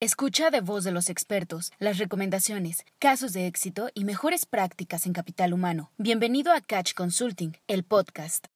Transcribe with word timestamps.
Escucha 0.00 0.50
de 0.50 0.60
voz 0.60 0.84
de 0.84 0.92
los 0.92 1.10
expertos 1.10 1.72
las 1.80 1.98
recomendaciones, 1.98 2.84
casos 3.00 3.32
de 3.32 3.48
éxito 3.48 3.90
y 3.94 4.04
mejores 4.04 4.46
prácticas 4.46 5.06
en 5.06 5.12
capital 5.12 5.52
humano. 5.52 5.90
Bienvenido 5.98 6.52
a 6.52 6.60
Catch 6.60 6.94
Consulting, 6.94 7.56
el 7.66 7.82
podcast. 7.82 8.46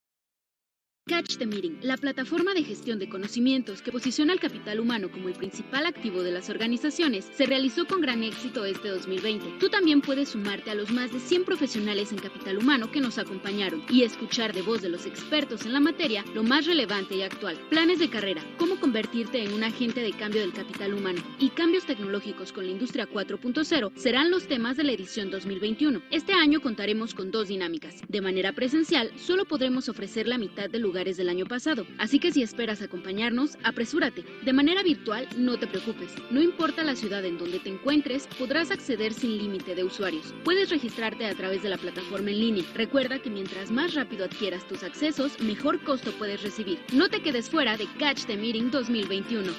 Catch 1.09 1.37
the 1.39 1.47
Meeting, 1.47 1.81
la 1.83 1.97
plataforma 1.97 2.55
de 2.55 2.63
gestión 2.63 3.01
de 3.01 3.09
conocimientos 3.09 3.83
que 3.83 3.91
posiciona 3.91 4.33
al 4.33 4.39
capital 4.39 4.79
humano 4.79 5.11
como 5.11 5.27
el 5.27 5.35
principal 5.35 5.85
activo 5.85 6.23
de 6.23 6.31
las 6.31 6.49
organizaciones, 6.49 7.29
se 7.35 7.45
realizó 7.45 7.89
con 7.89 8.01
gran 8.01 8.23
éxito 8.23 8.65
este 8.65 8.89
2020. 8.89 9.59
Tú 9.59 9.69
también 9.69 10.01
puedes 10.01 10.29
sumarte 10.29 10.71
a 10.71 10.77
los 10.77 10.93
más 10.93 11.13
de 11.13 11.19
100 11.19 11.45
profesionales 11.45 12.13
en 12.13 12.19
capital 12.19 12.57
humano 12.57 12.93
que 12.93 13.01
nos 13.01 13.19
acompañaron 13.19 13.83
y 13.91 14.05
escuchar 14.05 14.53
de 14.53 14.63
voz 14.63 14.81
de 14.81 14.91
los 14.91 15.05
expertos 15.05 15.67
en 15.67 15.73
la 15.73 15.81
materia 15.81 16.25
lo 16.35 16.45
más 16.45 16.67
relevante 16.67 17.17
y 17.17 17.23
actual. 17.23 17.59
Planes 17.69 17.99
de 17.99 18.09
carrera, 18.09 18.45
cómo 18.57 18.79
convertirte 18.79 19.43
en 19.43 19.55
un 19.55 19.65
agente 19.65 20.03
de 20.03 20.13
cambio 20.13 20.43
del 20.43 20.53
capital 20.53 20.95
humano 20.95 21.21
y 21.41 21.49
cambios 21.49 21.85
tecnológicos 21.85 22.53
con 22.53 22.65
la 22.65 22.73
industria 22.73 23.09
4.0 23.09 23.91
serán 23.97 24.31
los 24.31 24.47
temas 24.47 24.77
de 24.77 24.85
la 24.85 24.93
edición 24.93 25.33
2021. 25.33 26.01
Este 26.13 26.33
año 26.33 26.61
contaremos 26.61 27.13
con 27.13 27.33
dos 27.33 27.49
dinámicas. 27.49 27.97
De 28.09 28.21
manera 28.21 28.53
presencial, 28.53 29.11
solo 29.17 29.47
podremos 29.47 29.89
ofrecer 29.89 30.29
la 30.29 30.39
mitad 30.39 30.71
del 30.71 30.92
lugares 30.93 31.17
del 31.17 31.31
año 31.31 31.47
pasado, 31.47 31.87
así 31.97 32.19
que 32.19 32.33
si 32.33 32.43
esperas 32.43 32.83
acompañarnos, 32.83 33.57
apresúrate. 33.65 34.27
De 34.45 34.53
manera 34.53 34.83
virtual, 34.83 35.27
no 35.39 35.59
te 35.59 35.67
preocupes. 35.67 36.13
No 36.31 36.43
importa 36.43 36.85
la 36.85 36.95
ciudad 36.95 37.25
en 37.25 37.39
donde 37.39 37.61
te 37.61 37.71
encuentres, 37.71 38.27
podrás 38.39 38.71
acceder 38.71 39.15
sin 39.15 39.39
límite 39.39 39.75
de 39.75 39.85
usuarios. 39.85 40.35
Puedes 40.45 40.69
registrarte 40.69 41.25
a 41.25 41.35
través 41.35 41.63
de 41.63 41.71
la 41.71 41.79
plataforma 41.79 42.29
en 42.29 42.41
línea. 42.41 42.65
Recuerda 42.75 43.19
que 43.19 43.31
mientras 43.31 43.71
más 43.71 43.95
rápido 43.95 44.27
adquieras 44.27 44.69
tus 44.69 44.83
accesos, 44.83 45.41
mejor 45.41 45.83
costo 45.83 46.13
puedes 46.19 46.43
recibir. 46.43 46.79
No 46.93 47.09
te 47.09 47.23
quedes 47.23 47.49
fuera 47.49 47.79
de 47.79 47.87
Catch 47.99 48.27
the 48.27 48.37
Meeting 48.37 48.71
2021. 48.71 49.51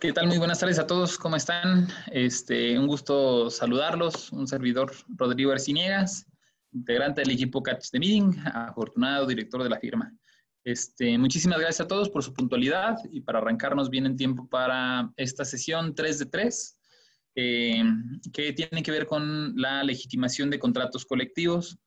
¿Qué 0.00 0.12
tal? 0.12 0.28
Muy 0.28 0.38
buenas 0.38 0.60
tardes 0.60 0.78
a 0.78 0.86
todos. 0.86 1.18
¿Cómo 1.18 1.34
están? 1.34 1.88
Este, 2.12 2.78
un 2.78 2.86
gusto 2.86 3.50
saludarlos. 3.50 4.30
Un 4.30 4.46
servidor, 4.46 4.92
Rodrigo 5.16 5.50
Arciniegas 5.50 6.29
integrante 6.72 7.20
del 7.20 7.30
equipo 7.30 7.62
Catch 7.62 7.90
the 7.90 7.98
Meeting, 7.98 8.38
afortunado 8.46 9.26
director 9.26 9.62
de 9.62 9.70
la 9.70 9.78
firma. 9.78 10.12
Este, 10.64 11.16
muchísimas 11.16 11.58
gracias 11.58 11.80
a 11.80 11.88
todos 11.88 12.10
por 12.10 12.22
su 12.22 12.34
puntualidad 12.34 12.96
y 13.10 13.22
para 13.22 13.38
arrancarnos 13.38 13.88
bien 13.88 14.04
en 14.06 14.16
tiempo 14.16 14.48
para 14.48 15.10
esta 15.16 15.44
sesión 15.44 15.94
3 15.94 16.18
de 16.18 16.26
3, 16.26 16.78
eh, 17.36 17.82
que 18.32 18.52
tiene 18.52 18.82
que 18.82 18.90
ver 18.90 19.06
con 19.06 19.54
la 19.56 19.82
legitimación 19.82 20.50
de 20.50 20.58
contratos 20.58 21.06
colectivos. 21.06 21.78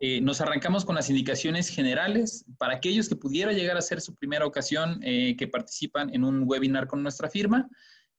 Eh, 0.00 0.20
nos 0.20 0.40
arrancamos 0.40 0.84
con 0.84 0.94
las 0.94 1.10
indicaciones 1.10 1.68
generales 1.68 2.44
para 2.56 2.74
aquellos 2.74 3.08
que 3.08 3.16
pudiera 3.16 3.52
llegar 3.52 3.76
a 3.76 3.82
ser 3.82 4.00
su 4.00 4.14
primera 4.14 4.46
ocasión 4.46 5.00
eh, 5.02 5.36
que 5.36 5.48
participan 5.48 6.12
en 6.14 6.24
un 6.24 6.44
webinar 6.46 6.86
con 6.86 7.02
nuestra 7.02 7.28
firma. 7.28 7.68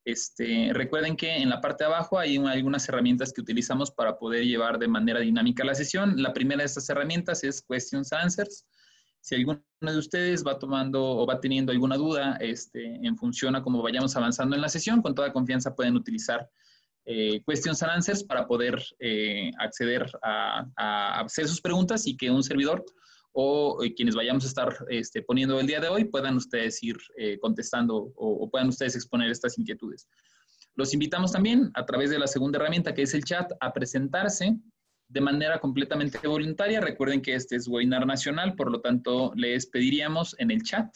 Este, 0.05 0.71
recuerden 0.73 1.15
que 1.15 1.37
en 1.37 1.49
la 1.49 1.61
parte 1.61 1.83
de 1.83 1.89
abajo 1.89 2.17
hay 2.17 2.37
algunas 2.37 2.87
herramientas 2.87 3.33
que 3.33 3.41
utilizamos 3.41 3.91
para 3.91 4.17
poder 4.17 4.45
llevar 4.45 4.79
de 4.79 4.87
manera 4.87 5.19
dinámica 5.19 5.63
la 5.63 5.75
sesión. 5.75 6.21
La 6.21 6.33
primera 6.33 6.59
de 6.59 6.65
estas 6.65 6.89
herramientas 6.89 7.43
es 7.43 7.61
Questions 7.61 8.13
Answers. 8.13 8.65
Si 9.21 9.35
alguno 9.35 9.61
de 9.81 9.97
ustedes 9.97 10.45
va 10.45 10.57
tomando 10.57 11.03
o 11.03 11.25
va 11.27 11.39
teniendo 11.39 11.71
alguna 11.71 11.97
duda 11.97 12.37
este, 12.39 12.95
en 13.05 13.17
función 13.17 13.55
a 13.55 13.61
cómo 13.61 13.81
vayamos 13.81 14.15
avanzando 14.15 14.55
en 14.55 14.61
la 14.61 14.69
sesión, 14.69 15.01
con 15.01 15.13
toda 15.13 15.33
confianza 15.33 15.75
pueden 15.75 15.95
utilizar 15.95 16.49
eh, 17.05 17.41
Questions 17.45 17.83
Answers 17.83 18.23
para 18.23 18.47
poder 18.47 18.81
eh, 18.99 19.51
acceder 19.59 20.09
a 20.23 21.19
hacer 21.19 21.47
sus 21.47 21.59
preguntas 21.59 22.07
y 22.07 22.15
que 22.15 22.31
un 22.31 22.43
servidor 22.43 22.85
o 23.31 23.83
eh, 23.83 23.93
quienes 23.93 24.15
vayamos 24.15 24.43
a 24.43 24.47
estar 24.47 24.75
este, 24.89 25.21
poniendo 25.21 25.59
el 25.59 25.67
día 25.67 25.79
de 25.79 25.87
hoy 25.87 26.05
puedan 26.05 26.35
ustedes 26.35 26.81
ir 26.83 26.97
eh, 27.17 27.37
contestando 27.39 28.11
o, 28.15 28.49
puedan 28.49 28.69
ustedes 28.69 28.95
exponer 28.95 29.29
estas 29.29 29.57
inquietudes. 29.57 30.07
Los 30.75 30.93
invitamos 30.93 31.31
también 31.31 31.71
a 31.73 31.85
través 31.85 32.09
de 32.09 32.19
la 32.19 32.27
segunda 32.27 32.57
herramienta 32.57 32.93
que 32.93 33.03
es 33.03 33.13
el 33.13 33.23
chat 33.23 33.51
a 33.59 33.73
presentarse 33.73 34.57
de 35.07 35.21
manera 35.21 35.59
completamente 35.59 36.19
voluntaria. 36.27 36.79
Recuerden 36.79 37.21
que 37.21 37.35
este 37.35 37.55
es 37.55 37.67
webinar 37.67 38.05
nacional, 38.05 38.55
por 38.55 38.71
lo 38.71 38.81
tanto 38.81 39.33
les 39.35 39.65
pediríamos 39.65 40.35
en 40.39 40.51
el 40.51 40.63
chat 40.63 40.95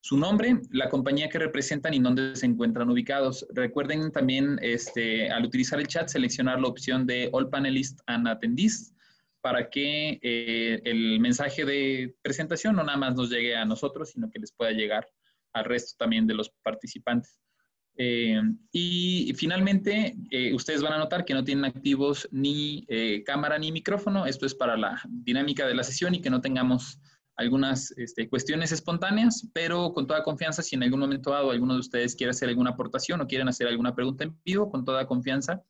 su 0.00 0.16
nombre, 0.16 0.60
la 0.70 0.88
compañía 0.88 1.28
que 1.28 1.40
representan 1.40 1.92
y 1.92 1.98
dónde 1.98 2.36
se 2.36 2.46
encuentran 2.46 2.88
ubicados. 2.88 3.44
Recuerden 3.52 4.12
también 4.12 4.56
este, 4.62 5.28
al 5.30 5.44
utilizar 5.44 5.80
el 5.80 5.88
chat 5.88 6.08
seleccionar 6.08 6.60
la 6.60 6.68
opción 6.68 7.06
de 7.06 7.28
All 7.32 7.50
Panelists 7.50 8.00
and 8.06 8.28
Attendees 8.28 8.94
para 9.46 9.70
que 9.70 10.18
eh, 10.22 10.80
el 10.82 11.20
mensaje 11.20 11.64
de 11.64 12.16
presentación 12.20 12.74
no 12.74 12.82
nada 12.82 12.98
más 12.98 13.14
nos 13.14 13.30
llegue 13.30 13.54
a 13.54 13.64
nosotros, 13.64 14.10
sino 14.10 14.28
que 14.28 14.40
les 14.40 14.50
pueda 14.50 14.72
llegar 14.72 15.06
al 15.52 15.66
resto 15.66 15.94
también 15.96 16.26
de 16.26 16.34
los 16.34 16.50
participantes. 16.64 17.38
Eh, 17.96 18.42
y 18.72 19.32
finalmente, 19.36 20.16
eh, 20.32 20.52
ustedes 20.52 20.82
van 20.82 20.94
a 20.94 20.98
notar 20.98 21.24
que 21.24 21.32
no 21.32 21.44
tienen 21.44 21.64
activos 21.64 22.28
ni 22.32 22.84
cámara 23.24 23.56
ni 23.56 23.70
micrófono. 23.70 24.26
Esto 24.26 24.46
es 24.46 24.54
para 24.56 24.76
la 24.76 25.00
dinámica 25.08 25.64
de 25.64 25.76
la 25.76 25.84
sesión 25.84 26.16
y 26.16 26.20
que 26.20 26.28
no 26.28 26.40
tengamos 26.40 26.98
algunas 27.36 27.92
este, 27.92 28.28
cuestiones 28.28 28.72
espontáneas, 28.72 29.48
pero 29.54 29.92
con 29.92 30.08
toda 30.08 30.24
confianza, 30.24 30.60
si 30.60 30.74
en 30.74 30.82
algún 30.82 30.98
momento 30.98 31.30
dado 31.30 31.52
alguno 31.52 31.74
de 31.74 31.80
ustedes 31.80 32.16
quiere 32.16 32.32
hacer 32.32 32.48
alguna 32.48 32.70
aportación 32.70 33.20
o 33.20 33.28
quieren 33.28 33.46
hacer 33.46 33.68
alguna 33.68 33.94
pregunta 33.94 34.24
en 34.24 34.36
vivo, 34.44 34.68
con 34.72 34.84
toda 34.84 35.06
confianza, 35.06 35.62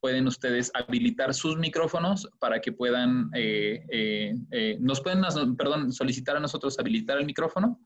pueden 0.00 0.26
ustedes 0.26 0.70
habilitar 0.74 1.34
sus 1.34 1.56
micrófonos 1.56 2.28
para 2.38 2.60
que 2.60 2.72
puedan, 2.72 3.30
eh, 3.34 3.84
eh, 3.90 4.34
eh, 4.50 4.76
nos 4.80 5.00
pueden, 5.00 5.22
perdón, 5.56 5.92
solicitar 5.92 6.36
a 6.36 6.40
nosotros 6.40 6.78
habilitar 6.78 7.18
el 7.18 7.26
micrófono 7.26 7.80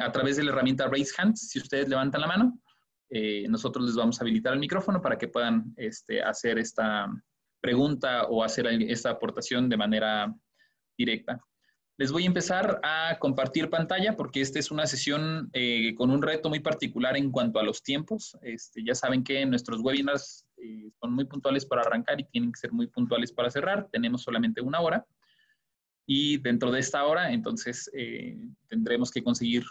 a 0.00 0.10
través 0.10 0.36
de 0.36 0.42
la 0.42 0.50
herramienta 0.50 0.88
Raise 0.88 1.14
Hands. 1.16 1.38
Si 1.38 1.60
ustedes 1.60 1.88
levantan 1.88 2.22
la 2.22 2.26
mano, 2.26 2.60
nosotros 3.48 3.86
les 3.86 3.94
vamos 3.94 4.18
a 4.18 4.24
habilitar 4.24 4.52
el 4.52 4.58
micrófono 4.58 5.00
para 5.00 5.16
que 5.16 5.28
puedan 5.28 5.72
este, 5.76 6.20
hacer 6.20 6.58
esta 6.58 7.06
pregunta 7.60 8.24
o 8.24 8.42
hacer 8.42 8.66
esta 8.66 9.10
aportación 9.10 9.68
de 9.68 9.76
manera 9.76 10.34
directa. 10.98 11.40
Les 11.98 12.10
voy 12.10 12.24
a 12.24 12.26
empezar 12.26 12.80
a 12.82 13.16
compartir 13.20 13.70
pantalla 13.70 14.16
porque 14.16 14.40
esta 14.40 14.58
es 14.58 14.72
una 14.72 14.88
sesión 14.88 15.52
con 15.96 16.10
un 16.10 16.20
reto 16.20 16.48
muy 16.48 16.58
particular 16.58 17.16
en 17.16 17.30
cuanto 17.30 17.60
a 17.60 17.62
los 17.62 17.80
tiempos. 17.80 18.36
Este, 18.42 18.82
ya 18.84 18.96
saben 18.96 19.22
que 19.22 19.42
en 19.42 19.50
nuestros 19.50 19.80
webinars 19.82 20.43
eh, 20.64 20.90
son 21.00 21.12
muy 21.12 21.26
puntuales 21.26 21.66
para 21.66 21.82
arrancar 21.82 22.20
y 22.20 22.24
tienen 22.24 22.52
que 22.52 22.60
ser 22.60 22.72
muy 22.72 22.86
puntuales 22.86 23.32
para 23.32 23.50
cerrar. 23.50 23.88
Tenemos 23.92 24.22
solamente 24.22 24.60
una 24.60 24.80
hora. 24.80 25.06
Y 26.06 26.38
dentro 26.38 26.70
de 26.70 26.80
esta 26.80 27.04
hora, 27.04 27.32
entonces, 27.32 27.90
eh, 27.94 28.36
tendremos 28.68 29.10
que 29.10 29.22
conseguir 29.22 29.64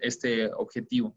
este 0.00 0.50
objetivo. 0.52 1.16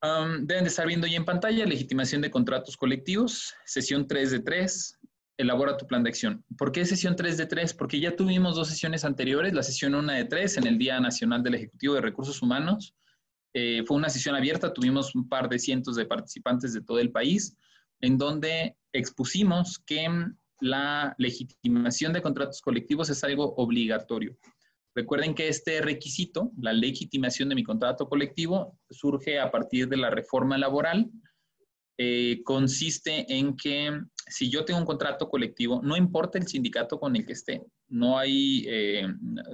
Um, 0.00 0.46
deben 0.46 0.64
de 0.64 0.68
estar 0.68 0.86
viendo 0.86 1.06
ya 1.06 1.16
en 1.16 1.24
pantalla 1.24 1.66
legitimación 1.66 2.22
de 2.22 2.30
contratos 2.30 2.76
colectivos, 2.76 3.54
sesión 3.64 4.06
3 4.06 4.30
de 4.30 4.40
3, 4.40 4.98
elabora 5.38 5.76
tu 5.76 5.86
plan 5.86 6.04
de 6.04 6.10
acción. 6.10 6.44
¿Por 6.56 6.70
qué 6.72 6.84
sesión 6.84 7.16
3 7.16 7.36
de 7.36 7.46
3? 7.46 7.74
Porque 7.74 7.98
ya 7.98 8.14
tuvimos 8.14 8.54
dos 8.54 8.68
sesiones 8.68 9.04
anteriores, 9.04 9.54
la 9.54 9.62
sesión 9.62 9.94
1 9.94 10.12
de 10.12 10.24
3 10.24 10.58
en 10.58 10.66
el 10.66 10.78
Día 10.78 11.00
Nacional 11.00 11.42
del 11.42 11.54
Ejecutivo 11.54 11.94
de 11.94 12.00
Recursos 12.00 12.40
Humanos. 12.42 12.94
Eh, 13.54 13.82
fue 13.86 13.96
una 13.96 14.08
sesión 14.08 14.36
abierta, 14.36 14.72
tuvimos 14.72 15.14
un 15.14 15.28
par 15.28 15.48
de 15.48 15.58
cientos 15.58 15.96
de 15.96 16.06
participantes 16.06 16.74
de 16.74 16.82
todo 16.82 17.00
el 17.00 17.10
país 17.10 17.56
en 18.00 18.18
donde 18.18 18.76
expusimos 18.92 19.78
que 19.78 20.08
la 20.60 21.14
legitimación 21.18 22.12
de 22.12 22.22
contratos 22.22 22.60
colectivos 22.60 23.10
es 23.10 23.22
algo 23.24 23.54
obligatorio. 23.56 24.36
Recuerden 24.94 25.34
que 25.34 25.48
este 25.48 25.80
requisito, 25.80 26.50
la 26.60 26.72
legitimación 26.72 27.48
de 27.48 27.54
mi 27.54 27.62
contrato 27.62 28.08
colectivo, 28.08 28.78
surge 28.90 29.38
a 29.38 29.50
partir 29.50 29.88
de 29.88 29.96
la 29.96 30.10
reforma 30.10 30.58
laboral. 30.58 31.08
Eh, 31.96 32.42
consiste 32.44 33.26
en 33.32 33.56
que 33.56 33.92
si 34.26 34.50
yo 34.50 34.64
tengo 34.64 34.80
un 34.80 34.86
contrato 34.86 35.28
colectivo, 35.28 35.80
no 35.82 35.96
importa 35.96 36.38
el 36.38 36.46
sindicato 36.46 36.98
con 36.98 37.16
el 37.16 37.24
que 37.24 37.32
esté, 37.32 37.62
no 37.88 38.18
hay, 38.18 38.64
eh, 38.68 39.06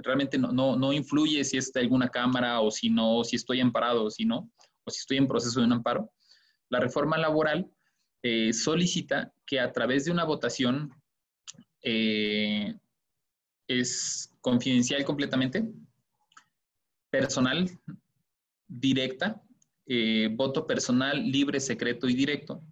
realmente 0.03 0.37
no, 0.37 0.51
no, 0.51 0.75
no, 0.75 0.93
influye 0.93 1.43
si 1.43 1.57
está 1.57 1.79
alguna 1.79 2.09
cámara 2.09 2.59
o 2.61 2.69
si 2.69 2.89
no, 2.89 3.23
si 3.23 3.35
estoy 3.35 3.61
amparado 3.61 4.05
o 4.05 4.11
si 4.11 4.25
no, 4.25 4.49
o 4.83 4.91
si 4.91 4.99
estoy 4.99 5.17
en 5.17 5.27
proceso 5.27 5.59
de 5.59 5.65
un 5.65 5.73
amparo. 5.73 6.11
La 6.69 6.79
reforma 6.79 7.17
laboral 7.17 7.67
eh, 8.27 8.53
solicita 8.53 9.31
que 9.45 9.59
a 9.59 9.71
través 9.71 10.05
de 10.05 10.11
una 10.11 10.23
votación 10.23 10.91
eh, 11.83 12.73
es 13.67 14.33
confidencial 14.41 15.05
completamente, 15.05 15.71
personal, 17.11 17.69
directa, 18.67 19.43
eh, 19.85 20.29
voto 20.31 20.65
personal, 20.65 21.23
libre, 21.23 21.59
secreto 21.59 22.09
y 22.09 22.15
directo. 22.15 22.63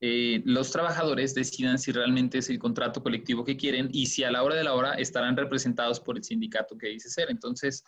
los 0.00 0.70
trabajadores 0.70 1.34
decidan 1.34 1.78
si 1.78 1.92
realmente 1.92 2.38
es 2.38 2.48
el 2.48 2.58
contrato 2.58 3.02
colectivo 3.02 3.44
que 3.44 3.58
quieren 3.58 3.90
y 3.92 4.06
si 4.06 4.24
a 4.24 4.30
la 4.30 4.42
hora 4.42 4.54
de 4.54 4.64
la 4.64 4.72
hora 4.72 4.94
estarán 4.94 5.36
representados 5.36 6.00
por 6.00 6.16
el 6.16 6.24
sindicato 6.24 6.78
que 6.78 6.88
dice 6.88 7.10
ser. 7.10 7.30
Entonces, 7.30 7.84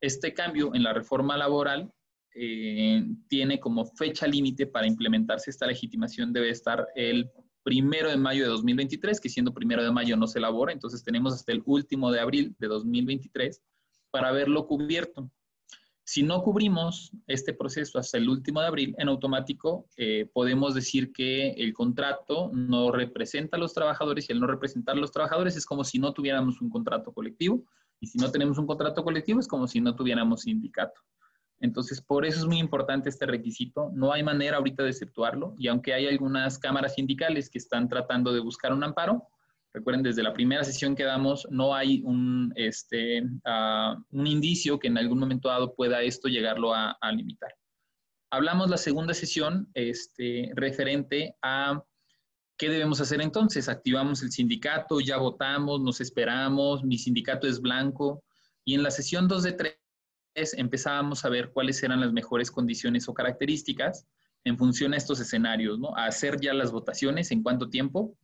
este 0.00 0.32
cambio 0.32 0.72
en 0.72 0.84
la 0.84 0.92
reforma 0.92 1.36
laboral 1.36 1.92
eh, 2.34 3.04
tiene 3.28 3.60
como 3.60 3.86
fecha 3.86 4.26
límite 4.26 4.66
para 4.66 4.86
implementarse 4.86 5.50
esta 5.50 5.66
legitimación 5.66 6.32
debe 6.32 6.50
estar 6.50 6.86
el 6.94 7.30
primero 7.62 8.10
de 8.10 8.16
mayo 8.16 8.42
de 8.42 8.50
2023, 8.50 9.20
que 9.20 9.28
siendo 9.28 9.54
primero 9.54 9.82
de 9.82 9.90
mayo 9.90 10.16
no 10.16 10.26
se 10.26 10.38
elabora, 10.38 10.72
entonces 10.72 11.02
tenemos 11.02 11.32
hasta 11.32 11.52
el 11.52 11.62
último 11.64 12.12
de 12.12 12.20
abril 12.20 12.54
de 12.58 12.68
2023 12.68 13.62
para 14.10 14.30
verlo 14.32 14.66
cubierto. 14.66 15.30
Si 16.06 16.22
no 16.22 16.42
cubrimos 16.42 17.12
este 17.26 17.54
proceso 17.54 17.98
hasta 17.98 18.18
el 18.18 18.28
último 18.28 18.60
de 18.60 18.66
abril, 18.66 18.94
en 18.98 19.08
automático 19.08 19.88
eh, 19.96 20.28
podemos 20.34 20.74
decir 20.74 21.12
que 21.12 21.52
el 21.52 21.72
contrato 21.72 22.50
no 22.52 22.92
representa 22.92 23.56
a 23.56 23.60
los 23.60 23.72
trabajadores 23.72 24.28
y 24.28 24.34
al 24.34 24.40
no 24.40 24.46
representar 24.46 24.96
a 24.96 25.00
los 25.00 25.12
trabajadores 25.12 25.56
es 25.56 25.64
como 25.64 25.82
si 25.82 25.98
no 25.98 26.12
tuviéramos 26.12 26.60
un 26.60 26.68
contrato 26.68 27.10
colectivo 27.12 27.64
y 28.00 28.06
si 28.06 28.18
no 28.18 28.30
tenemos 28.30 28.58
un 28.58 28.66
contrato 28.66 29.02
colectivo 29.02 29.40
es 29.40 29.48
como 29.48 29.66
si 29.66 29.80
no 29.80 29.96
tuviéramos 29.96 30.42
sindicato. 30.42 31.00
Entonces, 31.64 32.00
por 32.00 32.26
eso 32.26 32.40
es 32.40 32.46
muy 32.46 32.58
importante 32.58 33.08
este 33.08 33.26
requisito. 33.26 33.90
No 33.94 34.12
hay 34.12 34.22
manera 34.22 34.58
ahorita 34.58 34.82
de 34.82 34.90
exceptuarlo 34.90 35.54
y 35.58 35.68
aunque 35.68 35.94
hay 35.94 36.06
algunas 36.06 36.58
cámaras 36.58 36.94
sindicales 36.94 37.50
que 37.50 37.58
están 37.58 37.88
tratando 37.88 38.32
de 38.32 38.40
buscar 38.40 38.72
un 38.72 38.84
amparo, 38.84 39.28
Recuerden, 39.74 40.04
desde 40.04 40.22
la 40.22 40.32
primera 40.32 40.62
sesión 40.62 40.94
que 40.94 41.02
damos, 41.02 41.48
no 41.50 41.74
hay 41.74 42.00
un, 42.04 42.52
este, 42.54 43.24
ah, 43.44 44.00
un 44.12 44.26
indicio 44.28 44.78
que 44.78 44.86
en 44.86 44.96
algún 44.96 45.18
momento 45.18 45.48
dado 45.48 45.74
pueda 45.74 46.00
esto 46.02 46.28
llegarlo 46.28 46.72
a, 46.72 46.96
limitar. 47.12 47.52
Hablamos 48.30 48.70
la 48.70 48.76
segunda 48.76 49.14
sesión 49.14 49.68
este, 49.74 50.52
referente 50.54 51.34
a 51.42 51.82
qué 52.56 52.68
debemos 52.68 53.00
hacer 53.00 53.20
entonces. 53.20 53.68
Activamos 53.68 54.22
el 54.22 54.30
sindicato, 54.30 55.00
ya 55.00 55.16
votamos, 55.16 55.80
nos 55.80 56.00
esperamos, 56.00 56.84
mi 56.84 56.96
sindicato 56.96 57.48
es 57.48 57.60
blanco. 57.60 58.22
Y 58.64 58.74
en 58.74 58.84
la 58.84 58.92
sesión 58.92 59.26
2 59.26 59.42
de 59.42 59.52
3 59.54 59.83
empezábamos 60.34 61.24
a 61.24 61.28
ver 61.28 61.50
cuáles 61.50 61.82
eran 61.82 62.00
las 62.00 62.12
mejores 62.12 62.50
condiciones 62.50 63.08
o 63.08 63.14
características 63.14 64.06
en 64.44 64.58
función 64.58 64.92
a 64.92 64.96
estos 64.96 65.20
escenarios, 65.20 65.78
¿no? 65.78 65.96
A 65.96 66.06
hacer 66.06 66.40
ya 66.40 66.52
las 66.52 66.72
votaciones, 66.72 67.30
en 67.30 67.42
cuánto 67.42 67.70
tiempo, 67.70 68.16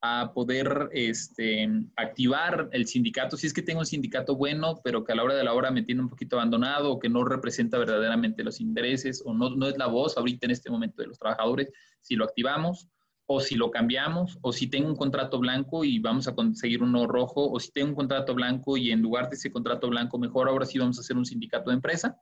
a 0.00 0.32
poder 0.32 0.88
este, 0.92 1.68
activar 1.96 2.68
el 2.72 2.86
sindicato, 2.86 3.36
si 3.36 3.48
es 3.48 3.52
que 3.52 3.62
tengo 3.62 3.80
un 3.80 3.86
sindicato 3.86 4.36
bueno, 4.36 4.80
pero 4.84 5.04
que 5.04 5.12
a 5.12 5.16
la 5.16 5.24
hora 5.24 5.34
de 5.34 5.42
la 5.42 5.54
hora 5.54 5.70
me 5.70 5.82
tiene 5.82 6.02
un 6.02 6.08
poquito 6.08 6.36
abandonado 6.36 6.92
o 6.92 6.98
que 6.98 7.08
no 7.08 7.24
representa 7.24 7.78
verdaderamente 7.78 8.44
los 8.44 8.60
intereses 8.60 9.22
o 9.24 9.34
no, 9.34 9.50
no 9.50 9.66
es 9.66 9.76
la 9.76 9.86
voz 9.86 10.16
ahorita 10.16 10.46
en 10.46 10.52
este 10.52 10.70
momento 10.70 11.02
de 11.02 11.08
los 11.08 11.18
trabajadores, 11.18 11.72
si 12.00 12.14
lo 12.14 12.24
activamos 12.24 12.88
o 13.30 13.40
si 13.40 13.56
lo 13.56 13.70
cambiamos 13.70 14.38
o 14.40 14.52
si 14.52 14.68
tengo 14.68 14.88
un 14.88 14.96
contrato 14.96 15.38
blanco 15.38 15.84
y 15.84 15.98
vamos 15.98 16.26
a 16.28 16.34
conseguir 16.34 16.82
uno 16.82 17.06
rojo 17.06 17.50
o 17.50 17.60
si 17.60 17.70
tengo 17.70 17.90
un 17.90 17.94
contrato 17.94 18.34
blanco 18.34 18.78
y 18.78 18.90
en 18.90 19.02
lugar 19.02 19.28
de 19.28 19.36
ese 19.36 19.52
contrato 19.52 19.88
blanco 19.90 20.18
mejor 20.18 20.48
ahora 20.48 20.64
sí 20.64 20.78
vamos 20.78 20.96
a 20.96 21.02
hacer 21.02 21.16
un 21.16 21.26
sindicato 21.26 21.70
de 21.70 21.76
empresa. 21.76 22.18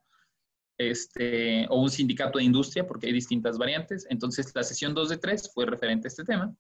Este, 0.79 1.67
o 1.71 1.81
un 1.81 1.89
sindicato 1.89 2.39
de 2.39 2.45
industria, 2.45 2.87
porque 2.87 3.07
hay 3.07 3.13
distintas 3.15 3.57
variantes. 3.57 4.07
Entonces, 4.11 4.53
la 4.55 4.63
sesión 4.63 4.93
2 4.93 5.09
de 5.09 5.17
3 5.17 5.51
fue 5.55 5.65
referente 5.65 6.07
a 6.07 6.11
este 6.11 6.23
tema. 6.23 6.55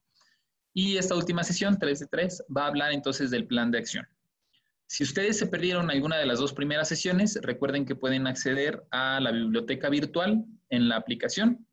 Y 0.73 0.97
esta 0.97 1.15
última 1.15 1.45
sesión, 1.45 1.79
3 1.79 2.01
de 2.01 2.07
3, 2.07 2.45
va 2.57 2.65
a 2.65 2.69
hablar 2.69 2.93
entonces 2.93 3.31
del 3.31 3.47
plan 3.47 3.71
de 3.71 3.79
acción. 3.79 4.07
Si 4.87 5.05
ustedes 5.05 5.39
se 5.39 5.47
perdieron 5.47 5.91
alguna 5.91 6.17
de 6.17 6.25
las 6.25 6.39
dos 6.39 6.55
primeras 6.55 6.89
sesiones, 6.89 7.39
recuerden 7.43 7.85
que 7.85 7.97
pueden 7.97 8.27
acceder 8.27 8.87
a 8.91 9.21
la 9.21 9.33
biblioteca 9.33 9.91
virtual 9.91 10.47
en 10.71 10.89
la 10.89 10.97
aplicación. 10.97 11.67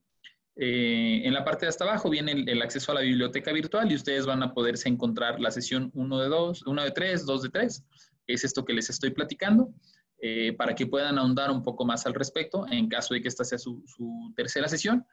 Eh, 0.55 1.21
en 1.23 1.33
la 1.33 1.43
parte 1.43 1.65
de 1.65 1.69
hasta 1.69 1.83
abajo 1.83 2.09
viene 2.09 2.31
el, 2.31 2.61
acceso 2.61 2.91
a 2.91 2.95
la 2.95 3.01
biblioteca 3.01 3.51
virtual 3.51 3.91
y 3.91 3.95
ustedes 3.95 4.25
van 4.27 4.43
a 4.43 4.53
poderse 4.53 4.87
encontrar 4.87 5.39
la 5.39 5.49
sesión 5.49 5.89
1 5.95 6.19
de 6.19 6.29
2, 6.29 6.67
1 6.67 6.83
de 6.83 6.91
3, 6.91 7.25
2 7.25 7.41
de 7.41 7.49
3, 7.49 7.83
es 8.27 8.43
esto 8.43 8.63
que 8.63 8.73
les 8.73 8.89
estoy 8.89 9.09
platicando, 9.09 9.73
eh, 10.21 10.53
para 10.53 10.75
que 10.75 10.85
puedan 10.85 11.17
ahondar 11.17 11.49
un 11.49 11.63
poco 11.63 11.85
más 11.85 12.05
al 12.05 12.13
respecto 12.13 12.65
en 12.69 12.87
caso 12.87 13.15
de 13.15 13.21
que 13.21 13.27
esta 13.27 13.43
sea 13.43 13.57
su, 13.57 13.83
su 13.87 14.31
tercera 14.35 14.67
sesión. 14.67 15.05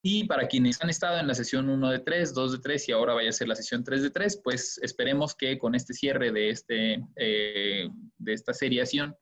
Y 0.00 0.24
para 0.24 0.46
quienes 0.46 0.80
han 0.80 0.90
estado 0.90 1.18
en 1.18 1.26
la 1.26 1.34
sesión 1.34 1.68
1 1.68 1.90
de 1.90 1.98
3, 1.98 2.32
2 2.32 2.52
de 2.52 2.58
3 2.60 2.88
y 2.88 2.92
ahora 2.92 3.14
vaya 3.14 3.30
a 3.30 3.32
ser 3.32 3.48
la 3.48 3.56
sesión 3.56 3.84
3 3.84 4.02
de 4.02 4.10
3, 4.10 4.40
pues 4.42 4.78
esperemos 4.82 5.34
que 5.34 5.58
con 5.58 5.74
este 5.74 5.92
cierre 5.92 6.30
de, 6.30 6.50
este, 6.50 7.04
eh, 7.16 7.88
de 8.16 8.32
esta 8.32 8.54
seriación 8.54 9.14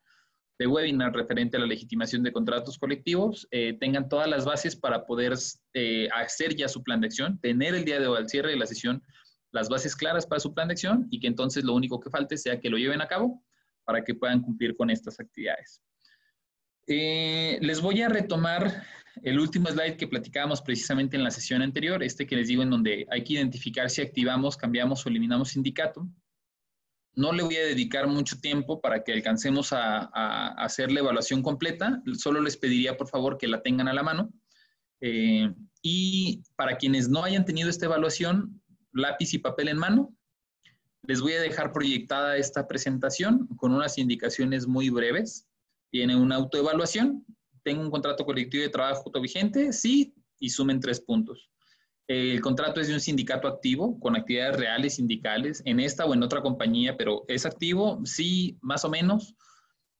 de 0.59 0.67
webinar 0.67 1.15
referente 1.15 1.57
a 1.57 1.61
la 1.61 1.67
legitimación 1.67 2.23
de 2.23 2.33
contratos 2.33 2.79
colectivos, 2.79 3.47
eh, 3.51 3.77
tengan 3.79 4.09
todas 4.09 4.29
las 4.29 4.45
bases 4.45 4.75
para 4.75 5.05
poder 5.05 5.35
eh, 5.75 6.09
hacer 6.15 6.57
ya 6.57 6.69
su 6.69 6.83
plan 6.83 7.01
de 7.01 7.09
acción, 7.09 7.39
tener 7.41 7.75
el 7.75 7.85
día 7.85 8.01
de 8.01 8.07
hoy 8.07 8.19
al 8.19 8.29
cierre 8.29 8.51
de 8.51 8.57
la 8.57 8.67
sesión 8.67 9.03
las 9.53 9.69
bases 9.69 9.95
claras 9.95 10.27
para 10.27 10.41
su 10.41 10.53
plan 10.53 10.69
de 10.69 10.73
acción 10.73 11.07
y 11.11 11.21
que 11.21 11.29
entonces 11.29 11.65
lo 11.65 11.75
único 11.75 12.01
que 12.01 12.11
falte 12.11 12.37
sea 12.37 12.61
que 12.61 12.69
lo 12.69 12.77
lleven 12.77 13.01
a 13.01 13.09
cabo 13.09 13.43
para 13.85 14.03
que 14.03 14.15
puedan 14.15 14.43
cumplir 14.43 14.77
con 14.77 14.91
estas 14.91 15.21
actividades. 15.21 15.81
les 16.87 17.81
voy 17.81 18.03
a 18.03 18.09
retomar 18.09 18.85
el 19.23 19.39
último 19.39 19.69
slide 19.69 19.97
que 19.97 20.09
platicábamos 20.09 20.61
precisamente 20.61 21.17
en 21.17 21.25
la 21.25 21.31
sesión 21.31 21.63
anterior, 21.63 22.03
este 22.03 22.27
que 22.27 22.37
les 22.37 22.49
digo 22.49 22.63
en 22.63 22.71
donde 22.71 23.07
hay 23.11 23.25
que 23.25 23.35
identificar 23.35 23.89
si 23.89 24.03
activamos, 24.03 24.57
cambiamos 24.57 25.05
o 25.05 25.09
eliminamos 25.09 25.51
sindicato. 25.51 26.07
No 27.17 27.33
le 27.33 27.43
voy 27.43 27.57
a 27.57 27.65
dedicar 27.65 28.07
mucho 28.07 28.39
tiempo 28.41 28.81
para 28.81 29.03
que 29.03 29.13
alcancemos 29.13 29.73
a, 29.73 30.53
hacer 30.63 30.93
la 30.93 31.01
evaluación 31.01 31.43
completa. 31.43 32.03
Solo 32.15 32.41
les 32.41 32.57
pediría, 32.57 32.97
por 32.97 33.09
favor, 33.09 33.39
que 33.39 33.49
la 33.49 33.63
tengan 33.63 33.89
a 33.89 33.95
la 33.95 34.03
mano. 34.03 34.33
Eh, 35.01 35.51
y 35.83 36.43
para 36.57 36.77
quienes 36.77 37.09
no 37.09 37.25
hayan 37.25 37.45
tenido 37.45 37.71
esta 37.71 37.87
evaluación, 37.87 38.63
lápiz 38.93 39.35
y 39.35 39.39
papel 39.39 39.69
en 39.69 39.79
mano, 39.79 40.15
les 41.03 41.21
voy 41.21 41.33
a 41.33 41.41
dejar 41.41 41.73
proyectada 41.73 42.37
esta 42.37 42.69
presentación 42.69 43.47
con 43.57 43.73
unas 43.73 43.97
indicaciones 43.99 44.67
muy 44.67 44.91
breves. 44.91 45.49
Tiene 45.91 46.17
una 46.17 46.37
autoevaluación 46.37 47.25
tengo 47.67 47.83
un 47.83 47.91
contrato 47.91 48.25
colectivo 48.25 48.63
de 48.63 48.69
trabajo 48.69 49.11
vigente, 49.21 49.73
sí, 49.73 50.15
y 50.39 50.51
sumen 50.51 50.79
tres 50.79 51.01
puntos. 51.01 51.51
El 52.09 52.41
contrato 52.41 52.81
es 52.81 52.87
de 52.87 52.95
un 52.95 53.01
sindicato 53.01 53.49
activo, 53.49 53.99
con 53.99 54.15
actividades 54.15 54.57
reales 54.57 54.95
sindicales, 54.95 55.61
en 55.65 55.81
esta 55.81 56.05
o 56.05 56.15
en 56.15 56.23
otra 56.23 56.41
compañía, 56.41 56.97
pero 56.97 57.25
es 57.27 57.45
activo, 57.47 58.01
sí, 58.05 58.59
más 58.63 58.85
o 58.85 58.91
menos, 58.91 59.35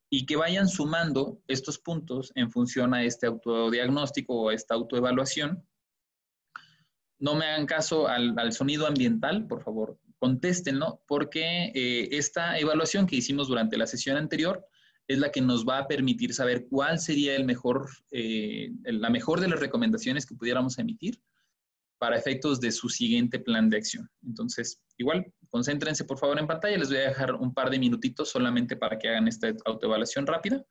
y 0.09 0.25
que 0.25 0.37
vayan 0.37 0.69
sumando 0.69 1.41
estos 1.49 1.79
puntos 1.79 2.31
en 2.37 2.53
función 2.53 2.95
a 2.95 3.03
este 3.03 3.27
autodiagnóstico 3.27 4.35
o 4.35 4.51
esta 4.53 4.75
autoevaluación. 4.75 5.67
No 7.19 7.35
me 7.35 7.47
hagan 7.47 7.67
caso 7.67 8.07
al, 8.07 8.53
sonido 8.53 8.87
ambiental, 8.87 9.49
por 9.49 9.65
favor, 9.65 9.99
contéstenlo, 10.21 11.03
porque 11.09 11.73
eh, 11.75 12.09
esta 12.13 12.57
evaluación 12.57 13.09
que 13.09 13.17
hicimos 13.17 13.49
durante 13.49 13.77
la 13.77 13.87
sesión 13.89 14.17
anterior 14.17 14.65
es 15.09 15.19
la 15.19 15.33
que 15.33 15.41
nos 15.41 15.67
va 15.67 15.79
a 15.79 15.89
permitir 15.89 16.35
saber 16.35 16.69
cuál 16.69 17.01
sería 17.01 17.35
el 17.35 17.45
mejor, 17.45 17.89
eh, 18.13 18.71
la 18.85 19.11
mejor 19.11 19.41
de 19.41 19.49
las 19.49 19.59
recomendaciones 19.59 20.25
que 20.25 20.37
pudiéramos 20.37 20.79
emitir 20.79 21.21
para 21.99 22.17
efectos 22.17 22.61
de 22.61 22.73
su 22.73 22.89
siguiente 22.89 23.39
plan 23.39 23.71
de 23.71 23.79
acción. 23.79 24.09
Entonces, 24.25 24.81
igual, 24.99 25.27
concéntrense 25.51 26.05
por 26.05 26.19
favor 26.19 26.39
en 26.39 26.47
pantalla. 26.47 26.77
Les 26.77 26.89
voy 26.89 26.99
a 26.99 27.09
dejar 27.09 27.35
un 27.35 27.55
par 27.55 27.71
de 27.71 27.79
minutitos 27.79 28.31
solamente 28.31 28.77
para 28.77 28.99
que 28.99 29.09
hagan 29.09 29.29
esta 29.29 29.53
autoevaluación 29.65 30.27
rápida. 30.27 30.65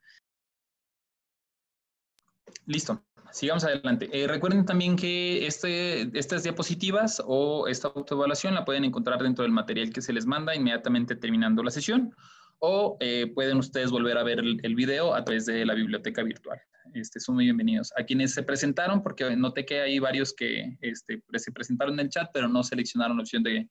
Listo, 2.68 3.04
sigamos 3.32 3.64
adelante. 3.64 4.10
Eh, 4.12 4.28
recuerden 4.28 4.66
también 4.66 4.96
que 4.96 5.46
este, 5.46 6.18
estas 6.18 6.44
diapositivas 6.44 7.22
o 7.26 7.68
esta 7.68 7.90
autoevaluación 7.90 8.56
la 8.56 8.66
pueden 8.66 8.86
encontrar 8.86 9.22
dentro 9.22 9.44
del 9.44 9.52
material 9.52 9.92
que 9.92 10.02
se 10.02 10.14
les 10.14 10.26
manda 10.26 10.56
inmediatamente 10.56 11.16
terminando 11.16 11.64
la 11.64 11.72
sesión 11.72 12.16
o 12.60 12.98
eh, 13.00 13.32
pueden 13.34 13.58
ustedes 13.58 13.92
volver 13.92 14.18
a 14.18 14.24
ver 14.24 14.40
el, 14.40 14.76
video 14.76 15.14
a 15.14 15.24
través 15.24 15.46
de 15.46 15.66
la 15.66 15.74
biblioteca 15.74 16.24
virtual. 16.24 16.60
Este, 16.94 17.20
son 17.20 17.36
muy 17.36 17.46
bienvenidos. 17.46 17.92
A 17.98 18.04
quienes 18.04 18.34
se 18.34 18.44
presentaron, 18.44 19.02
porque 19.02 19.36
noté 19.36 19.66
que 19.66 19.82
hay 19.82 20.00
varios 20.00 20.34
que 20.34 20.78
este, 20.82 21.22
se 21.36 21.52
presentaron 21.52 21.96
en 21.96 22.02
el 22.02 22.10
chat, 22.10 22.30
pero 22.34 22.48
no 22.48 22.64
seleccionaron 22.64 23.18
la 23.18 23.24
opción 23.24 23.44
de 23.44 23.70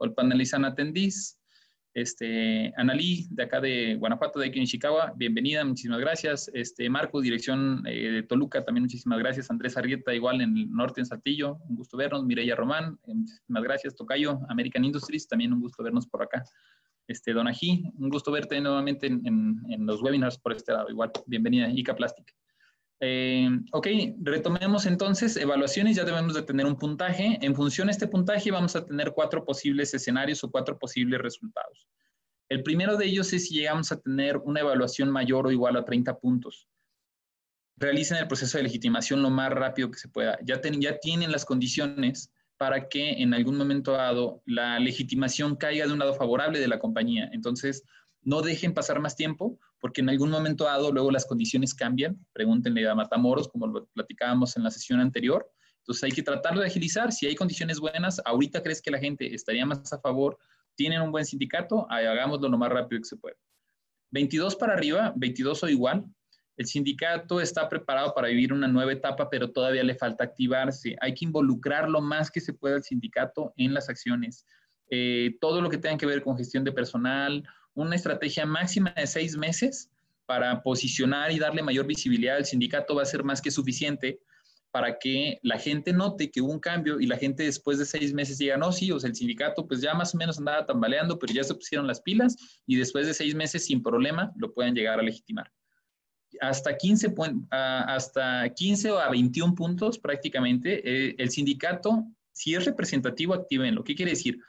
el 0.00 0.14
panelizan 0.14 0.64
atendís. 0.64 1.38
Este, 1.94 2.72
Analí, 2.76 3.28
de 3.30 3.44
acá 3.44 3.60
de 3.60 3.94
Guanajuato, 3.94 4.40
de 4.40 4.48
aquí 4.48 4.58
en 4.58 4.66
Chicago, 4.66 4.98
bienvenida, 5.14 5.64
muchísimas 5.64 6.00
gracias. 6.00 6.50
Este, 6.52 6.90
Marco, 6.90 7.20
dirección 7.20 7.84
eh, 7.86 8.10
de 8.10 8.22
Toluca, 8.24 8.64
también 8.64 8.82
muchísimas 8.82 9.20
gracias. 9.20 9.48
Andrés 9.48 9.76
Arrieta, 9.76 10.12
igual 10.12 10.40
en 10.40 10.56
el 10.56 10.70
norte, 10.72 11.00
en 11.00 11.06
Saltillo, 11.06 11.58
un 11.68 11.76
gusto 11.76 11.96
vernos. 11.96 12.24
Mireya 12.24 12.56
Román, 12.56 12.98
eh, 13.06 13.14
muchísimas 13.14 13.62
gracias. 13.62 13.94
Tocayo, 13.94 14.40
American 14.48 14.84
Industries, 14.84 15.28
también 15.28 15.52
un 15.52 15.60
gusto 15.60 15.84
vernos 15.84 16.08
por 16.08 16.22
acá. 16.22 16.42
Este, 17.06 17.32
Don 17.32 17.46
Ají, 17.46 17.84
un 17.96 18.08
gusto 18.08 18.32
verte 18.32 18.60
nuevamente 18.60 19.06
en, 19.06 19.86
los 19.86 20.02
webinars 20.02 20.38
por 20.38 20.52
este 20.52 20.72
lado. 20.72 20.90
Igual, 20.90 21.12
bienvenida, 21.26 21.70
ICA 21.70 21.94
Plastic. 21.94 22.34
Eh, 23.00 23.48
ok, 23.72 23.86
retomemos 24.22 24.86
entonces 24.86 25.36
evaluaciones, 25.36 25.96
ya 25.96 26.04
debemos 26.04 26.34
de 26.34 26.42
tener 26.42 26.66
un 26.66 26.76
puntaje. 26.76 27.38
En 27.42 27.54
función 27.54 27.88
de 27.88 27.92
este 27.92 28.08
puntaje 28.08 28.50
vamos 28.50 28.76
a 28.76 28.84
tener 28.84 29.12
cuatro 29.12 29.44
posibles 29.44 29.92
escenarios 29.94 30.42
o 30.44 30.50
cuatro 30.50 30.78
posibles 30.78 31.20
resultados. 31.20 31.88
El 32.48 32.62
primero 32.62 32.96
de 32.96 33.06
ellos 33.06 33.32
es 33.32 33.48
si 33.48 33.54
llegamos 33.54 33.90
a 33.90 34.00
tener 34.00 34.36
una 34.38 34.60
evaluación 34.60 35.10
mayor 35.10 35.46
o 35.46 35.52
igual 35.52 35.76
a 35.76 35.84
30 35.84 36.18
puntos. 36.18 36.68
Realicen 37.76 38.18
el 38.18 38.28
proceso 38.28 38.58
de 38.58 38.64
legitimación 38.64 39.22
lo 39.22 39.30
más 39.30 39.50
rápido 39.50 39.90
que 39.90 39.98
se 39.98 40.08
pueda. 40.08 40.38
Ya, 40.44 40.60
ya 40.62 40.98
tienen 40.98 41.32
las 41.32 41.44
condiciones 41.44 42.30
para 42.56 42.88
que 42.88 43.10
en 43.22 43.34
algún 43.34 43.56
momento 43.56 43.92
dado 43.92 44.42
la 44.46 44.78
legitimación 44.78 45.56
caiga 45.56 45.86
de 45.86 45.92
un 45.92 45.98
lado 45.98 46.14
favorable 46.14 46.60
de 46.60 46.68
la 46.68 46.78
compañía. 46.78 47.28
Entonces, 47.32 47.82
no 48.24 48.42
dejen 48.42 48.74
pasar 48.74 49.00
más 49.00 49.16
tiempo, 49.16 49.58
porque 49.78 50.00
en 50.00 50.08
algún 50.08 50.30
momento 50.30 50.64
dado 50.64 50.92
luego 50.92 51.10
las 51.10 51.26
condiciones 51.26 51.74
cambian. 51.74 52.18
Pregúntenle 52.32 52.88
a 52.88 52.94
Matamoros, 52.94 53.48
como 53.48 53.66
lo 53.66 53.86
platicábamos 53.86 54.56
en 54.56 54.64
la 54.64 54.70
sesión 54.70 55.00
anterior. 55.00 55.50
Entonces, 55.78 56.04
hay 56.04 56.12
que 56.12 56.22
tratarlo 56.22 56.60
de 56.60 56.66
agilizar. 56.66 57.12
Si 57.12 57.26
hay 57.26 57.34
condiciones 57.34 57.78
buenas, 57.78 58.20
ahorita 58.24 58.62
crees 58.62 58.80
que 58.80 58.90
la 58.90 58.98
gente 58.98 59.34
estaría 59.34 59.66
más 59.66 59.92
a 59.92 60.00
favor, 60.00 60.38
tienen 60.74 61.02
un 61.02 61.12
buen 61.12 61.24
sindicato, 61.24 61.86
hagámoslo 61.90 62.48
lo 62.48 62.58
más 62.58 62.70
rápido 62.70 63.00
que 63.00 63.08
se 63.08 63.16
pueda. 63.16 63.36
22 64.10 64.56
para 64.56 64.74
arriba, 64.74 65.12
22 65.16 65.62
o 65.64 65.68
igual, 65.68 66.04
El 66.56 66.66
sindicato 66.66 67.40
está 67.40 67.68
preparado 67.68 68.14
para 68.14 68.28
vivir 68.28 68.52
una 68.52 68.68
nueva 68.68 68.92
etapa, 68.92 69.28
pero 69.28 69.50
todavía 69.50 69.82
le 69.82 69.96
falta 69.96 70.22
activarse. 70.22 70.96
Hay 71.00 71.12
que 71.12 71.24
involucrar 71.24 71.90
lo 71.90 72.00
más 72.00 72.30
que 72.30 72.40
se 72.40 72.52
pueda 72.52 72.76
al 72.76 72.84
sindicato 72.84 73.52
en 73.56 73.74
las 73.74 73.88
acciones. 73.88 74.46
Eh, 74.88 75.36
todo 75.40 75.60
lo 75.60 75.68
que 75.68 75.78
tenga 75.78 75.98
que 75.98 76.06
ver 76.06 76.22
con 76.22 76.36
gestión 76.36 76.62
de 76.62 76.70
personal, 76.70 77.42
una 77.74 77.96
estrategia 77.96 78.46
máxima 78.46 78.94
de 78.96 79.06
seis 79.06 79.36
meses 79.36 79.90
para 80.26 80.62
posicionar 80.62 81.32
y 81.32 81.38
darle 81.38 81.62
mayor 81.62 81.86
visibilidad 81.86 82.36
al 82.36 82.46
sindicato 82.46 82.94
va 82.94 83.02
a 83.02 83.06
ser 83.06 83.24
más 83.24 83.42
que 83.42 83.50
suficiente 83.50 84.20
para 84.74 84.98
que 84.98 85.38
la 85.42 85.56
gente 85.56 85.92
note 85.92 86.32
que 86.32 86.40
hubo 86.40 86.50
un 86.50 86.58
cambio 86.58 86.98
y 86.98 87.06
la 87.06 87.16
gente 87.16 87.44
después 87.44 87.78
de 87.78 87.84
seis 87.84 88.12
meses 88.12 88.38
diga, 88.38 88.56
no, 88.56 88.72
sí, 88.72 88.90
o 88.90 88.98
sea, 88.98 89.08
el 89.08 89.14
sindicato 89.14 89.68
pues 89.68 89.80
ya 89.80 89.94
más 89.94 90.14
o 90.14 90.18
menos 90.18 90.38
andaba 90.38 90.66
tambaleando, 90.66 91.16
pero 91.16 91.32
ya 91.32 91.44
se 91.44 91.54
pusieron 91.54 91.86
las 91.86 92.00
pilas 92.00 92.36
y 92.66 92.74
después 92.76 93.06
de 93.06 93.14
seis 93.14 93.36
meses 93.36 93.66
sin 93.66 93.84
problema 93.84 94.32
lo 94.36 94.52
puedan 94.52 94.74
llegar 94.74 94.98
a 94.98 95.02
legitimar. 95.02 95.52
Hasta 96.40 96.76
15, 96.76 97.14
hasta 97.50 98.52
15 98.52 98.90
o 98.90 98.98
a 98.98 99.08
21 99.10 99.54
puntos 99.54 99.96
prácticamente, 99.96 100.82
eh, 100.84 101.14
el 101.18 101.30
sindicato, 101.30 102.04
si 102.32 102.56
es 102.56 102.64
representativo, 102.64 103.32
activen. 103.32 103.80
¿Qué 103.84 103.94
quiere 103.94 104.10
decir? 104.10 104.40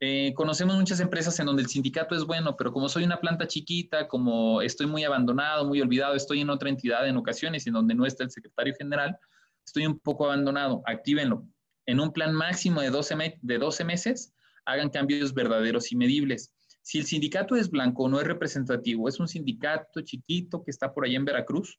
Eh, 0.00 0.32
conocemos 0.34 0.76
muchas 0.76 1.00
empresas 1.00 1.38
en 1.40 1.46
donde 1.46 1.62
el 1.62 1.68
sindicato 1.68 2.14
es 2.14 2.24
bueno, 2.24 2.56
pero 2.56 2.72
como 2.72 2.88
soy 2.88 3.04
una 3.04 3.20
planta 3.20 3.48
chiquita, 3.48 4.06
como 4.06 4.62
estoy 4.62 4.86
muy 4.86 5.02
abandonado, 5.04 5.64
muy 5.64 5.80
olvidado, 5.80 6.14
estoy 6.14 6.40
en 6.40 6.50
otra 6.50 6.68
entidad 6.68 7.08
en 7.08 7.16
ocasiones 7.16 7.66
en 7.66 7.72
donde 7.72 7.94
no 7.94 8.06
está 8.06 8.22
el 8.22 8.30
secretario 8.30 8.74
general, 8.78 9.18
estoy 9.64 9.86
un 9.86 9.98
poco 9.98 10.26
abandonado, 10.26 10.82
actívenlo. 10.86 11.44
En 11.86 12.00
un 12.00 12.12
plan 12.12 12.34
máximo 12.34 12.80
de 12.80 12.90
12, 12.90 13.38
de 13.40 13.58
12 13.58 13.84
meses, 13.84 14.34
hagan 14.66 14.90
cambios 14.90 15.32
verdaderos 15.32 15.90
y 15.90 15.96
medibles. 15.96 16.52
Si 16.82 16.98
el 16.98 17.06
sindicato 17.06 17.56
es 17.56 17.70
blanco, 17.70 18.08
no 18.08 18.20
es 18.20 18.26
representativo, 18.26 19.08
es 19.08 19.18
un 19.18 19.28
sindicato 19.28 20.02
chiquito 20.02 20.62
que 20.62 20.70
está 20.70 20.92
por 20.92 21.06
allá 21.06 21.16
en 21.16 21.24
Veracruz, 21.24 21.78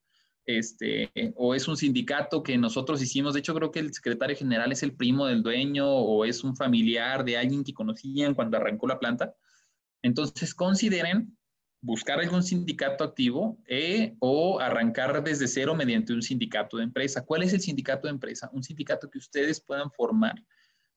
este, 0.57 1.11
o 1.35 1.53
es 1.53 1.67
un 1.67 1.77
sindicato 1.77 2.41
que 2.41 2.57
nosotros 2.57 2.99
hicimos, 3.03 3.35
de 3.35 3.41
hecho 3.41 3.53
creo 3.53 3.69
que 3.69 3.79
el 3.79 3.93
secretario 3.93 4.35
general 4.35 4.71
es 4.71 4.81
el 4.81 4.95
primo 4.95 5.27
del 5.27 5.43
dueño 5.43 5.87
o 5.87 6.25
es 6.25 6.43
un 6.43 6.55
familiar 6.55 7.23
de 7.23 7.37
alguien 7.37 7.63
que 7.63 7.73
conocían 7.73 8.33
cuando 8.33 8.57
arrancó 8.57 8.87
la 8.87 8.97
planta. 8.97 9.35
Entonces 10.01 10.55
consideren 10.55 11.37
buscar 11.81 12.19
algún 12.19 12.41
sindicato 12.41 13.03
activo 13.03 13.59
eh, 13.67 14.15
o 14.19 14.59
arrancar 14.59 15.23
desde 15.23 15.47
cero 15.47 15.75
mediante 15.75 16.13
un 16.13 16.23
sindicato 16.23 16.77
de 16.77 16.83
empresa. 16.85 17.23
¿Cuál 17.23 17.43
es 17.43 17.53
el 17.53 17.61
sindicato 17.61 18.07
de 18.07 18.13
empresa? 18.13 18.49
Un 18.51 18.63
sindicato 18.63 19.07
que 19.07 19.19
ustedes 19.19 19.61
puedan 19.61 19.91
formar 19.91 20.43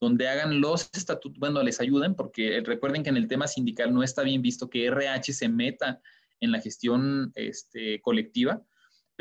donde 0.01 0.29
hagan 0.29 0.63
los 0.63 0.89
estatutos, 0.95 1.39
bueno, 1.39 1.63
les 1.63 1.79
ayuden, 1.79 2.15
porque 2.15 2.63
recuerden 2.65 3.03
que 3.03 3.11
en 3.11 3.19
el 3.19 3.29
tema 3.29 3.47
sindical 3.47 3.93
no 3.93 4.03
está 4.03 4.23
bien 4.23 4.41
visto 4.41 4.71
que 4.71 4.87
RH 4.87 5.35
se 5.35 5.49
meta 5.49 6.01
en 6.41 6.51
la 6.53 6.61
gestión 6.61 7.33
este, 7.37 8.01
colectiva 8.01 8.65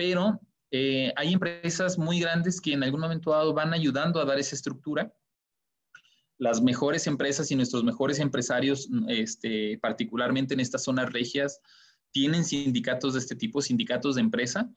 pero 0.01 0.41
eh, 0.72 1.13
hay 1.15 1.31
empresas 1.31 2.00
muy 2.00 2.20
grandes 2.20 2.60
que 2.60 2.74
en 2.74 2.81
algún 2.81 3.01
momento 3.01 3.29
dado 3.29 3.53
van 3.53 3.72
ayudando 3.72 4.20
a 4.20 4.25
dar 4.25 4.39
esa 4.39 4.55
estructura. 4.55 5.13
Las 6.39 6.60
mejores 6.60 7.05
empresas 7.05 7.51
y 7.51 7.55
nuestros 7.55 7.84
mejores 7.84 8.17
empresarios, 8.17 8.89
este, 9.10 9.77
particularmente 9.79 10.55
en 10.55 10.60
estas 10.60 10.86
zonas 10.86 11.13
regias, 11.13 11.60
tienen 12.10 12.43
sindicatos 12.43 13.13
de 13.13 13.20
este 13.20 13.36
tipo, 13.36 13.62
sindicatos 13.62 14.15
de 14.15 14.22
empresa, 14.22 14.72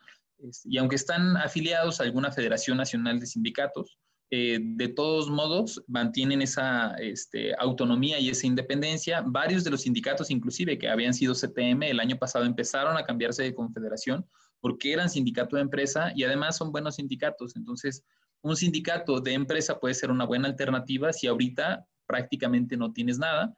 y 0.65 0.77
aunque 0.77 0.97
están 0.97 1.39
afiliados 1.39 2.01
a 2.01 2.05
alguna 2.05 2.31
Federación 2.31 2.77
Nacional 2.77 3.19
de 3.19 3.25
Sindicatos, 3.25 3.99
eh, 4.31 4.59
de 4.61 4.89
todos 4.89 5.31
modos 5.31 5.83
mantienen 5.87 6.43
esa 6.43 6.97
este, 6.97 7.55
autonomía 7.59 8.19
y 8.19 8.29
esa 8.29 8.47
independencia. 8.47 9.23
Varios 9.25 9.65
de 9.65 9.71
los 9.71 9.83
sindicatos, 9.83 10.31
inclusive 10.31 10.77
que 10.77 10.91
habían 10.91 11.15
sido 11.15 11.33
CTM, 11.33 11.85
el 11.85 11.99
año 11.99 12.19
pasado 12.19 12.45
empezaron 12.45 12.99
a 12.99 13.05
cambiarse 13.05 13.43
de 13.43 13.55
confederación 13.55 14.27
porque 14.65 14.95
eran 14.95 15.11
sindicato 15.11 15.57
de 15.57 15.63
empresa 15.63 16.11
y 16.17 16.25
además 16.25 16.57
son 16.57 16.73
buenos 16.73 16.95
sindicatos. 16.95 17.55
Entonces, 17.55 18.03
un 18.41 18.57
sindicato 18.57 19.21
de 19.21 19.35
empresa 19.35 19.79
puede 19.79 19.93
ser 19.93 20.11
una 20.11 20.25
buena 20.25 20.49
alternativa 20.49 21.13
si 21.13 21.27
ahorita 21.27 21.87
prácticamente 22.07 22.75
no 22.75 22.91
tienes 22.91 23.19
nada. 23.19 23.55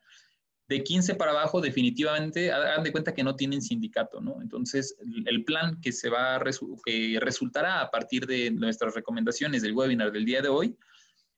De 0.66 0.82
15 0.82 1.14
para 1.14 1.30
abajo, 1.30 1.60
definitivamente, 1.60 2.50
hagan 2.50 2.82
de 2.82 2.90
cuenta 2.90 3.14
que 3.14 3.22
no 3.22 3.36
tienen 3.36 3.62
sindicato, 3.62 4.20
¿no? 4.20 4.42
Entonces, 4.42 4.96
el 5.26 5.44
plan 5.44 5.80
que 5.80 5.92
se 5.92 6.10
va 6.10 6.34
a 6.34 6.40
que 6.84 7.18
resultará 7.20 7.82
a 7.82 7.90
partir 7.92 8.26
de 8.26 8.50
nuestras 8.50 8.92
recomendaciones 8.92 9.62
del 9.62 9.74
webinar 9.74 10.10
del 10.10 10.24
día 10.24 10.42
de 10.42 10.48
hoy 10.48 10.76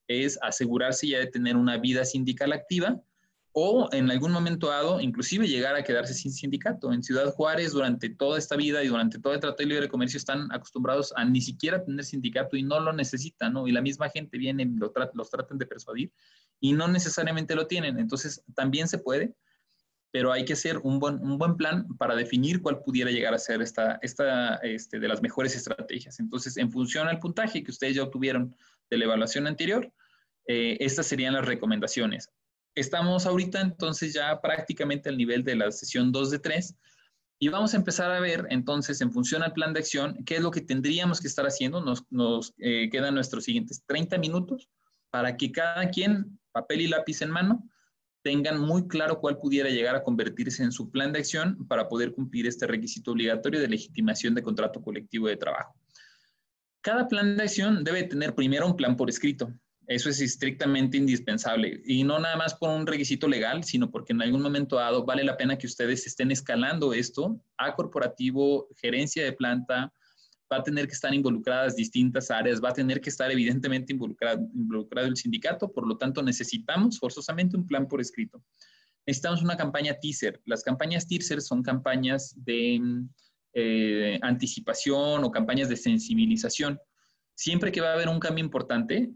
es 0.07 0.39
asegurarse 0.41 1.09
ya 1.09 1.19
de 1.19 1.27
tener 1.27 1.57
una 1.57 1.77
vida 1.77 2.07
sindical 2.07 2.55
activa 2.55 3.03
o 3.61 3.89
en 3.91 4.09
algún 4.09 4.31
momento 4.31 4.69
dado, 4.69 5.01
inclusive 5.01 5.49
llegar 5.49 5.75
a 5.75 5.83
quedarse 5.83 6.15
sin 6.15 6.33
sindicato. 6.33 6.93
En 6.93 7.03
Ciudad 7.03 7.33
Juárez, 7.33 7.73
durante 7.73 8.09
toda 8.09 8.39
esta 8.39 8.55
vida 8.55 8.85
y 8.85 8.87
durante 8.87 9.19
todo 9.19 9.33
el 9.35 9.41
Tratado 9.41 9.57
de 9.59 9.67
Libre 9.67 9.89
Comercio, 9.89 10.17
están 10.17 10.47
acostumbrados 10.53 11.13
a 11.17 11.25
ni 11.25 11.41
siquiera 11.41 11.85
tener 11.85 12.05
sindicato 12.05 12.57
y 12.57 12.63
no 12.63 12.79
lo 12.79 12.93
necesitan, 12.93 13.55
¿no? 13.55 13.67
Y 13.67 13.73
la 13.73 13.81
misma 13.81 14.11
gente 14.11 14.39
viene 14.39 14.65
lo 14.65 14.93
los 15.15 15.31
tratan 15.31 15.59
de 15.59 15.67
persuadir 15.67 16.13
y 16.61 16.73
no 16.73 16.87
necesariamente 16.87 17.57
lo 17.57 17.67
tienen. 17.67 17.99
Entonces, 17.99 18.45
también 18.55 18.87
se 18.87 18.99
puede, 18.99 19.35
pero 20.13 20.31
hay 20.31 20.45
que 20.45 20.53
hacer 20.53 20.79
un 20.79 21.01
buen, 21.01 21.17
un 21.17 21.37
buen 21.37 21.57
plan 21.57 21.89
para 21.97 22.15
definir 22.15 22.63
cuál 22.63 22.79
pudiera 22.85 23.11
llegar 23.11 23.35
a 23.35 23.39
ser 23.39 23.61
esta, 23.61 23.99
esta 24.03 24.55
este, 24.59 25.01
de 25.01 25.09
las 25.09 25.21
mejores 25.21 25.57
estrategias. 25.57 26.21
Entonces, 26.21 26.57
en 26.59 26.71
función 26.71 27.09
al 27.09 27.19
puntaje 27.19 27.65
que 27.65 27.73
ustedes 27.73 27.97
ya 27.97 28.05
obtuvieron 28.05 28.55
de 28.89 28.99
la 28.99 29.07
evaluación 29.07 29.49
anterior, 29.49 29.93
eh, 30.47 30.77
estas 30.79 31.07
serían 31.07 31.35
las 31.35 31.45
recomendaciones. 31.45 32.31
Estamos 32.79 33.27
ahorita 33.27 33.61
entonces 33.61 34.15
ya 34.15 34.41
prácticamente 34.41 35.09
al 35.09 35.17
nivel 35.17 35.43
de 35.43 35.57
la 35.57 35.73
sesión 35.73 36.13
2 36.13 36.31
de 36.31 36.39
3 36.39 36.77
y 37.41 37.49
vamos 37.49 37.75
a 37.75 37.77
empezar 37.77 38.13
a 38.13 38.21
ver 38.21 38.47
entonces 38.51 39.01
en 39.01 39.11
función 39.11 39.43
al 39.43 39.53
plan 39.53 39.73
de 39.73 39.81
acción 39.81 40.23
qué 40.25 40.37
es 40.37 40.43
lo 40.43 40.53
que 40.53 40.61
tendríamos 40.61 41.21
que 41.21 41.27
estar 41.27 41.45
haciendo. 41.45 41.81
Nos, 41.81 42.05
nos 42.11 42.55
eh, 42.59 42.89
quedan 42.89 43.17
nuestros 43.17 43.43
siguientes 43.43 43.83
30 43.85 44.19
minutos 44.19 44.69
para 45.11 45.37
que 45.37 45.51
cada 45.51 45.91
quien, 45.91 46.39
papel 46.53 46.83
y 46.83 46.87
lápiz 46.87 47.21
en 47.21 47.33
mano, 47.33 47.69
tengan 48.23 48.61
muy 48.61 48.87
claro 48.87 49.19
cuál 49.19 49.39
pudiera 49.39 49.71
llegar 49.71 49.97
a 49.97 50.05
convertirse 50.05 50.63
en 50.63 50.71
su 50.71 50.89
plan 50.89 51.13
de 51.13 51.19
acción 51.19 51.67
para 51.67 51.89
poder 51.89 52.13
cumplir 52.13 52.47
este 52.47 52.69
requisito 52.69 53.11
obligatorio 53.11 53.59
de 53.59 53.67
legitimación 53.67 54.37
de 54.37 54.43
contrato 54.45 54.81
colectivo 54.81 55.27
de 55.27 55.37
trabajo. 55.37 55.75
Cada 56.81 57.09
plan 57.09 57.37
de 57.37 57.43
acción 57.43 57.83
debe 57.83 58.05
tener 58.05 58.37
primero 58.37 58.69
un 58.69 58.77
plan 58.77 58.97
por 58.97 59.11
escrito. 59.11 59.53
Eso 59.89 60.11
es 60.11 60.21
estrictamente 60.21 60.99
indispensable 60.99 61.81
y 61.87 62.05
no 62.05 62.19
nada 62.19 62.37
más 62.37 62.55
por 62.55 62.69
un 62.69 62.87
requisito 62.87 63.27
legal, 63.27 63.65
sino 63.65 63.91
porque 63.91 64.13
en 64.13 64.21
algún 64.21 64.43
momento 64.43 64.77
dado 64.77 65.07
vale 65.07 65.25
la 65.25 65.39
pena 65.39 65.57
que 65.57 65.67
ustedes 65.67 66.07
estén 66.07 66.31
escalando 66.31 66.93
esto 66.93 67.43
a 67.57 67.75
corporativo, 67.75 68.69
gerencia 68.77 69.25
de 69.25 69.33
planta, 69.33 69.91
va 70.53 70.59
a 70.59 70.63
tener 70.63 70.87
que 70.87 70.93
estar 70.93 71.15
involucradas 71.15 71.75
distintas 71.75 72.31
áreas, 72.31 72.63
va 72.63 72.69
a 72.69 72.75
tener 72.75 73.01
que 73.01 73.09
estar 73.09 73.31
evidentemente 73.31 73.95
involucrado, 73.95 74.47
involucrado 74.55 75.09
el 75.09 75.17
sindicato, 75.17 75.73
por 75.73 75.87
lo 75.87 75.97
tanto 75.97 76.23
necesitamos 76.23 76.99
forzosamente 76.99 77.57
un 77.57 77.67
plan 77.67 77.89
por 77.89 78.03
escrito. 78.03 78.45
Necesitamos 79.07 79.43
una 79.43 79.57
campaña 79.57 79.99
teaser. 79.99 80.39
Las 80.45 80.63
campañas 80.63 81.07
teaser 81.07 81.41
son 81.41 81.63
campañas 81.63 82.35
de 82.37 82.79
eh, 83.55 84.19
anticipación 84.21 85.25
o 85.25 85.31
campañas 85.31 85.71
de 85.71 85.77
sensibilización. 85.77 86.79
Siempre 87.35 87.73
que 87.73 87.81
va 87.81 87.89
a 87.89 87.95
haber 87.95 88.11
un 88.11 88.21
cambio 88.21 88.45
importante, 88.45 89.11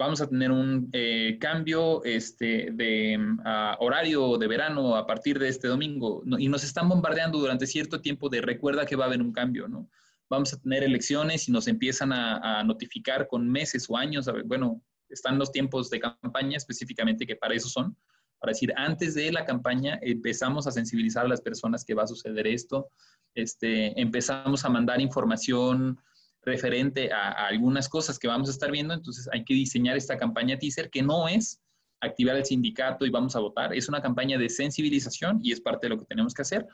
vamos 0.00 0.22
a 0.22 0.28
tener 0.30 0.50
un 0.50 0.88
eh, 0.94 1.36
cambio 1.38 2.02
este, 2.04 2.70
de 2.72 3.18
mm, 3.18 3.40
horario 3.80 4.38
de 4.38 4.48
verano 4.48 4.96
a 4.96 5.06
partir 5.06 5.38
de 5.38 5.48
este 5.48 5.68
domingo 5.68 6.22
y 6.38 6.48
nos 6.48 6.64
están 6.64 6.88
bombardeando 6.88 7.38
durante 7.38 7.66
cierto 7.66 8.00
tiempo 8.00 8.30
de 8.30 8.40
recuerda 8.40 8.86
que 8.86 8.96
va 8.96 9.04
a 9.04 9.08
haber 9.08 9.20
un 9.20 9.30
cambio, 9.30 9.68
¿no? 9.68 9.90
Vamos 10.30 10.54
a 10.54 10.58
tener 10.58 10.84
elecciones 10.84 11.46
y 11.48 11.52
nos 11.52 11.68
empiezan 11.68 12.14
a, 12.14 12.64
notificar 12.64 13.26
con 13.28 13.46
meses 13.46 13.90
o 13.90 13.96
años, 13.98 14.26
bueno, 14.46 14.82
están 15.10 15.38
los 15.38 15.52
tiempos 15.52 15.90
de 15.90 16.00
campaña 16.00 16.56
específicamente 16.56 17.26
que 17.26 17.36
para 17.36 17.54
eso 17.54 17.68
son, 17.68 17.94
para 18.38 18.52
decir, 18.52 18.72
antes 18.76 19.14
de 19.14 19.30
la 19.30 19.44
campaña 19.44 19.98
empezamos 20.00 20.66
a 20.66 20.70
sensibilizar 20.70 21.26
a 21.26 21.28
las 21.28 21.42
personas 21.42 21.84
que 21.84 21.92
va 21.92 22.04
a 22.04 22.06
suceder 22.06 22.46
esto, 22.46 22.88
este, 23.34 24.00
empezamos 24.00 24.64
a 24.64 24.70
mandar 24.70 24.98
información 25.02 25.98
referente 26.42 27.12
a, 27.12 27.46
algunas 27.46 27.88
cosas 27.88 28.18
que 28.18 28.28
vamos 28.28 28.48
a 28.48 28.52
estar 28.52 28.70
viendo, 28.70 28.94
entonces 28.94 29.28
hay 29.32 29.44
que 29.44 29.54
diseñar 29.54 29.96
esta 29.96 30.16
campaña 30.16 30.58
teaser 30.58 30.90
que 30.90 31.02
no 31.02 31.28
es 31.28 31.60
activar 32.00 32.36
el 32.36 32.44
sindicato 32.44 33.04
y 33.04 33.10
vamos 33.10 33.36
a 33.36 33.40
votar, 33.40 33.74
es 33.74 33.88
una 33.88 34.00
campaña 34.00 34.38
de 34.38 34.48
sensibilización 34.48 35.40
y 35.42 35.52
es 35.52 35.60
parte 35.60 35.86
de 35.86 35.90
lo 35.90 35.98
que 35.98 36.06
tenemos 36.06 36.32
que 36.32 36.42
hacer. 36.42 36.66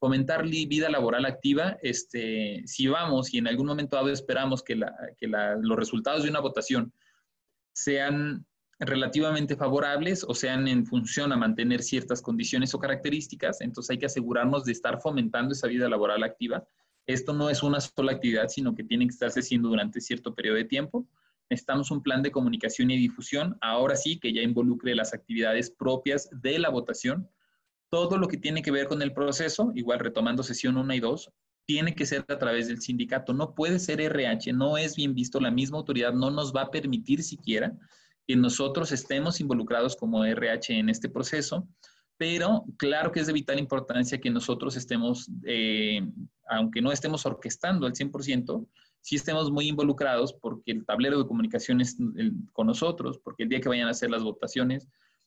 Fomentar 0.00 0.44
vida 0.44 0.90
laboral 0.90 1.24
activa, 1.26 1.78
este, 1.80 2.62
si 2.66 2.88
vamos 2.88 3.32
y 3.32 3.38
en 3.38 3.46
algún 3.46 3.68
momento 3.68 3.94
dado 3.94 4.08
esperamos 4.08 4.64
que, 4.64 4.74
los 4.74 5.76
resultados 5.76 6.24
de 6.24 6.30
una 6.30 6.40
votación 6.40 6.92
sean 7.72 8.44
relativamente 8.80 9.54
favorables 9.54 10.24
o 10.24 10.34
sean 10.34 10.66
en 10.66 10.84
función 10.84 11.32
a 11.32 11.36
mantener 11.36 11.84
ciertas 11.84 12.20
condiciones 12.20 12.74
o 12.74 12.80
características, 12.80 13.60
entonces 13.60 13.90
hay 13.90 13.98
que 13.98 14.06
asegurarnos 14.06 14.64
de 14.64 14.72
estar 14.72 15.00
fomentando 15.00 15.52
esa 15.52 15.68
vida 15.68 15.88
laboral 15.88 16.24
activa 16.24 16.66
esto 17.06 17.32
no 17.32 17.50
es 17.50 17.62
una 17.62 17.80
sola 17.80 18.12
actividad, 18.12 18.48
sino 18.48 18.74
que 18.74 18.84
tiene 18.84 19.06
que 19.06 19.12
estarse 19.12 19.40
haciendo 19.40 19.68
durante 19.68 20.00
cierto 20.00 20.34
periodo 20.34 20.56
de 20.56 20.64
tiempo. 20.64 21.06
Necesitamos 21.50 21.90
un 21.90 22.02
plan 22.02 22.22
de 22.22 22.30
comunicación 22.30 22.90
y 22.90 22.96
difusión, 22.96 23.58
ahora 23.60 23.96
sí 23.96 24.18
que 24.18 24.32
ya 24.32 24.42
involucre 24.42 24.94
las 24.94 25.12
actividades 25.12 25.70
propias 25.70 26.28
de 26.32 26.58
la 26.58 26.70
votación, 26.70 27.28
todo 27.90 28.16
lo 28.16 28.26
que 28.28 28.38
tiene 28.38 28.62
que 28.62 28.70
ver 28.70 28.86
con 28.86 29.02
el 29.02 29.12
proceso, 29.12 29.70
igual 29.74 29.98
retomando 29.98 30.42
sesión 30.42 30.78
1 30.78 30.94
y 30.94 31.00
2, 31.00 31.30
tiene 31.66 31.94
que 31.94 32.06
ser 32.06 32.24
a 32.28 32.38
través 32.38 32.68
del 32.68 32.80
sindicato, 32.80 33.34
no 33.34 33.54
puede 33.54 33.78
ser 33.78 34.00
RH, 34.00 34.52
no 34.52 34.78
es 34.78 34.96
bien 34.96 35.14
visto, 35.14 35.40
la 35.40 35.50
misma 35.50 35.78
autoridad 35.78 36.12
no 36.12 36.30
nos 36.30 36.54
va 36.54 36.62
a 36.62 36.70
permitir 36.70 37.22
siquiera 37.22 37.76
que 38.26 38.36
nosotros 38.36 38.92
estemos 38.92 39.40
involucrados 39.40 39.96
como 39.96 40.24
RH 40.24 40.78
en 40.78 40.88
este 40.88 41.08
proceso, 41.08 41.68
pero 42.22 42.64
claro 42.76 43.10
que 43.10 43.18
es 43.18 43.26
de 43.26 43.32
vital 43.32 43.58
importancia 43.58 44.20
que 44.20 44.30
nosotros 44.30 44.76
estemos, 44.76 45.28
eh, 45.44 46.06
aunque 46.46 46.80
no 46.80 46.92
estemos 46.92 47.26
orquestando 47.26 47.84
al 47.84 47.94
100%, 47.94 48.64
sí 49.00 49.16
estemos 49.16 49.50
muy 49.50 49.66
involucrados 49.66 50.32
porque 50.32 50.70
el 50.70 50.86
tablero 50.86 51.18
de 51.18 51.26
comunicación 51.26 51.80
es 51.80 51.96
con 52.52 52.68
nosotros, 52.68 53.18
porque 53.18 53.42
el 53.42 53.48
día 53.48 53.60
que 53.60 53.68
vayan 53.68 53.88
a 53.88 53.90
hacer 53.90 54.08
las 54.08 54.22
votaciones, 54.22 54.86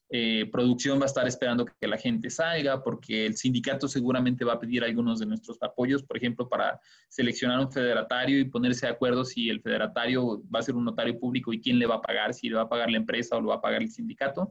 eh, 0.10 0.50
producción 0.50 0.98
va 0.98 1.04
a 1.04 1.08
estar 1.08 1.28
esperando 1.28 1.66
que 1.66 1.86
la 1.86 1.98
gente 1.98 2.30
salga, 2.30 2.82
porque 2.82 3.26
el 3.26 3.36
sindicato 3.36 3.90
seguramente 3.90 4.46
va 4.46 4.54
a 4.54 4.60
pedir 4.62 4.82
algunos 4.86 5.20
de 5.20 5.26
nuestros 5.26 5.62
apoyos, 5.62 6.02
por 6.02 6.16
ejemplo, 6.16 6.48
para 6.48 6.80
seleccionar 7.10 7.60
un 7.60 7.74
federatario 7.74 8.40
y 8.40 8.46
ponerse 8.46 8.86
de 8.86 8.94
acuerdo 8.94 9.26
si 9.26 9.50
el 9.50 9.60
federatario 9.60 10.42
va 10.50 10.60
a 10.60 10.64
ser 10.64 10.76
un 10.76 10.86
notario 10.86 11.20
público 11.20 11.52
y 11.52 11.60
quién 11.60 11.78
le 11.78 11.88
va 11.88 11.96
a 11.96 12.02
pagar, 12.02 12.34
si 12.34 12.48
le 12.48 12.56
va 12.56 12.62
a 12.62 12.70
pagar 12.70 12.90
la 12.90 13.00
empresa 13.00 13.36
o 13.36 13.42
lo 13.42 13.50
va 13.50 13.56
a 13.56 13.62
pagar 13.62 13.82
el 13.82 13.92
sindicato. 13.92 14.50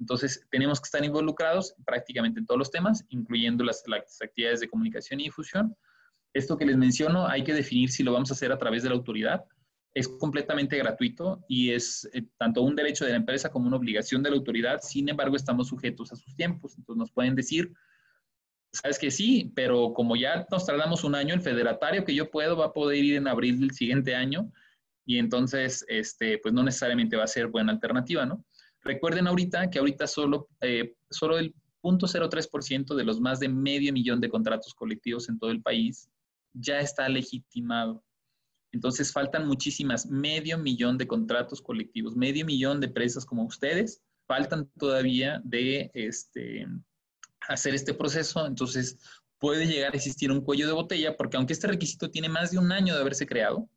Entonces, 0.00 0.44
tenemos 0.50 0.80
que 0.80 0.86
estar 0.86 1.04
involucrados 1.04 1.74
prácticamente 1.84 2.40
en 2.40 2.46
todos 2.46 2.58
los 2.58 2.70
temas, 2.70 3.04
incluyendo 3.10 3.62
las, 3.62 3.84
las 3.86 4.20
actividades 4.20 4.60
de 4.60 4.68
comunicación 4.68 5.20
y 5.20 5.24
difusión. 5.24 5.76
Esto 6.32 6.56
que 6.56 6.66
les 6.66 6.76
menciono, 6.76 7.28
hay 7.28 7.44
que 7.44 7.54
definir 7.54 7.90
si 7.90 8.02
lo 8.02 8.12
vamos 8.12 8.30
a 8.30 8.34
hacer 8.34 8.50
a 8.50 8.58
través 8.58 8.82
de 8.82 8.88
la 8.88 8.94
autoridad 8.96 9.44
es 9.94 10.08
completamente 10.08 10.76
gratuito 10.76 11.44
y 11.48 11.72
es 11.72 12.08
eh, 12.12 12.22
tanto 12.38 12.62
un 12.62 12.76
derecho 12.76 13.04
de 13.04 13.10
la 13.10 13.16
empresa 13.16 13.50
como 13.50 13.66
una 13.66 13.76
obligación 13.76 14.22
de 14.22 14.30
la 14.30 14.36
autoridad. 14.36 14.80
Sin 14.82 15.08
embargo, 15.08 15.36
estamos 15.36 15.68
sujetos 15.68 16.12
a 16.12 16.16
sus 16.16 16.34
tiempos. 16.36 16.76
Entonces 16.78 16.98
nos 16.98 17.10
pueden 17.10 17.34
decir, 17.34 17.72
sabes 18.72 18.98
que 18.98 19.10
sí, 19.10 19.52
pero 19.54 19.92
como 19.92 20.16
ya 20.16 20.46
nos 20.50 20.64
tardamos 20.64 21.02
un 21.02 21.14
año, 21.14 21.34
el 21.34 21.40
federatario 21.40 22.04
que 22.04 22.14
yo 22.14 22.30
puedo 22.30 22.56
va 22.56 22.66
a 22.66 22.72
poder 22.72 22.98
ir 22.98 23.16
en 23.16 23.26
abril 23.26 23.58
del 23.58 23.72
siguiente 23.72 24.14
año 24.14 24.52
y 25.04 25.18
entonces, 25.18 25.84
este, 25.88 26.38
pues 26.38 26.54
no 26.54 26.62
necesariamente 26.62 27.16
va 27.16 27.24
a 27.24 27.28
ser 27.28 27.48
buena 27.48 27.72
alternativa, 27.72 28.24
¿no? 28.26 28.44
Recuerden 28.82 29.26
ahorita 29.26 29.70
que 29.70 29.78
ahorita 29.78 30.06
solo, 30.06 30.48
eh, 30.60 30.94
solo 31.10 31.38
el 31.38 31.54
0.03% 31.82 32.94
de 32.94 33.04
los 33.04 33.20
más 33.20 33.40
de 33.40 33.48
medio 33.48 33.92
millón 33.92 34.20
de 34.20 34.28
contratos 34.28 34.74
colectivos 34.74 35.28
en 35.28 35.38
todo 35.38 35.50
el 35.50 35.62
país 35.62 36.08
ya 36.52 36.80
está 36.80 37.08
legitimado. 37.08 38.02
Entonces 38.72 39.12
faltan 39.12 39.46
muchísimas, 39.46 40.06
medio 40.06 40.58
millón 40.58 40.96
de 40.96 41.06
contratos 41.06 41.60
colectivos, 41.60 42.16
medio 42.16 42.44
millón 42.44 42.80
de 42.80 42.86
empresas 42.86 43.24
como 43.24 43.44
ustedes, 43.44 44.02
faltan 44.26 44.70
todavía 44.78 45.40
de 45.44 45.90
este, 45.94 46.66
hacer 47.48 47.74
este 47.74 47.94
proceso. 47.94 48.46
Entonces 48.46 48.98
puede 49.38 49.66
llegar 49.66 49.92
a 49.92 49.96
existir 49.96 50.30
un 50.30 50.40
cuello 50.40 50.66
de 50.66 50.72
botella 50.72 51.16
porque 51.16 51.36
aunque 51.36 51.52
este 51.52 51.66
requisito 51.66 52.10
tiene 52.10 52.28
más 52.28 52.52
de 52.52 52.58
un 52.58 52.70
año 52.70 52.94
de 52.94 53.00
haberse 53.00 53.26
creado, 53.26 53.68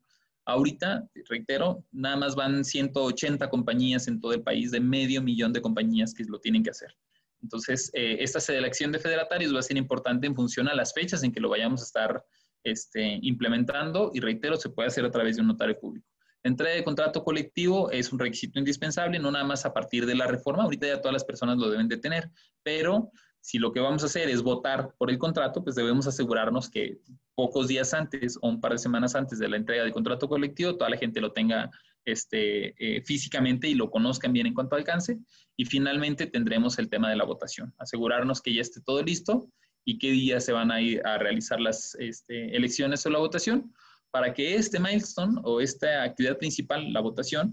ahorita, 0.46 1.08
reitero, 1.28 1.84
nada 1.92 2.16
más 2.16 2.34
van 2.34 2.64
180 2.64 3.48
compañías 3.48 4.08
en 4.08 4.20
todo 4.20 4.32
el 4.32 4.42
país 4.42 4.70
de 4.70 4.80
medio 4.80 5.22
millón 5.22 5.52
de 5.52 5.62
compañías 5.62 6.14
que 6.14 6.24
lo 6.24 6.38
tienen 6.38 6.62
que 6.62 6.70
hacer. 6.70 6.94
Entonces, 7.42 7.90
eh, 7.94 8.16
esta 8.20 8.40
selección 8.40 8.90
de 8.92 8.98
federatarios 8.98 9.54
va 9.54 9.58
a 9.58 9.62
ser 9.62 9.76
importante 9.76 10.26
en 10.26 10.34
función 10.34 10.68
a 10.68 10.74
las 10.74 10.94
fechas 10.94 11.22
en 11.22 11.32
que 11.32 11.40
lo 11.40 11.50
vayamos 11.50 11.82
a 11.82 11.84
estar 11.84 12.24
este, 12.62 13.18
implementando 13.20 14.10
y 14.14 14.20
reitero, 14.20 14.56
se 14.56 14.70
puede 14.70 14.88
hacer 14.88 15.04
a 15.04 15.10
través 15.10 15.36
de 15.36 15.42
un 15.42 15.48
notario 15.48 15.78
público. 15.78 16.08
La 16.42 16.50
entrega 16.50 16.74
de 16.74 16.84
contrato 16.84 17.22
colectivo 17.22 17.90
es 17.90 18.12
un 18.12 18.18
requisito 18.18 18.58
indispensable, 18.58 19.18
no 19.18 19.30
nada 19.30 19.44
más 19.44 19.64
a 19.64 19.72
partir 19.72 20.04
de 20.06 20.14
la 20.14 20.26
reforma, 20.26 20.62
ahorita 20.64 20.86
ya 20.86 21.00
todas 21.00 21.12
las 21.12 21.24
personas 21.24 21.58
lo 21.58 21.70
deben 21.70 21.88
de 21.88 21.96
tener, 21.96 22.30
pero 22.62 23.10
si 23.44 23.58
lo 23.58 23.72
que 23.72 23.80
vamos 23.80 24.02
a 24.02 24.06
hacer 24.06 24.30
es 24.30 24.40
votar 24.40 24.94
por 24.96 25.10
el 25.10 25.18
contrato, 25.18 25.62
pues 25.62 25.76
debemos 25.76 26.06
asegurarnos 26.06 26.70
que 26.70 26.96
pocos 27.34 27.68
días 27.68 27.92
antes 27.92 28.38
o 28.40 28.48
un 28.48 28.58
par 28.58 28.72
de 28.72 28.78
semanas 28.78 29.14
antes 29.14 29.38
de 29.38 29.46
la 29.50 29.58
entrega 29.58 29.82
del 29.82 29.92
contrato 29.92 30.30
colectivo, 30.30 30.76
toda 30.76 30.88
la 30.88 30.96
gente 30.96 31.20
lo 31.20 31.30
tenga 31.30 31.70
este, 32.06 32.74
eh, 32.78 33.02
físicamente 33.02 33.68
y 33.68 33.74
lo 33.74 33.90
conozcan 33.90 34.32
bien 34.32 34.46
en 34.46 34.54
cuanto 34.54 34.76
alcance. 34.76 35.18
Y 35.58 35.66
finalmente 35.66 36.26
tendremos 36.26 36.78
el 36.78 36.88
tema 36.88 37.10
de 37.10 37.16
la 37.16 37.24
votación, 37.24 37.74
asegurarnos 37.76 38.40
que 38.40 38.54
ya 38.54 38.62
esté 38.62 38.80
todo 38.80 39.02
listo 39.02 39.46
y 39.84 39.98
qué 39.98 40.10
día 40.12 40.40
se 40.40 40.52
van 40.52 40.70
a 40.72 40.80
ir 40.80 41.06
a 41.06 41.18
realizar 41.18 41.60
las 41.60 41.94
este, 41.96 42.56
elecciones 42.56 43.04
o 43.04 43.10
la 43.10 43.18
votación 43.18 43.74
para 44.10 44.32
que 44.32 44.54
este 44.54 44.80
milestone 44.80 45.38
o 45.44 45.60
esta 45.60 46.02
actividad 46.02 46.38
principal, 46.38 46.90
la 46.94 47.00
votación, 47.00 47.52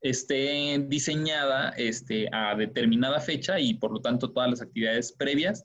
esté 0.00 0.84
diseñada 0.86 1.70
este, 1.70 2.28
a 2.32 2.54
determinada 2.54 3.20
fecha 3.20 3.58
y 3.58 3.74
por 3.74 3.92
lo 3.92 4.00
tanto 4.00 4.30
todas 4.30 4.50
las 4.50 4.62
actividades 4.62 5.12
previas 5.12 5.64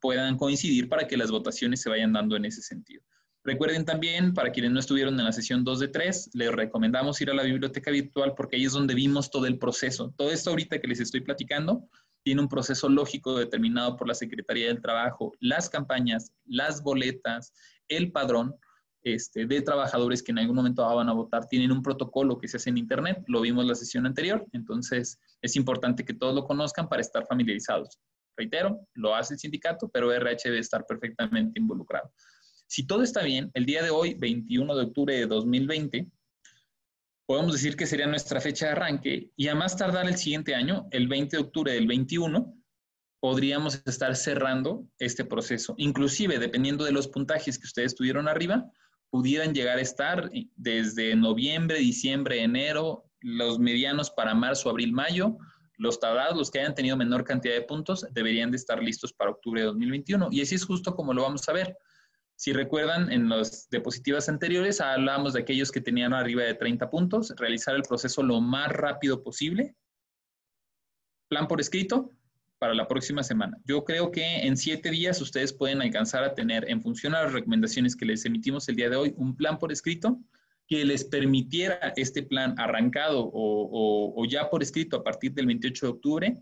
puedan 0.00 0.36
coincidir 0.36 0.88
para 0.88 1.06
que 1.06 1.16
las 1.16 1.30
votaciones 1.30 1.80
se 1.80 1.90
vayan 1.90 2.12
dando 2.12 2.36
en 2.36 2.44
ese 2.44 2.62
sentido. 2.62 3.02
Recuerden 3.46 3.84
también, 3.84 4.34
para 4.34 4.50
quienes 4.50 4.72
no 4.72 4.80
estuvieron 4.80 5.18
en 5.18 5.24
la 5.24 5.32
sesión 5.32 5.62
2 5.62 5.78
de 5.78 5.88
3, 5.88 6.30
les 6.34 6.50
recomendamos 6.50 7.20
ir 7.20 7.30
a 7.30 7.34
la 7.34 7.44
biblioteca 7.44 7.92
virtual 7.92 8.34
porque 8.36 8.56
ahí 8.56 8.64
es 8.64 8.72
donde 8.72 8.94
vimos 8.94 9.30
todo 9.30 9.46
el 9.46 9.56
proceso. 9.56 10.12
Todo 10.16 10.32
esto 10.32 10.50
ahorita 10.50 10.80
que 10.80 10.88
les 10.88 10.98
estoy 10.98 11.20
platicando 11.20 11.88
tiene 12.24 12.40
un 12.40 12.48
proceso 12.48 12.88
lógico 12.88 13.38
determinado 13.38 13.96
por 13.96 14.08
la 14.08 14.14
Secretaría 14.14 14.66
del 14.66 14.82
Trabajo, 14.82 15.32
las 15.38 15.70
campañas, 15.70 16.32
las 16.44 16.82
boletas, 16.82 17.52
el 17.86 18.10
padrón 18.10 18.56
este, 19.06 19.46
de 19.46 19.62
trabajadores 19.62 20.20
que 20.20 20.32
en 20.32 20.40
algún 20.40 20.56
momento 20.56 20.82
van 20.82 21.08
a 21.08 21.12
votar, 21.12 21.46
tienen 21.46 21.70
un 21.70 21.80
protocolo 21.80 22.38
que 22.38 22.48
se 22.48 22.56
hace 22.56 22.70
en 22.70 22.78
Internet, 22.78 23.22
lo 23.28 23.40
vimos 23.40 23.64
la 23.64 23.76
sesión 23.76 24.04
anterior, 24.04 24.44
entonces 24.52 25.20
es 25.40 25.54
importante 25.54 26.04
que 26.04 26.12
todos 26.12 26.34
lo 26.34 26.44
conozcan 26.44 26.88
para 26.88 27.02
estar 27.02 27.24
familiarizados. 27.24 28.00
Reitero, 28.36 28.80
lo 28.94 29.14
hace 29.14 29.34
el 29.34 29.38
sindicato, 29.38 29.88
pero 29.88 30.12
RH 30.12 30.48
debe 30.48 30.58
estar 30.58 30.84
perfectamente 30.86 31.60
involucrado. 31.60 32.12
Si 32.66 32.84
todo 32.84 33.04
está 33.04 33.22
bien, 33.22 33.48
el 33.54 33.64
día 33.64 33.80
de 33.84 33.90
hoy, 33.90 34.14
21 34.14 34.74
de 34.74 34.82
octubre 34.82 35.14
de 35.14 35.26
2020, 35.26 36.10
podemos 37.26 37.52
decir 37.52 37.76
que 37.76 37.86
sería 37.86 38.08
nuestra 38.08 38.40
fecha 38.40 38.66
de 38.66 38.72
arranque 38.72 39.30
y 39.36 39.46
a 39.46 39.54
más 39.54 39.76
tardar 39.76 40.08
el 40.08 40.16
siguiente 40.16 40.56
año, 40.56 40.88
el 40.90 41.06
20 41.06 41.36
de 41.36 41.42
octubre 41.44 41.72
del 41.72 41.86
21, 41.86 42.52
podríamos 43.20 43.80
estar 43.86 44.16
cerrando 44.16 44.84
este 44.98 45.24
proceso. 45.24 45.76
Inclusive, 45.78 46.40
dependiendo 46.40 46.84
de 46.84 46.92
los 46.92 47.06
puntajes 47.06 47.56
que 47.56 47.66
ustedes 47.66 47.94
tuvieron 47.94 48.26
arriba, 48.26 48.68
pudieran 49.10 49.54
llegar 49.54 49.78
a 49.78 49.82
estar 49.82 50.30
desde 50.56 51.14
noviembre, 51.16 51.78
diciembre, 51.78 52.42
enero, 52.42 53.04
los 53.20 53.58
medianos 53.58 54.10
para 54.10 54.34
marzo, 54.34 54.70
abril, 54.70 54.92
mayo, 54.92 55.36
los 55.78 56.00
tardados, 56.00 56.36
los 56.36 56.50
que 56.50 56.60
hayan 56.60 56.74
tenido 56.74 56.96
menor 56.96 57.24
cantidad 57.24 57.54
de 57.54 57.62
puntos, 57.62 58.06
deberían 58.12 58.50
de 58.50 58.56
estar 58.56 58.82
listos 58.82 59.12
para 59.12 59.30
octubre 59.30 59.60
de 59.60 59.66
2021. 59.66 60.28
Y 60.30 60.42
así 60.42 60.54
es 60.54 60.64
justo 60.64 60.94
como 60.94 61.12
lo 61.12 61.22
vamos 61.22 61.48
a 61.48 61.52
ver. 61.52 61.76
Si 62.36 62.52
recuerdan, 62.52 63.10
en 63.10 63.28
las 63.28 63.68
diapositivas 63.70 64.28
anteriores 64.28 64.80
hablábamos 64.80 65.32
de 65.32 65.40
aquellos 65.40 65.72
que 65.72 65.80
tenían 65.80 66.12
arriba 66.12 66.42
de 66.42 66.54
30 66.54 66.90
puntos, 66.90 67.34
realizar 67.36 67.74
el 67.74 67.82
proceso 67.82 68.22
lo 68.22 68.40
más 68.40 68.70
rápido 68.70 69.22
posible. 69.22 69.74
Plan 71.28 71.48
por 71.48 71.60
escrito 71.60 72.15
para 72.58 72.74
la 72.74 72.88
próxima 72.88 73.22
semana. 73.22 73.58
Yo 73.64 73.84
creo 73.84 74.10
que 74.10 74.38
en 74.46 74.56
siete 74.56 74.90
días 74.90 75.20
ustedes 75.20 75.52
pueden 75.52 75.82
alcanzar 75.82 76.24
a 76.24 76.34
tener, 76.34 76.68
en 76.70 76.80
función 76.80 77.14
a 77.14 77.22
las 77.22 77.32
recomendaciones 77.32 77.94
que 77.96 78.06
les 78.06 78.24
emitimos 78.24 78.68
el 78.68 78.76
día 78.76 78.88
de 78.88 78.96
hoy, 78.96 79.14
un 79.16 79.36
plan 79.36 79.58
por 79.58 79.72
escrito 79.72 80.18
que 80.66 80.84
les 80.84 81.04
permitiera 81.04 81.92
este 81.96 82.22
plan 82.22 82.54
arrancado 82.58 83.30
o, 83.32 84.24
ya 84.28 84.50
por 84.50 84.62
escrito 84.62 84.96
a 84.96 85.04
partir 85.04 85.32
del 85.32 85.46
28 85.46 85.86
de 85.86 85.92
octubre 85.92 86.34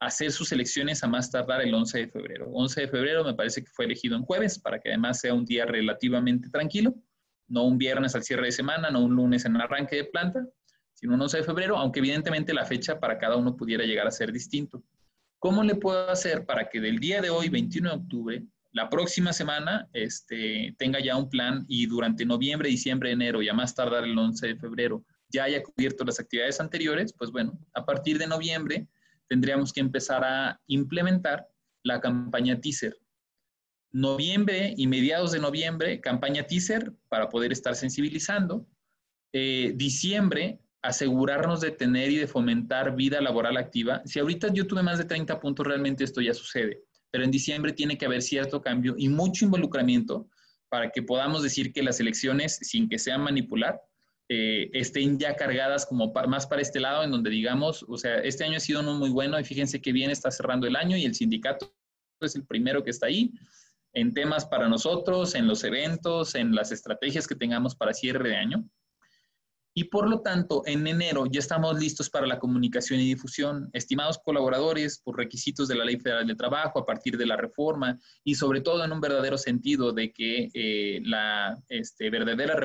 hacer 0.00 0.32
sus 0.32 0.50
elecciones 0.50 1.04
a 1.04 1.08
más 1.08 1.30
tardar 1.30 1.60
el 1.60 1.74
11 1.74 1.98
de 1.98 2.08
febrero. 2.08 2.50
11 2.50 2.80
de 2.80 2.88
febrero 2.88 3.22
me 3.22 3.34
parece 3.34 3.62
que 3.62 3.70
fue 3.70 3.84
elegido 3.84 4.16
en 4.16 4.22
jueves 4.22 4.58
para 4.58 4.80
que 4.80 4.88
además 4.88 5.20
sea 5.20 5.34
un 5.34 5.44
día 5.44 5.66
relativamente 5.66 6.48
tranquilo, 6.48 6.94
no 7.48 7.64
un 7.64 7.76
viernes 7.76 8.14
al 8.14 8.22
cierre 8.22 8.46
de 8.46 8.52
semana, 8.52 8.90
no 8.90 9.04
un 9.04 9.14
lunes 9.14 9.44
en 9.44 9.56
arranque 9.56 9.96
de 9.96 10.04
planta, 10.04 10.46
sino 10.94 11.14
un 11.14 11.20
11 11.20 11.38
de 11.38 11.42
febrero, 11.44 11.76
aunque 11.76 12.00
evidentemente 12.00 12.54
la 12.54 12.64
fecha 12.64 12.98
para 12.98 13.18
cada 13.18 13.36
uno 13.36 13.56
pudiera 13.56 13.84
llegar 13.84 14.06
a 14.06 14.10
ser 14.10 14.32
distinto. 14.32 14.82
¿Cómo 15.40 15.64
le 15.64 15.74
puedo 15.74 16.10
hacer 16.10 16.44
para 16.44 16.68
que 16.68 16.80
del 16.80 16.98
día 16.98 17.22
de 17.22 17.30
hoy, 17.30 17.48
21 17.48 17.88
de 17.88 17.96
octubre, 17.96 18.44
la 18.72 18.90
próxima 18.90 19.32
semana 19.32 19.88
este, 19.94 20.74
tenga 20.78 21.00
ya 21.00 21.16
un 21.16 21.30
plan 21.30 21.64
y 21.66 21.86
durante 21.86 22.26
noviembre, 22.26 22.68
diciembre, 22.68 23.10
enero 23.10 23.40
y 23.40 23.48
a 23.48 23.54
más 23.54 23.74
tardar 23.74 24.04
el 24.04 24.16
11 24.16 24.46
de 24.46 24.56
febrero 24.56 25.04
ya 25.30 25.44
haya 25.44 25.62
cubierto 25.62 26.04
las 26.04 26.20
actividades 26.20 26.60
anteriores? 26.60 27.14
Pues 27.14 27.30
bueno, 27.30 27.58
a 27.72 27.86
partir 27.86 28.18
de 28.18 28.26
noviembre 28.26 28.86
tendríamos 29.28 29.72
que 29.72 29.80
empezar 29.80 30.22
a 30.24 30.60
implementar 30.66 31.48
la 31.84 32.00
campaña 32.00 32.60
teaser. 32.60 32.96
Noviembre 33.92 34.74
y 34.76 34.86
mediados 34.86 35.32
de 35.32 35.38
noviembre, 35.38 36.00
campaña 36.00 36.46
teaser 36.46 36.92
para 37.08 37.30
poder 37.30 37.50
estar 37.50 37.74
sensibilizando. 37.74 38.66
Eh, 39.32 39.72
diciembre, 39.74 40.60
asegurarnos 40.82 41.60
de 41.60 41.70
tener 41.70 42.10
y 42.10 42.16
de 42.16 42.26
fomentar 42.26 42.96
vida 42.96 43.20
laboral 43.20 43.56
activa. 43.56 44.02
Si 44.04 44.18
ahorita 44.18 44.52
yo 44.52 44.66
tuve 44.66 44.82
más 44.82 44.98
de 44.98 45.04
30 45.04 45.38
puntos, 45.40 45.66
realmente 45.66 46.04
esto 46.04 46.20
ya 46.20 46.34
sucede, 46.34 46.82
pero 47.10 47.24
en 47.24 47.30
diciembre 47.30 47.72
tiene 47.72 47.98
que 47.98 48.06
haber 48.06 48.22
cierto 48.22 48.62
cambio 48.62 48.94
y 48.96 49.08
mucho 49.08 49.44
involucramiento 49.44 50.28
para 50.68 50.90
que 50.90 51.02
podamos 51.02 51.42
decir 51.42 51.72
que 51.72 51.82
las 51.82 52.00
elecciones, 52.00 52.56
sin 52.62 52.88
que 52.88 52.98
sean 52.98 53.22
manipular, 53.22 53.80
eh, 54.28 54.70
estén 54.72 55.18
ya 55.18 55.34
cargadas 55.34 55.84
como 55.84 56.12
más 56.28 56.46
para 56.46 56.62
este 56.62 56.78
lado, 56.78 57.02
en 57.02 57.10
donde 57.10 57.30
digamos, 57.30 57.84
o 57.88 57.98
sea, 57.98 58.20
este 58.20 58.44
año 58.44 58.58
ha 58.58 58.60
sido 58.60 58.80
muy 58.82 59.10
bueno 59.10 59.38
y 59.40 59.44
fíjense 59.44 59.82
que 59.82 59.92
bien 59.92 60.10
está 60.10 60.30
cerrando 60.30 60.68
el 60.68 60.76
año 60.76 60.96
y 60.96 61.04
el 61.04 61.16
sindicato 61.16 61.74
es 62.20 62.36
el 62.36 62.46
primero 62.46 62.84
que 62.84 62.90
está 62.90 63.06
ahí. 63.06 63.32
en 63.92 64.14
temas 64.14 64.46
para 64.46 64.68
nosotros, 64.68 65.34
en 65.34 65.48
los 65.48 65.64
eventos, 65.64 66.36
en 66.36 66.54
las 66.54 66.70
estrategias 66.70 67.26
que 67.26 67.34
tengamos 67.34 67.74
para 67.74 67.92
cierre 67.92 68.28
de 68.28 68.36
año. 68.36 68.64
Y 69.72 69.84
por 69.84 70.08
lo 70.08 70.20
tanto, 70.20 70.62
en 70.66 70.86
enero 70.86 71.26
ya 71.26 71.38
estamos 71.38 71.78
listos 71.78 72.10
para 72.10 72.26
la 72.26 72.40
comunicación 72.40 72.98
y 72.98 73.06
difusión. 73.06 73.70
Estimados 73.72 74.18
colaboradores, 74.18 74.98
por 74.98 75.16
requisitos 75.16 75.68
de 75.68 75.76
la 75.76 75.84
Ley 75.84 75.98
Federal 75.98 76.26
de 76.26 76.34
Trabajo, 76.34 76.80
a 76.80 76.86
partir 76.86 77.16
de 77.16 77.26
la 77.26 77.36
reforma 77.36 77.98
y 78.24 78.34
sobre 78.34 78.60
todo 78.62 78.84
en 78.84 78.92
un 78.92 79.00
verdadero 79.00 79.38
sentido 79.38 79.92
de 79.92 80.12
que 80.12 80.48
eh, 80.54 81.00
la 81.04 81.56
este, 81.68 82.10
verdadera 82.10 82.56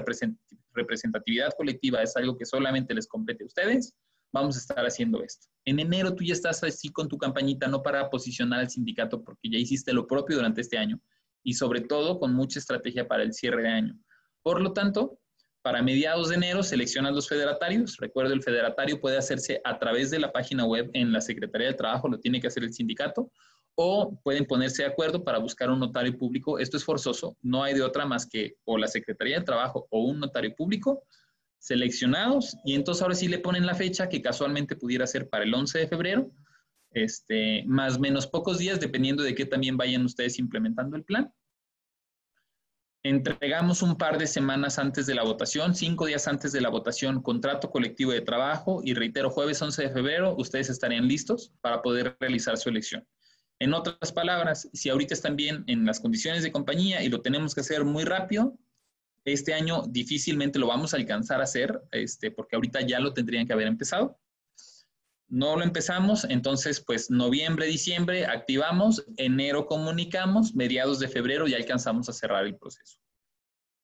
representatividad 0.74 1.52
colectiva 1.56 2.02
es 2.02 2.16
algo 2.18 2.38
que 2.38 2.46
solamente 2.46 2.96
les 2.96 3.08
compete 3.08 3.44
a 3.44 3.48
ustedes, 3.48 3.94
vamos 4.34 4.56
a 4.56 4.60
estar 4.60 4.86
haciendo 4.86 5.24
esto. 5.24 5.48
En 5.64 5.80
enero 5.80 6.16
tú 6.16 6.24
ya 6.24 6.34
estás 6.34 6.64
así 6.64 6.90
con 6.90 7.08
tu 7.08 7.18
campañita, 7.18 7.68
no 7.68 7.84
para 7.84 8.10
posicionar 8.10 8.62
al 8.62 8.70
sindicato 8.70 9.24
porque 9.24 9.50
ya 9.50 9.60
hiciste 9.60 9.94
lo 9.94 10.08
propio 10.08 10.38
durante 10.38 10.62
este 10.62 10.78
año 10.78 11.00
y 11.44 11.54
sobre 11.54 11.82
todo 11.82 12.20
con 12.20 12.34
mucha 12.34 12.60
estrategia 12.60 13.08
para 13.08 13.24
el 13.24 13.34
cierre 13.34 13.62
de 13.62 13.70
año. 13.70 14.00
Por 14.42 14.60
lo 14.60 14.74
tanto, 14.74 15.20
para 15.66 15.82
mediados 15.82 16.30
de 16.30 16.36
enero 16.36 16.62
seleccionan 16.62 17.16
los 17.16 17.28
federatarios. 17.28 17.98
Recuerdo, 17.98 18.36
el 18.36 18.44
federatario 18.44 19.02
puede 19.02 19.18
hacerse 19.18 19.62
a 19.64 19.80
través 19.80 20.12
de 20.12 20.20
la 20.20 20.32
página 20.32 20.64
web 20.64 20.92
en 20.94 21.12
la 21.12 21.22
Secretaría 21.22 21.70
de 21.70 21.74
Trabajo, 21.74 22.08
lo 22.08 22.20
tiene 22.20 22.40
que 22.40 22.46
hacer 22.46 22.64
el 22.64 22.72
sindicato, 22.72 23.32
o 23.74 24.16
pueden 24.24 24.46
ponerse 24.46 24.84
de 24.84 24.90
acuerdo 24.90 25.24
para 25.24 25.40
buscar 25.40 25.72
un 25.72 25.80
notario 25.80 26.16
público. 26.16 26.60
Esto 26.60 26.78
es 26.78 26.84
forzoso, 26.84 27.36
no 27.42 27.64
hay 27.64 27.74
de 27.74 27.82
otra 27.82 28.06
más 28.06 28.28
que 28.28 28.58
o 28.64 28.78
la 28.78 28.86
Secretaría 28.86 29.40
de 29.40 29.44
Trabajo 29.44 29.88
o 29.90 30.04
un 30.04 30.20
notario 30.20 30.54
público 30.54 31.02
seleccionados 31.58 32.56
y 32.64 32.76
entonces 32.76 33.02
ahora 33.02 33.16
sí 33.16 33.28
le 33.28 33.40
ponen 33.40 33.66
la 33.66 33.74
fecha 33.74 34.08
que 34.08 34.22
casualmente 34.22 34.76
pudiera 34.76 35.08
ser 35.08 35.30
para 35.30 35.46
el 35.46 35.54
11 35.56 35.80
de 35.80 35.88
febrero, 35.88 36.32
este, 36.92 37.64
más 37.66 38.00
menos 38.00 38.28
pocos 38.28 38.60
días, 38.60 38.80
dependiendo 38.80 39.24
de 39.24 39.34
qué 39.34 39.48
también 39.48 39.78
vayan 39.78 40.06
ustedes 40.06 40.38
implementando 40.38 40.96
el 40.96 41.04
plan. 41.04 41.34
Entregamos 43.06 43.84
un 43.84 44.00
par 44.00 44.18
de 44.18 44.26
semanas 44.26 44.80
antes 44.80 45.06
de 45.06 45.14
la 45.14 45.22
votación, 45.22 45.76
cinco 45.76 46.08
días 46.08 46.28
antes 46.28 46.52
de 46.52 46.60
la 46.60 46.70
votación, 46.70 47.22
contrato 47.22 47.70
colectivo 47.70 48.12
de 48.12 48.22
trabajo 48.22 48.82
y 48.84 48.96
reitero, 48.96 49.30
jueves 49.30 49.62
11 49.62 49.84
de 49.84 49.90
febrero, 49.92 50.36
ustedes 50.40 50.72
estarían 50.72 51.08
listos 51.08 51.54
para 51.62 51.84
poder 51.84 52.18
realizar 52.20 52.58
su 52.58 52.70
elección. 52.70 53.08
En 53.60 53.76
otras 53.76 54.12
palabras, 54.12 54.72
si 54.74 54.90
ahorita 54.90 55.14
están 55.14 55.36
bien 55.36 55.64
en 55.68 55.86
las 55.86 56.00
condiciones 56.00 56.42
de 56.42 56.52
compañía 56.52 57.04
y 57.04 57.10
lo 57.10 57.22
tenemos 57.22 57.54
que 57.54 57.62
hacer 57.62 57.86
muy 57.86 58.06
rápido, 58.06 58.58
este 59.24 59.54
año 59.54 59.84
difícilmente 59.88 60.58
lo 60.58 60.66
vamos 60.66 60.96
a 60.96 60.98
alcanzar 60.98 61.42
a 61.42 61.44
hacer, 61.44 61.84
este, 61.92 62.32
porque 62.32 62.56
ahorita 62.56 62.82
ya 62.82 63.00
lo 63.00 63.14
tendrían 63.14 63.46
que 63.46 63.54
haber 63.54 63.68
empezado. 63.68 64.20
No 65.28 65.56
lo 65.56 65.64
empezamos, 65.64 66.24
entonces 66.26 66.82
pues 66.86 67.10
noviembre, 67.10 67.66
diciembre 67.66 68.26
activamos, 68.26 69.06
enero 69.18 69.66
comunicamos, 69.66 70.54
mediados 70.54 71.00
de 71.00 71.08
febrero 71.08 71.48
ya 71.48 71.58
alcanzamos 71.58 72.08
a 72.10 72.14
cerrar 72.14 72.46
el 72.46 72.58
proceso. 72.58 73.00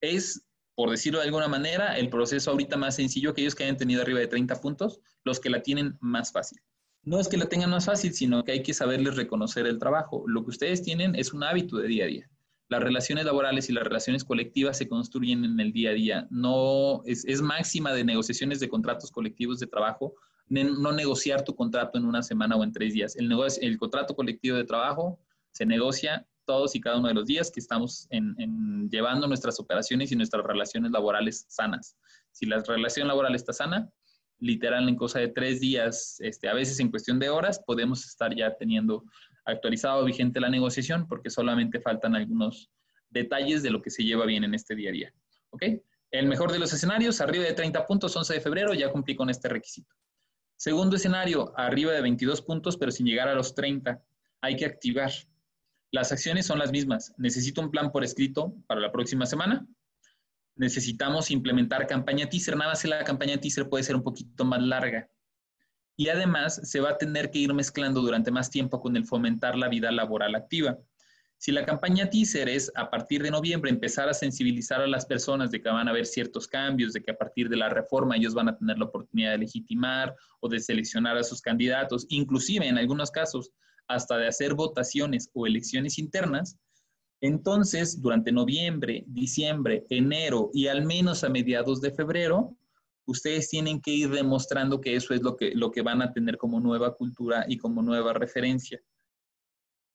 Es, 0.02 0.46
por 0.76 0.92
decirlo 0.92 1.20
de 1.20 1.26
alguna 1.26 1.48
manera, 1.48 1.98
el 1.98 2.10
proceso 2.10 2.52
ahorita 2.52 2.78
más 2.78 2.96
sencillo 2.96 3.32
aquellos 3.32 3.56
que 3.56 3.64
hayan 3.64 3.78
tenido 3.78 4.02
arriba 4.04 4.20
de 4.20 4.28
30 4.28 4.62
puntos, 4.62 5.00
los 5.24 5.40
que 5.40 5.50
la 5.50 5.64
tienen 5.64 5.98
más 6.00 6.32
fácil. 6.32 6.60
No 7.04 7.20
es 7.20 7.28
que 7.28 7.38
la 7.38 7.50
tengan 7.50 7.72
más 7.72 7.86
fácil, 7.86 8.14
sino 8.14 8.44
que 8.44 8.52
hay 8.52 8.62
que 8.62 8.76
saberles 8.76 9.16
reconocer 9.16 9.66
el 9.66 9.80
trabajo. 9.80 10.24
Lo 10.28 10.44
que 10.44 10.52
ustedes 10.52 10.84
tienen 10.84 11.16
es 11.16 11.34
un 11.34 11.44
hábito 11.44 11.78
de 11.78 11.88
día 11.88 12.04
a 12.04 12.08
día. 12.08 12.30
Las 12.70 12.84
relaciones 12.84 13.26
laborales 13.26 13.70
y 13.70 13.74
las 13.74 13.84
relaciones 13.84 14.24
colectivas 14.24 14.78
se 14.78 14.88
construyen 14.88 15.44
en 15.44 15.60
el 15.60 15.74
día 15.74 15.90
a 15.90 15.94
día. 15.94 16.28
No 16.30 17.02
es 17.06 17.42
máxima 17.42 17.92
de 17.94 18.04
negociaciones 18.04 18.60
de 18.60 18.70
contratos 18.70 19.12
colectivos 19.12 19.60
de 19.60 19.68
trabajo 19.68 20.14
no 20.52 20.92
negociar 20.92 21.44
tu 21.44 21.56
contrato 21.56 21.98
en 21.98 22.06
una 22.06 22.22
semana 22.22 22.58
o 22.58 22.64
en 22.64 22.74
tres 22.74 22.94
días. 22.94 23.16
El, 23.16 23.78
contrato 23.78 24.16
colectivo 24.16 24.58
de 24.58 24.66
trabajo 24.66 25.18
se 25.52 25.66
negocia 25.66 26.28
todos 26.46 26.76
y 26.76 26.82
cada 26.82 26.98
uno 26.98 27.08
de 27.08 27.14
los 27.14 27.26
días 27.26 27.50
que 27.50 27.62
estamos 27.62 28.10
llevando 28.90 29.28
nuestras 29.28 29.60
operaciones 29.60 30.12
y 30.12 30.16
nuestras 30.18 30.44
relaciones 30.46 30.92
laborales 30.92 31.46
sanas. 31.48 31.96
Si 32.32 32.46
la 32.46 32.62
relación 32.62 33.08
laboral 33.08 33.34
está 33.34 33.54
sana, 33.54 33.90
literal 34.40 34.90
en 34.90 34.96
cosa 34.98 35.20
de 35.20 35.30
tres 35.30 35.62
días, 35.62 36.18
este, 36.20 36.50
a 36.50 36.54
veces 36.54 36.80
en 36.80 36.90
cuestión 36.90 37.18
de 37.20 37.30
horas, 37.30 37.62
podemos 37.66 38.06
estar 38.06 38.36
ya 38.36 38.54
teniendo 38.56 39.06
actualizado 39.46 40.04
vigente 40.04 40.42
la 40.42 40.50
negociación 40.50 41.08
porque 41.08 41.30
solamente 41.30 41.80
faltan 41.80 42.16
algunos 42.16 42.70
detalles 43.10 43.64
de 43.64 43.70
lo 43.70 43.82
que 43.82 43.90
se 43.90 44.04
lleva 44.04 44.26
bien 44.26 44.44
en 44.44 44.54
este 44.54 44.76
día 44.76 44.90
a 44.90 44.94
día. 44.94 45.14
¿Ok? 45.52 45.64
El 46.12 46.28
mejor 46.28 46.52
de 46.52 46.60
los 46.60 46.74
escenarios, 46.74 47.22
arriba 47.22 47.46
de 47.46 47.54
30 47.54 47.86
puntos, 47.86 48.14
11 48.16 48.34
de 48.34 48.42
febrero, 48.42 48.74
ya 48.74 48.92
cumplí 48.92 49.16
con 49.16 49.30
este 49.30 49.48
requisito. 49.48 49.96
Segundo 50.62 50.96
escenario, 50.96 51.52
arriba 51.58 51.92
de 51.92 52.04
22 52.04 52.44
puntos, 52.44 52.78
pero 52.78 52.92
sin 52.92 53.08
llegar 53.08 53.28
a 53.28 53.34
los 53.34 53.56
30. 53.56 54.00
Hay 54.42 54.56
que 54.56 54.68
activar. 54.68 55.12
Las 55.90 56.12
acciones 56.12 56.46
son 56.46 56.60
las 56.60 56.72
mismas. 56.72 57.16
Necesito 57.18 57.62
un 57.62 57.72
plan 57.72 57.92
por 57.92 58.04
escrito 58.04 58.54
para 58.68 58.80
la 58.80 58.92
próxima 58.92 59.26
semana. 59.26 59.66
Necesitamos 60.56 61.32
implementar 61.32 61.88
campaña 61.88 62.30
teaser. 62.30 62.56
Nada 62.56 62.70
más 62.70 62.86
la 62.86 63.04
campaña 63.04 63.40
teaser 63.40 63.70
puede 63.70 63.84
ser 63.84 63.96
un 63.96 64.04
poquito 64.04 64.46
más 64.46 64.62
larga. 64.62 65.10
Y 65.98 66.10
además 66.10 66.62
se 66.64 66.80
va 66.80 66.92
a 66.92 66.98
tener 67.00 67.32
que 67.32 67.40
ir 67.40 67.56
mezclando 67.56 68.00
durante 68.00 68.30
más 68.30 68.52
tiempo 68.52 68.80
con 68.82 68.96
el 68.96 69.06
fomentar 69.06 69.58
la 69.58 69.68
vida 69.68 69.92
laboral 69.92 70.36
activa. 70.36 70.78
Si 71.42 71.52
la 71.52 71.66
campaña 71.66 72.08
teaser 72.08 72.48
es 72.50 72.72
a 72.76 72.92
partir 72.92 73.24
de 73.24 73.32
noviembre 73.32 73.72
empezar 73.72 74.08
a 74.08 74.14
sensibilizar 74.14 74.80
a 74.80 74.86
las 74.86 75.08
personas 75.08 75.50
de 75.50 75.60
que 75.60 75.70
van 75.70 75.88
a 75.88 75.90
haber 75.90 76.06
ciertos 76.06 76.48
cambios, 76.48 76.94
de 76.94 77.02
que 77.02 77.10
a 77.10 77.18
partir 77.18 77.50
de 77.50 77.58
la 77.58 77.68
reforma 77.68 78.16
ellos 78.16 78.36
van 78.36 78.50
a 78.50 78.56
tener 78.56 78.78
la 78.78 78.86
oportunidad 78.86 79.32
de 79.32 79.40
legitimar 79.40 80.16
o 80.40 80.48
de 80.48 80.60
seleccionar 80.60 81.18
a 81.18 81.24
sus 81.24 81.42
candidatos, 81.42 82.06
inclusive 82.10 82.68
en 82.68 82.78
algunos 82.78 83.10
casos 83.10 83.50
hasta 83.88 84.20
de 84.20 84.28
hacer 84.28 84.54
votaciones 84.54 85.32
o 85.34 85.48
elecciones 85.48 85.98
internas, 85.98 86.60
entonces 87.22 88.00
durante 88.00 88.32
noviembre, 88.32 89.04
diciembre, 89.08 89.88
enero 89.90 90.52
y 90.54 90.68
al 90.68 90.86
menos 90.86 91.24
a 91.24 91.30
mediados 91.30 91.82
de 91.82 91.90
febrero, 91.90 92.56
ustedes 93.06 93.50
tienen 93.50 93.82
que 93.82 93.90
ir 93.90 94.12
demostrando 94.12 94.80
que 94.80 94.96
eso 94.96 95.16
es 95.16 95.24
lo 95.24 95.36
que, 95.36 95.56
lo 95.56 95.72
que 95.72 95.82
van 95.82 96.04
a 96.04 96.14
tener 96.14 96.38
como 96.38 96.60
nueva 96.60 96.94
cultura 96.94 97.46
y 97.48 97.58
como 97.58 97.82
nueva 97.82 98.14
referencia. 98.14 98.80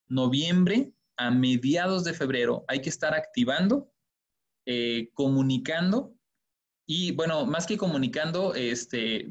Noviembre, 0.08 0.92
a 1.16 1.30
mediados 1.30 2.04
de 2.04 2.14
febrero 2.14 2.64
hay 2.68 2.80
que 2.80 2.90
estar 2.90 3.14
activando, 3.14 3.92
eh, 4.66 5.10
comunicando 5.14 6.14
y, 6.86 7.12
bueno, 7.12 7.46
más 7.46 7.66
que 7.66 7.76
comunicando, 7.76 8.54
este, 8.54 9.28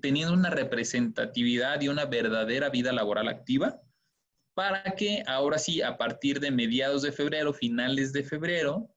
teniendo 0.00 0.32
una 0.32 0.50
representatividad 0.50 1.80
y 1.80 1.88
una 1.88 2.04
verdadera 2.04 2.70
vida 2.70 2.92
laboral 2.92 3.28
activa 3.28 3.80
para 4.54 4.82
que 4.96 5.22
ahora 5.26 5.58
sí, 5.58 5.82
a 5.82 5.98
partir 5.98 6.40
de 6.40 6.50
mediados 6.50 7.02
de 7.02 7.12
febrero, 7.12 7.52
finales 7.52 8.12
de 8.12 8.22
febrero, 8.22 8.88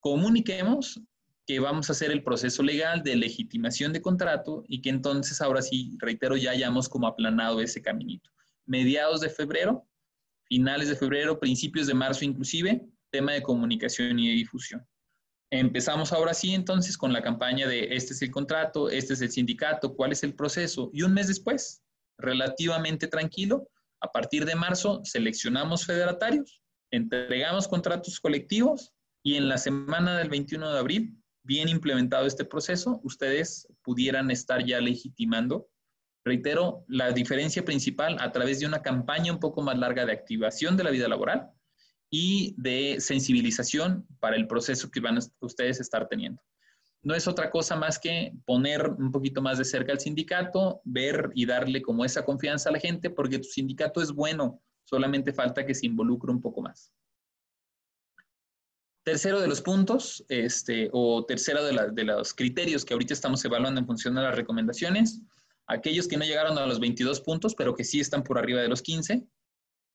comuniquemos 0.00 1.00
que 1.46 1.60
vamos 1.60 1.88
a 1.88 1.92
hacer 1.92 2.10
el 2.10 2.24
proceso 2.24 2.62
legal 2.62 3.04
de 3.04 3.14
legitimación 3.14 3.92
de 3.92 4.02
contrato 4.02 4.64
y 4.66 4.80
que 4.82 4.90
entonces 4.90 5.40
ahora 5.40 5.62
sí, 5.62 5.96
reitero, 6.00 6.36
ya 6.36 6.50
hayamos 6.50 6.88
como 6.88 7.06
aplanado 7.06 7.60
ese 7.60 7.80
caminito. 7.80 8.30
Mediados 8.64 9.20
de 9.20 9.30
febrero, 9.30 9.86
finales 10.48 10.88
de 10.88 10.96
febrero, 10.96 11.38
principios 11.38 11.86
de 11.86 11.94
marzo 11.94 12.24
inclusive, 12.24 12.86
tema 13.10 13.32
de 13.32 13.42
comunicación 13.42 14.18
y 14.18 14.34
difusión. 14.34 14.86
Empezamos 15.50 16.12
ahora 16.12 16.34
sí 16.34 16.54
entonces 16.54 16.98
con 16.98 17.12
la 17.12 17.22
campaña 17.22 17.68
de 17.68 17.94
este 17.94 18.14
es 18.14 18.22
el 18.22 18.30
contrato, 18.30 18.90
este 18.90 19.14
es 19.14 19.20
el 19.20 19.30
sindicato, 19.30 19.94
cuál 19.94 20.12
es 20.12 20.24
el 20.24 20.34
proceso. 20.34 20.90
Y 20.92 21.02
un 21.02 21.14
mes 21.14 21.28
después, 21.28 21.82
relativamente 22.18 23.06
tranquilo, 23.06 23.68
a 24.00 24.10
partir 24.10 24.44
de 24.44 24.56
marzo 24.56 25.00
seleccionamos 25.04 25.86
federatarios, 25.86 26.62
entregamos 26.90 27.68
contratos 27.68 28.20
colectivos 28.20 28.92
y 29.22 29.36
en 29.36 29.48
la 29.48 29.58
semana 29.58 30.18
del 30.18 30.28
21 30.28 30.72
de 30.72 30.78
abril, 30.78 31.16
bien 31.44 31.68
implementado 31.68 32.26
este 32.26 32.44
proceso, 32.44 33.00
ustedes 33.04 33.68
pudieran 33.82 34.30
estar 34.30 34.64
ya 34.64 34.80
legitimando 34.80 35.68
Reitero, 36.26 36.84
la 36.88 37.12
diferencia 37.12 37.64
principal 37.64 38.16
a 38.18 38.32
través 38.32 38.58
de 38.58 38.66
una 38.66 38.82
campaña 38.82 39.32
un 39.32 39.38
poco 39.38 39.62
más 39.62 39.78
larga 39.78 40.04
de 40.04 40.10
activación 40.10 40.76
de 40.76 40.82
la 40.82 40.90
vida 40.90 41.06
laboral 41.06 41.52
y 42.10 42.52
de 42.58 42.96
sensibilización 42.98 44.04
para 44.18 44.34
el 44.34 44.48
proceso 44.48 44.90
que 44.90 44.98
van 44.98 45.18
a 45.18 45.20
ustedes 45.38 45.78
estar 45.78 46.08
teniendo. 46.08 46.42
No 47.00 47.14
es 47.14 47.28
otra 47.28 47.48
cosa 47.48 47.76
más 47.76 48.00
que 48.00 48.32
poner 48.44 48.90
un 48.90 49.12
poquito 49.12 49.40
más 49.40 49.58
de 49.58 49.64
cerca 49.64 49.92
al 49.92 50.00
sindicato, 50.00 50.80
ver 50.82 51.30
y 51.32 51.46
darle 51.46 51.80
como 51.80 52.04
esa 52.04 52.24
confianza 52.24 52.70
a 52.70 52.72
la 52.72 52.80
gente, 52.80 53.08
porque 53.08 53.38
tu 53.38 53.44
sindicato 53.44 54.02
es 54.02 54.10
bueno, 54.10 54.60
solamente 54.82 55.32
falta 55.32 55.64
que 55.64 55.76
se 55.76 55.86
involucre 55.86 56.32
un 56.32 56.40
poco 56.40 56.60
más. 56.60 56.92
Tercero 59.04 59.40
de 59.40 59.46
los 59.46 59.62
puntos, 59.62 60.24
este, 60.28 60.90
o 60.92 61.24
tercero 61.24 61.62
de, 61.62 61.92
de 61.92 62.02
los 62.02 62.34
criterios 62.34 62.84
que 62.84 62.94
ahorita 62.94 63.14
estamos 63.14 63.44
evaluando 63.44 63.78
en 63.78 63.86
función 63.86 64.16
de 64.16 64.22
las 64.22 64.34
recomendaciones, 64.34 65.22
Aquellos 65.66 66.06
que 66.06 66.16
no 66.16 66.24
llegaron 66.24 66.56
a 66.58 66.66
los 66.66 66.78
22 66.78 67.20
puntos, 67.20 67.54
pero 67.54 67.74
que 67.74 67.84
sí 67.84 68.00
están 68.00 68.22
por 68.22 68.38
arriba 68.38 68.60
de 68.60 68.68
los 68.68 68.82
15, 68.82 69.26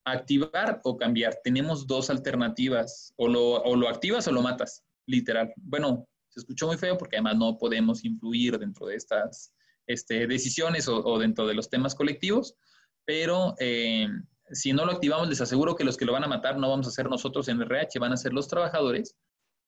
activar 0.05 0.81
o 0.83 0.97
cambiar. 0.97 1.39
Tenemos 1.43 1.87
dos 1.87 2.09
alternativas, 2.09 3.13
o 3.15 3.27
lo, 3.27 3.87
activas 3.87 4.27
o 4.27 4.31
lo 4.31 4.41
matas, 4.41 4.83
literal. 5.05 5.53
Bueno, 5.57 6.07
se 6.29 6.41
escuchó 6.41 6.67
muy 6.67 6.77
feo 6.77 6.97
porque 6.97 7.17
además 7.17 7.37
no 7.37 7.57
podemos 7.57 8.03
influir 8.03 8.57
dentro 8.57 8.87
de 8.87 8.95
estas 8.95 9.53
este, 9.87 10.27
decisiones 10.27 10.87
o, 10.87 11.19
dentro 11.19 11.47
de 11.47 11.53
los 11.53 11.69
temas 11.69 11.95
colectivos, 11.95 12.55
pero 13.05 13.55
eh, 13.59 14.07
si 14.51 14.73
no 14.73 14.85
lo 14.85 14.91
activamos, 14.91 15.29
les 15.29 15.41
aseguro 15.41 15.75
que 15.75 15.83
los 15.83 15.97
que 15.97 16.05
lo 16.05 16.13
van 16.13 16.23
a 16.23 16.27
matar 16.27 16.57
no 16.57 16.69
vamos 16.69 16.87
a 16.87 16.91
ser 16.91 17.09
nosotros 17.09 17.47
en 17.47 17.61
RH, 17.61 17.99
van 17.99 18.13
a 18.13 18.17
ser 18.17 18.33
los 18.33 18.47
trabajadores 18.47 19.15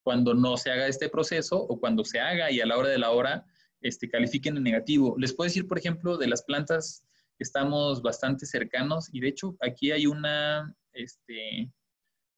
cuando 0.03 0.33
no 0.33 0.57
se 0.57 0.71
haga 0.71 0.87
este 0.87 1.09
proceso 1.09 1.57
o 1.57 1.79
cuando 1.79 2.03
se 2.03 2.19
haga 2.19 2.51
y 2.51 2.59
a 2.59 2.65
la 2.65 2.77
hora 2.77 2.89
de 2.89 2.97
la 2.97 3.11
hora 3.11 3.45
este, 3.83 4.09
califiquen 4.09 4.57
en 4.57 4.63
negativo. 4.63 5.15
Les 5.19 5.33
puedo 5.33 5.47
decir, 5.47 5.67
por 5.67 5.77
ejemplo, 5.77 6.17
de 6.17 6.27
las 6.27 6.43
plantas 6.43 7.03
que 7.37 7.43
estamos 7.43 8.01
bastante 8.01 8.45
cercanos 8.45 9.09
y 9.11 9.19
de 9.19 9.27
hecho 9.27 9.55
aquí 9.59 9.91
hay 9.91 10.07
una, 10.07 10.75
este, 10.93 11.69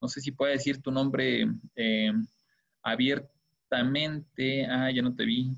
no 0.02 0.08
sé 0.08 0.22
si 0.22 0.32
puedo 0.32 0.52
decir 0.52 0.82
tu 0.82 0.92
nombre 0.92 1.48
eh, 1.76 2.12
abiertamente. 2.82 4.66
Ah, 4.66 4.92
ya 4.92 5.02
no 5.02 5.16
te 5.16 5.26
vi. 5.26 5.52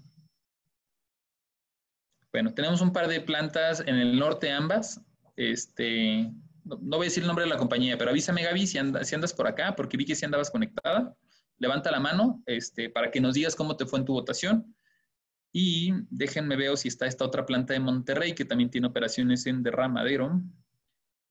Bueno, 2.31 2.53
tenemos 2.53 2.81
un 2.81 2.91
par 2.91 3.07
de 3.07 3.21
plantas 3.21 3.79
en 3.79 3.95
el 3.95 4.19
norte 4.19 4.51
ambas. 4.51 5.01
Este, 5.35 6.31
no, 6.63 6.97
voy 6.97 7.05
a 7.05 7.09
decir 7.09 7.23
el 7.23 7.27
nombre 7.27 7.45
de 7.45 7.49
la 7.49 7.57
compañía, 7.57 7.97
pero 7.97 8.11
avísame 8.11 8.43
Gaby 8.43 8.67
si, 8.67 8.79
si 9.03 9.15
andas 9.15 9.33
por 9.33 9.47
acá, 9.47 9.75
porque 9.75 9.97
vi 9.97 10.05
que 10.05 10.15
si 10.15 10.25
andabas 10.25 10.51
conectada. 10.51 11.15
Levanta 11.59 11.89
la 11.89 11.99
mano 11.99 12.43
este, 12.45 12.89
para 12.89 13.09
que 13.09 13.21
nos 13.21 13.33
digas 13.33 13.55
cómo 13.55 13.77
te 13.77 13.85
fue 13.85 13.99
en 13.99 14.05
tu 14.05 14.13
votación. 14.13 14.75
Y 15.51 15.93
déjenme 16.09 16.55
ver 16.55 16.77
si 16.77 16.87
está 16.87 17.07
esta 17.07 17.25
otra 17.25 17.45
planta 17.45 17.73
de 17.73 17.79
Monterrey 17.79 18.33
que 18.33 18.45
también 18.45 18.69
tiene 18.69 18.87
operaciones 18.87 19.45
en 19.45 19.63
derramadero. 19.63 20.41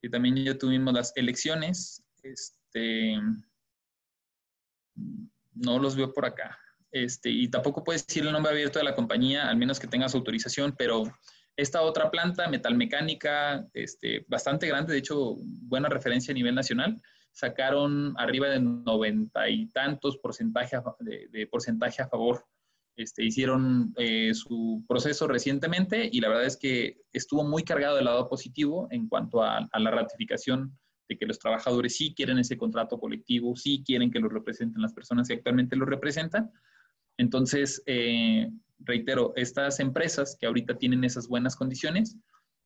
Y 0.03 0.11
también 0.11 0.37
ya 0.37 0.59
tuvimos 0.59 0.95
las 0.95 1.13
elecciones. 1.17 2.03
Este, 2.23 3.17
no 5.55 5.79
los 5.79 5.97
veo 5.97 6.13
por 6.13 6.27
acá. 6.27 6.59
Este, 6.91 7.31
y 7.31 7.49
tampoco 7.49 7.85
puedes 7.85 8.07
decir 8.07 8.25
el 8.25 8.33
nombre 8.33 8.53
abierto 8.53 8.79
de 8.79 8.85
la 8.85 8.95
compañía, 8.95 9.49
al 9.49 9.57
menos 9.57 9.79
que 9.79 9.87
tengas 9.87 10.15
autorización, 10.15 10.75
pero 10.79 11.05
esta 11.57 11.83
otra 11.83 12.11
planta, 12.11 12.49
metalmecánica, 12.49 13.67
este, 13.73 14.25
bastante 14.29 14.67
grande, 14.67 14.93
de 14.93 15.01
hecho, 15.01 15.35
buena 15.37 15.89
referencia 15.89 16.33
a 16.33 16.35
nivel 16.35 16.55
nacional, 16.55 17.01
sacaron 17.33 18.15
arriba 18.19 18.49
de 18.49 18.61
noventa 18.61 19.49
y 19.49 19.67
tantos 19.69 20.17
porcentaje 20.19 20.77
de, 21.01 21.47
porcentaje 21.47 22.03
a 22.03 22.09
favor. 22.09 22.47
Este, 22.97 23.23
hicieron 23.23 23.93
eh, 23.99 24.33
su 24.33 24.83
proceso 24.89 25.29
recientemente 25.29 26.09
y 26.11 26.21
la 26.21 26.29
verdad 26.29 26.47
es 26.47 26.57
que 26.57 26.97
estuvo 27.13 27.45
muy 27.45 27.63
cargado 27.63 27.97
del 27.97 28.07
lado 28.07 28.27
positivo 28.27 28.89
en 28.91 29.07
cuanto 29.07 29.43
a, 29.43 29.69
la 29.71 29.91
ratificación 29.91 30.79
de 31.07 31.19
que 31.19 31.27
los 31.27 31.39
trabajadores 31.39 31.95
sí 31.95 32.15
quieren 32.15 32.39
ese 32.39 32.57
contrato 32.57 32.99
colectivo, 32.99 33.55
sí 33.55 33.85
quieren 33.85 34.11
que 34.11 34.19
los 34.19 34.33
representen 34.33 34.81
las 34.81 34.95
personas 34.95 35.29
que 35.29 35.35
actualmente 35.35 35.77
los 35.77 35.87
representan. 35.87 36.51
Entonces, 37.19 37.83
eh, 37.85 38.51
reitero, 38.79 39.35
estas 39.37 39.79
empresas 39.79 40.35
que 40.41 40.47
ahorita 40.47 40.79
tienen 40.79 41.05
esas 41.05 41.29
buenas 41.29 41.55
condiciones, 41.55 42.17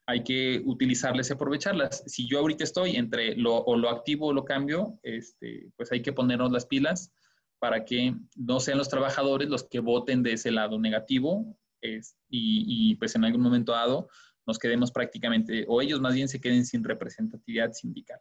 hay 0.07 0.23
que 0.23 0.63
utilizarlas 0.65 1.29
y 1.29 1.33
aprovecharlas. 1.33 2.05
Si 2.07 2.29
yo 2.29 2.39
ahorita 2.39 2.63
estoy 2.63 2.95
entre 2.97 3.35
lo 3.35 3.89
activo 3.91 4.29
o 4.29 4.33
lo 4.33 4.45
cambio, 4.45 4.99
este, 5.03 5.71
pues 5.77 5.91
hay 5.91 6.03
que 6.03 6.13
ponernos 6.13 6.53
las 6.53 6.67
pilas 6.67 7.13
para 7.61 7.85
que 7.85 8.17
no 8.35 8.59
sean 8.59 8.79
los 8.79 8.89
trabajadores 8.89 9.49
los 9.49 9.63
que 9.63 9.79
voten 9.79 10.25
de 10.25 10.33
ese 10.33 10.51
lado 10.51 10.81
negativo 10.81 11.57
y, 11.81 12.01
y, 12.29 12.97
pues 12.97 13.15
en 13.15 13.25
algún 13.25 13.43
momento 13.43 13.73
dado 13.73 14.09
nos 14.47 14.59
quedemos 14.59 14.91
prácticamente, 14.91 15.65
o 15.69 15.81
ellos 15.81 16.01
más 16.01 16.15
bien 16.15 16.29
se 16.29 16.41
queden 16.41 16.67
sin 16.67 16.83
representatividad 16.83 17.73
sindical. 17.73 18.21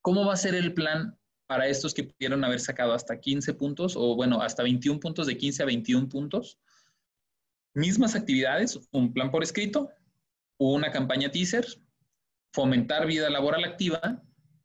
¿Cómo 0.00 0.24
va 0.24 0.34
a 0.34 0.36
ser 0.36 0.54
el 0.54 0.72
plan 0.72 1.18
para 1.46 1.68
estos 1.68 1.94
que 1.94 2.04
pudieron 2.04 2.44
haber 2.44 2.60
sacado 2.60 2.92
hasta 2.92 3.20
15 3.20 3.54
puntos 3.54 3.94
o 3.96 4.14
bueno, 4.14 4.40
hasta 4.40 4.62
21 4.62 5.00
puntos, 5.00 5.26
de 5.26 5.36
15 5.36 5.62
a 5.62 5.66
21 5.66 6.08
puntos. 6.08 6.58
Mismas 7.74 8.14
actividades, 8.14 8.78
un 8.90 9.12
plan 9.12 9.30
por 9.30 9.42
escrito, 9.42 9.90
una 10.58 10.90
campaña 10.90 11.30
teaser, 11.30 11.66
fomentar 12.52 13.06
vida 13.06 13.30
laboral 13.30 13.64
activa, 13.64 14.22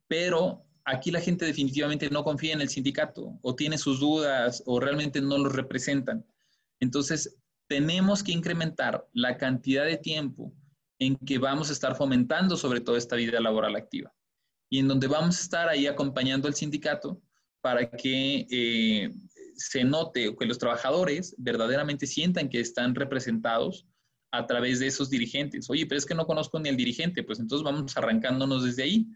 pero 0.07 0.65
aquí 0.91 1.10
la 1.12 1.21
gente 1.21 1.45
definitivamente 1.45 2.10
no 2.10 2.23
confía 2.23 2.54
en 2.54 2.62
el 2.62 2.69
sindicato 2.69 3.39
o 3.41 3.56
tiene 3.56 3.77
sus 3.77 3.99
dudas 3.99 4.62
o 4.65 4.80
realmente 4.80 5.21
no 5.21 5.38
los 5.38 5.54
representan. 5.54 6.25
Entonces, 6.80 7.38
tenemos 7.67 8.23
que 8.23 8.34
incrementar 8.34 9.08
la 9.13 9.38
cantidad 9.38 9.86
de 9.86 9.97
tiempo 9.97 10.54
en 10.99 11.15
que 11.15 11.38
vamos 11.38 11.69
a 11.69 11.73
estar 11.73 11.95
fomentando 11.95 12.58
sobre 12.58 12.82
todo 12.82 12.97
esta 12.97 13.15
vida 13.15 13.39
laboral 13.39 13.75
activa 13.75 14.13
y 14.69 14.80
en 14.80 14.88
donde 14.88 15.08
vamos 15.08 15.38
a 15.38 15.41
estar 15.41 15.69
ahí 15.69 15.88
acompañando 15.88 16.47
al 16.47 16.56
sindicato 16.56 17.21
para 17.62 17.89
que 17.89 18.45
eh, 18.51 19.10
se 19.56 19.84
note 19.84 20.36
que 20.38 20.45
los 20.45 20.58
trabajadores 20.58 21.36
verdaderamente 21.38 22.08
sientan 22.08 22.49
que 22.49 22.60
están 22.60 22.95
representados 22.95 23.88
a 24.32 24.47
través 24.47 24.80
de 24.80 24.88
esos 24.88 25.10
dirigentes. 25.10 25.69
Oye, 25.69 25.86
pero 25.86 25.99
es 25.99 26.06
que 26.06 26.15
no 26.15 26.25
conozco 26.25 26.60
ni 26.60 26.69
al 26.69 26.77
dirigente, 26.77 27.23
pues 27.23 27.39
entonces 27.39 27.63
vamos 27.63 27.95
arrancándonos 27.97 28.63
desde 28.63 28.84
ahí. 28.84 29.08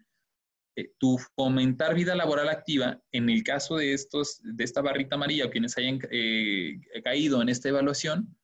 Eh, 0.77 0.91
tu 0.97 1.17
fomentar 1.35 1.95
vida 1.95 2.15
laboral 2.15 2.49
activa, 2.49 3.01
en 3.11 3.29
el 3.29 3.43
caso 3.43 3.77
de, 3.77 3.93
estos, 3.93 4.41
de 4.43 4.63
esta 4.63 4.81
barrita 4.81 5.15
amarilla 5.15 5.49
quienes 5.49 5.77
hayan 5.77 5.99
eh, 6.11 6.79
caído 7.03 7.41
en 7.41 7.49
esta 7.49 7.69
evaluación, 7.69 8.35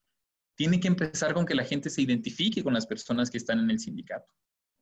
tiene 0.56 0.80
que 0.80 0.88
empezar 0.88 1.34
con 1.34 1.46
que 1.46 1.56
la 1.56 1.66
gente 1.66 1.90
se 1.90 2.02
identifique 2.02 2.64
con 2.64 2.74
las 2.74 2.88
personas 2.88 3.30
que 3.30 3.38
están 3.38 3.60
en 3.60 3.70
el 3.70 3.80
sindicato. 3.80 4.32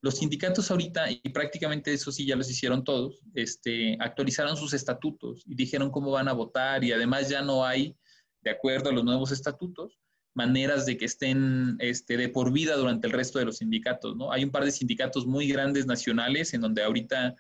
Los 0.01 0.17
sindicatos 0.17 0.69
ahorita, 0.69 1.09
y 1.11 1.29
prácticamente 1.29 1.91
eso 1.93 2.11
sí 2.11 2.25
ya 2.25 2.35
los 2.35 2.49
hicieron 2.49 2.83
todos, 2.83 3.21
este, 3.33 3.97
actualizaron 3.99 4.55
sus 4.55 4.73
estatutos 4.73 5.43
y 5.45 5.55
dijeron 5.55 5.91
cómo 5.91 6.11
van 6.11 6.27
a 6.27 6.33
votar 6.33 6.83
y 6.83 6.91
además 6.91 7.29
ya 7.29 7.41
no 7.41 7.65
hay, 7.65 7.97
de 8.41 8.51
acuerdo 8.51 8.89
a 8.89 8.93
los 8.93 9.03
nuevos 9.03 9.31
estatutos, 9.31 9.99
maneras 10.43 10.85
de 10.85 10.97
que 10.97 11.05
estén 11.05 11.75
este, 11.79 12.15
de 12.15 12.29
por 12.29 12.51
vida 12.51 12.75
durante 12.77 13.07
el 13.07 13.13
resto 13.13 13.39
de 13.39 13.45
los 13.45 13.57
sindicatos. 13.57 14.15
¿no? 14.15 14.31
Hay 14.31 14.43
un 14.43 14.51
par 14.51 14.63
de 14.63 14.71
sindicatos 14.71 15.25
muy 15.25 15.47
grandes 15.47 15.85
nacionales 15.85 16.53
en 16.53 16.61
donde 16.61 16.81
ahorita 16.81 17.35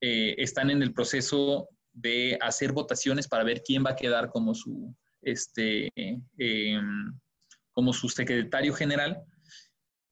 eh, 0.00 0.34
están 0.38 0.70
en 0.70 0.82
el 0.82 0.92
proceso 0.92 1.68
de 1.92 2.36
hacer 2.40 2.72
votaciones 2.72 3.28
para 3.28 3.44
ver 3.44 3.62
quién 3.62 3.84
va 3.84 3.90
a 3.90 3.96
quedar 3.96 4.28
como 4.30 4.54
su, 4.54 4.94
este, 5.22 5.88
em, 5.96 7.18
como 7.72 7.92
su 7.92 8.08
secretario 8.08 8.74
general 8.74 9.22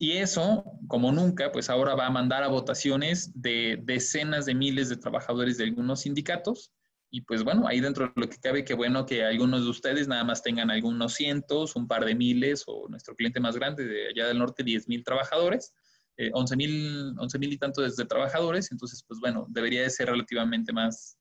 y 0.03 0.13
eso, 0.13 0.65
como 0.89 1.13
nunca, 1.13 1.53
pues 1.53 1.69
ahora 1.69 1.95
va 1.95 2.07
a 2.07 2.11
mandar 2.11 2.43
a 2.43 2.49
votaciones 2.49 3.33
de 3.35 3.79
decenas 3.83 4.47
de 4.47 4.55
miles 4.55 4.89
de 4.89 4.97
trabajadores 4.97 5.59
de 5.59 5.65
algunos 5.65 6.01
sindicatos. 6.01 6.73
Y 7.13 7.23
pues 7.23 7.43
bueno, 7.43 7.67
ahí 7.67 7.81
dentro 7.81 8.07
de 8.07 8.13
lo 8.15 8.29
que 8.29 8.39
cabe, 8.39 8.65
que 8.65 8.75
bueno 8.75 9.05
que 9.05 9.25
algunos 9.25 9.65
de 9.65 9.71
ustedes 9.71 10.07
nada 10.07 10.23
más 10.23 10.43
tengan 10.43 10.71
algunos 10.71 11.15
cientos, 11.15 11.75
un 11.75 11.89
par 11.89 12.05
de 12.05 12.15
miles, 12.15 12.65
o 12.67 12.89
nuestro 12.89 13.17
cliente 13.17 13.41
más 13.41 13.57
grande 13.57 13.85
de 13.85 14.09
allá 14.09 14.29
del 14.29 14.39
norte, 14.39 14.63
10 14.63 14.87
mil 14.87 15.03
trabajadores, 15.03 15.75
eh, 16.17 16.31
11 16.33 16.57
mil 16.57 17.53
y 17.53 17.59
tantos 17.59 17.97
de 17.97 18.05
trabajadores. 18.05 18.71
Entonces, 18.71 19.03
pues 19.07 19.19
bueno, 19.19 19.47
debería 19.49 19.83
de 19.83 19.91
ser 19.91 20.09
relativamente 20.09 20.73
más, 20.73 21.19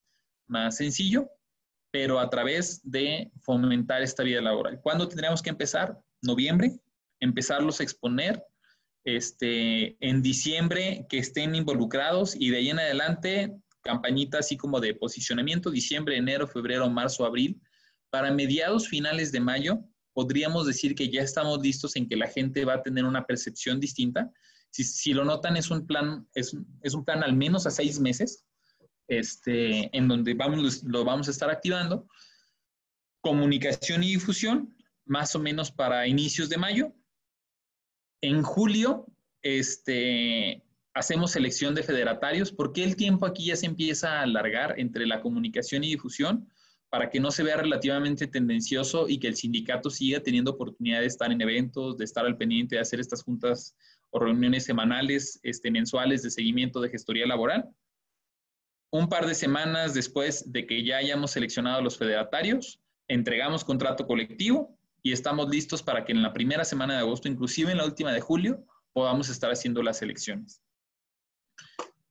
más 0.48 0.78
sencillo, 0.78 1.28
pero 1.92 2.20
a 2.20 2.30
través 2.30 2.82
de 2.84 3.32
fomentar 3.42 4.04
esta 4.04 4.22
vida 4.22 4.42
laboral. 4.42 4.80
¿Cuándo 4.82 5.08
tendríamos 5.08 5.42
que 5.42 5.50
empezar? 5.50 6.00
Noviembre, 6.22 6.80
empezarlos 7.20 7.80
a 7.80 7.84
exponer 7.84 8.44
este, 9.06 9.98
en 10.06 10.22
diciembre 10.22 11.08
que 11.10 11.18
estén 11.18 11.56
involucrados 11.56 12.36
y 12.36 12.52
de 12.52 12.58
ahí 12.58 12.70
en 12.70 12.80
adelante 12.80 13.58
campañita 13.90 14.38
así 14.38 14.56
como 14.56 14.80
de 14.80 14.94
posicionamiento, 14.94 15.72
diciembre, 15.72 16.16
enero, 16.16 16.48
febrero, 16.48 16.88
marzo, 16.90 17.26
abril. 17.26 17.60
Para 18.12 18.32
mediados 18.32 18.88
finales 18.88 19.32
de 19.32 19.40
mayo 19.40 19.80
podríamos 20.14 20.68
decir 20.68 20.94
que 20.94 21.10
ya 21.10 21.22
estamos 21.22 21.60
listos 21.62 21.96
en 21.96 22.08
que 22.08 22.16
la 22.16 22.28
gente 22.28 22.66
va 22.66 22.76
a 22.76 22.84
tener 22.84 23.06
una 23.06 23.26
percepción 23.26 23.80
distinta. 23.80 24.32
Si, 24.72 25.14
lo 25.14 25.26
notan, 25.26 25.58
es 25.58 25.72
un 25.72 25.88
plan, 25.88 26.28
es, 26.36 26.56
es, 26.84 26.94
un 26.94 27.04
plan 27.04 27.24
al 27.24 27.36
menos 27.36 27.66
a 27.66 27.72
seis 27.72 28.00
meses, 28.00 28.46
este, 29.08 29.90
en 29.98 30.08
donde 30.08 30.36
vamos, 30.36 30.84
lo 30.84 31.04
vamos 31.04 31.28
a 31.28 31.32
estar 31.32 31.50
activando. 31.50 32.08
Comunicación 33.22 34.04
y 34.04 34.10
difusión, 34.10 34.78
más 35.06 35.36
o 35.36 35.40
menos 35.40 35.72
para 35.72 36.06
inicios 36.06 36.50
de 36.50 36.58
mayo, 36.58 36.94
en 38.22 38.44
julio, 38.44 39.08
este, 39.42 40.64
hacemos 41.00 41.32
selección 41.32 41.74
de 41.76 41.84
federatarios. 41.84 42.52
porque 42.52 42.84
el 42.84 42.96
tiempo 42.96 43.26
aquí 43.26 43.46
ya 43.46 43.56
se 43.56 43.66
empieza 43.66 44.20
a 44.20 44.24
alargar 44.24 44.76
entre 44.78 45.08
la 45.08 45.22
comunicación 45.22 45.84
y 45.84 45.90
difusión? 45.90 46.50
Para 46.90 47.10
que 47.10 47.20
no 47.20 47.32
se 47.32 47.44
vea 47.44 47.56
relativamente 47.56 48.28
tendencioso 48.28 49.08
y 49.08 49.20
que 49.20 49.28
el 49.28 49.36
sindicato 49.36 49.90
siga 49.90 50.20
teniendo 50.22 50.52
oportunidad 50.52 51.00
de 51.00 51.06
estar 51.06 51.32
en 51.32 51.42
eventos, 51.42 51.98
de 51.98 52.04
estar 52.04 52.26
al 52.26 52.38
pendiente, 52.38 52.76
de 52.76 52.82
hacer 52.82 53.00
estas 53.00 53.24
juntas 53.24 53.76
o 54.10 54.20
reuniones 54.20 54.66
semanales, 54.66 55.40
este, 55.44 55.72
mensuales 55.72 56.22
de 56.24 56.32
seguimiento 56.32 56.82
de 56.82 56.90
gestoría 56.90 57.26
laboral. 57.26 57.70
Un 58.92 59.08
par 59.08 59.26
de 59.26 59.36
semanas 59.36 59.94
después 59.94 60.52
de 60.52 60.66
que 60.66 60.84
ya 60.84 60.98
hayamos 60.98 61.32
seleccionado 61.32 61.78
a 61.78 61.82
los 61.82 61.98
federatarios, 61.98 62.82
entregamos 63.08 63.64
contrato 63.64 64.06
colectivo 64.06 64.78
y 65.02 65.14
estamos 65.14 65.48
listos 65.50 65.82
para 65.82 66.04
que 66.04 66.12
en 66.12 66.24
la 66.24 66.34
primera 66.34 66.66
semana 66.66 66.96
de 66.96 67.00
agosto, 67.00 67.30
inclusive 67.30 67.72
en 67.72 67.78
la 67.78 67.86
última 67.86 68.12
de 68.12 68.20
julio, 68.20 68.66
podamos 68.92 69.30
estar 69.30 69.52
haciendo 69.52 69.82
las 69.84 70.02
elecciones. 70.02 70.62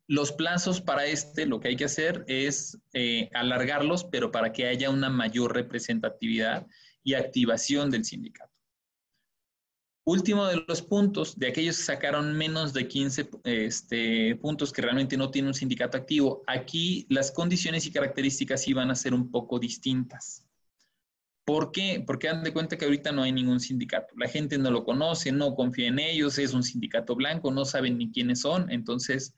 Los 0.07 0.33
plazos 0.33 0.81
para 0.81 1.05
este, 1.05 1.45
lo 1.45 1.61
que 1.61 1.69
hay 1.69 1.77
que 1.77 1.85
hacer 1.85 2.25
es 2.29 2.79
eh, 2.95 3.29
alargarlos, 3.35 4.05
pero 4.05 4.31
para 4.31 4.53
que 4.53 4.67
haya 4.67 4.89
una 4.89 5.11
mayor 5.11 5.55
representatividad 5.55 6.67
y 7.05 7.15
activación 7.15 7.91
del 7.91 8.05
sindicato. 8.05 8.53
Último 10.05 10.47
de 10.47 10.65
los 10.67 10.81
puntos, 10.81 11.39
de 11.39 11.49
aquellos 11.49 11.77
que 11.77 11.83
sacaron 11.83 12.35
menos 12.35 12.73
de 12.73 12.89
15 12.89 13.29
este, 13.45 14.37
puntos 14.37 14.73
que 14.73 14.81
realmente 14.81 15.19
no 15.19 15.31
tienen 15.31 15.49
un 15.49 15.55
sindicato 15.55 15.99
activo, 15.99 16.43
aquí 16.47 17.07
las 17.11 17.31
condiciones 17.31 17.85
y 17.85 17.93
características 17.93 18.67
iban 18.67 18.91
a 18.91 18.95
ser 18.95 19.13
un 19.13 19.31
poco 19.31 19.59
distintas. 19.59 20.48
¿Por 21.49 21.73
qué? 21.73 22.05
Porque 22.07 22.27
dan 22.27 22.45
de 22.45 22.53
cuenta 22.53 22.77
que 22.77 22.85
ahorita 22.85 23.11
no 23.11 23.23
hay 23.23 23.33
ningún 23.33 23.59
sindicato. 23.59 24.15
La 24.19 24.29
gente 24.29 24.59
no 24.59 24.71
lo 24.71 24.85
conoce, 24.85 25.33
no 25.33 25.55
confía 25.55 25.89
en 25.89 25.99
ellos, 25.99 26.37
es 26.37 26.53
un 26.53 26.63
sindicato 26.63 27.17
blanco, 27.17 27.51
no 27.51 27.65
saben 27.65 27.97
ni 27.97 28.13
quiénes 28.13 28.43
son. 28.43 28.71
Entonces, 28.71 29.35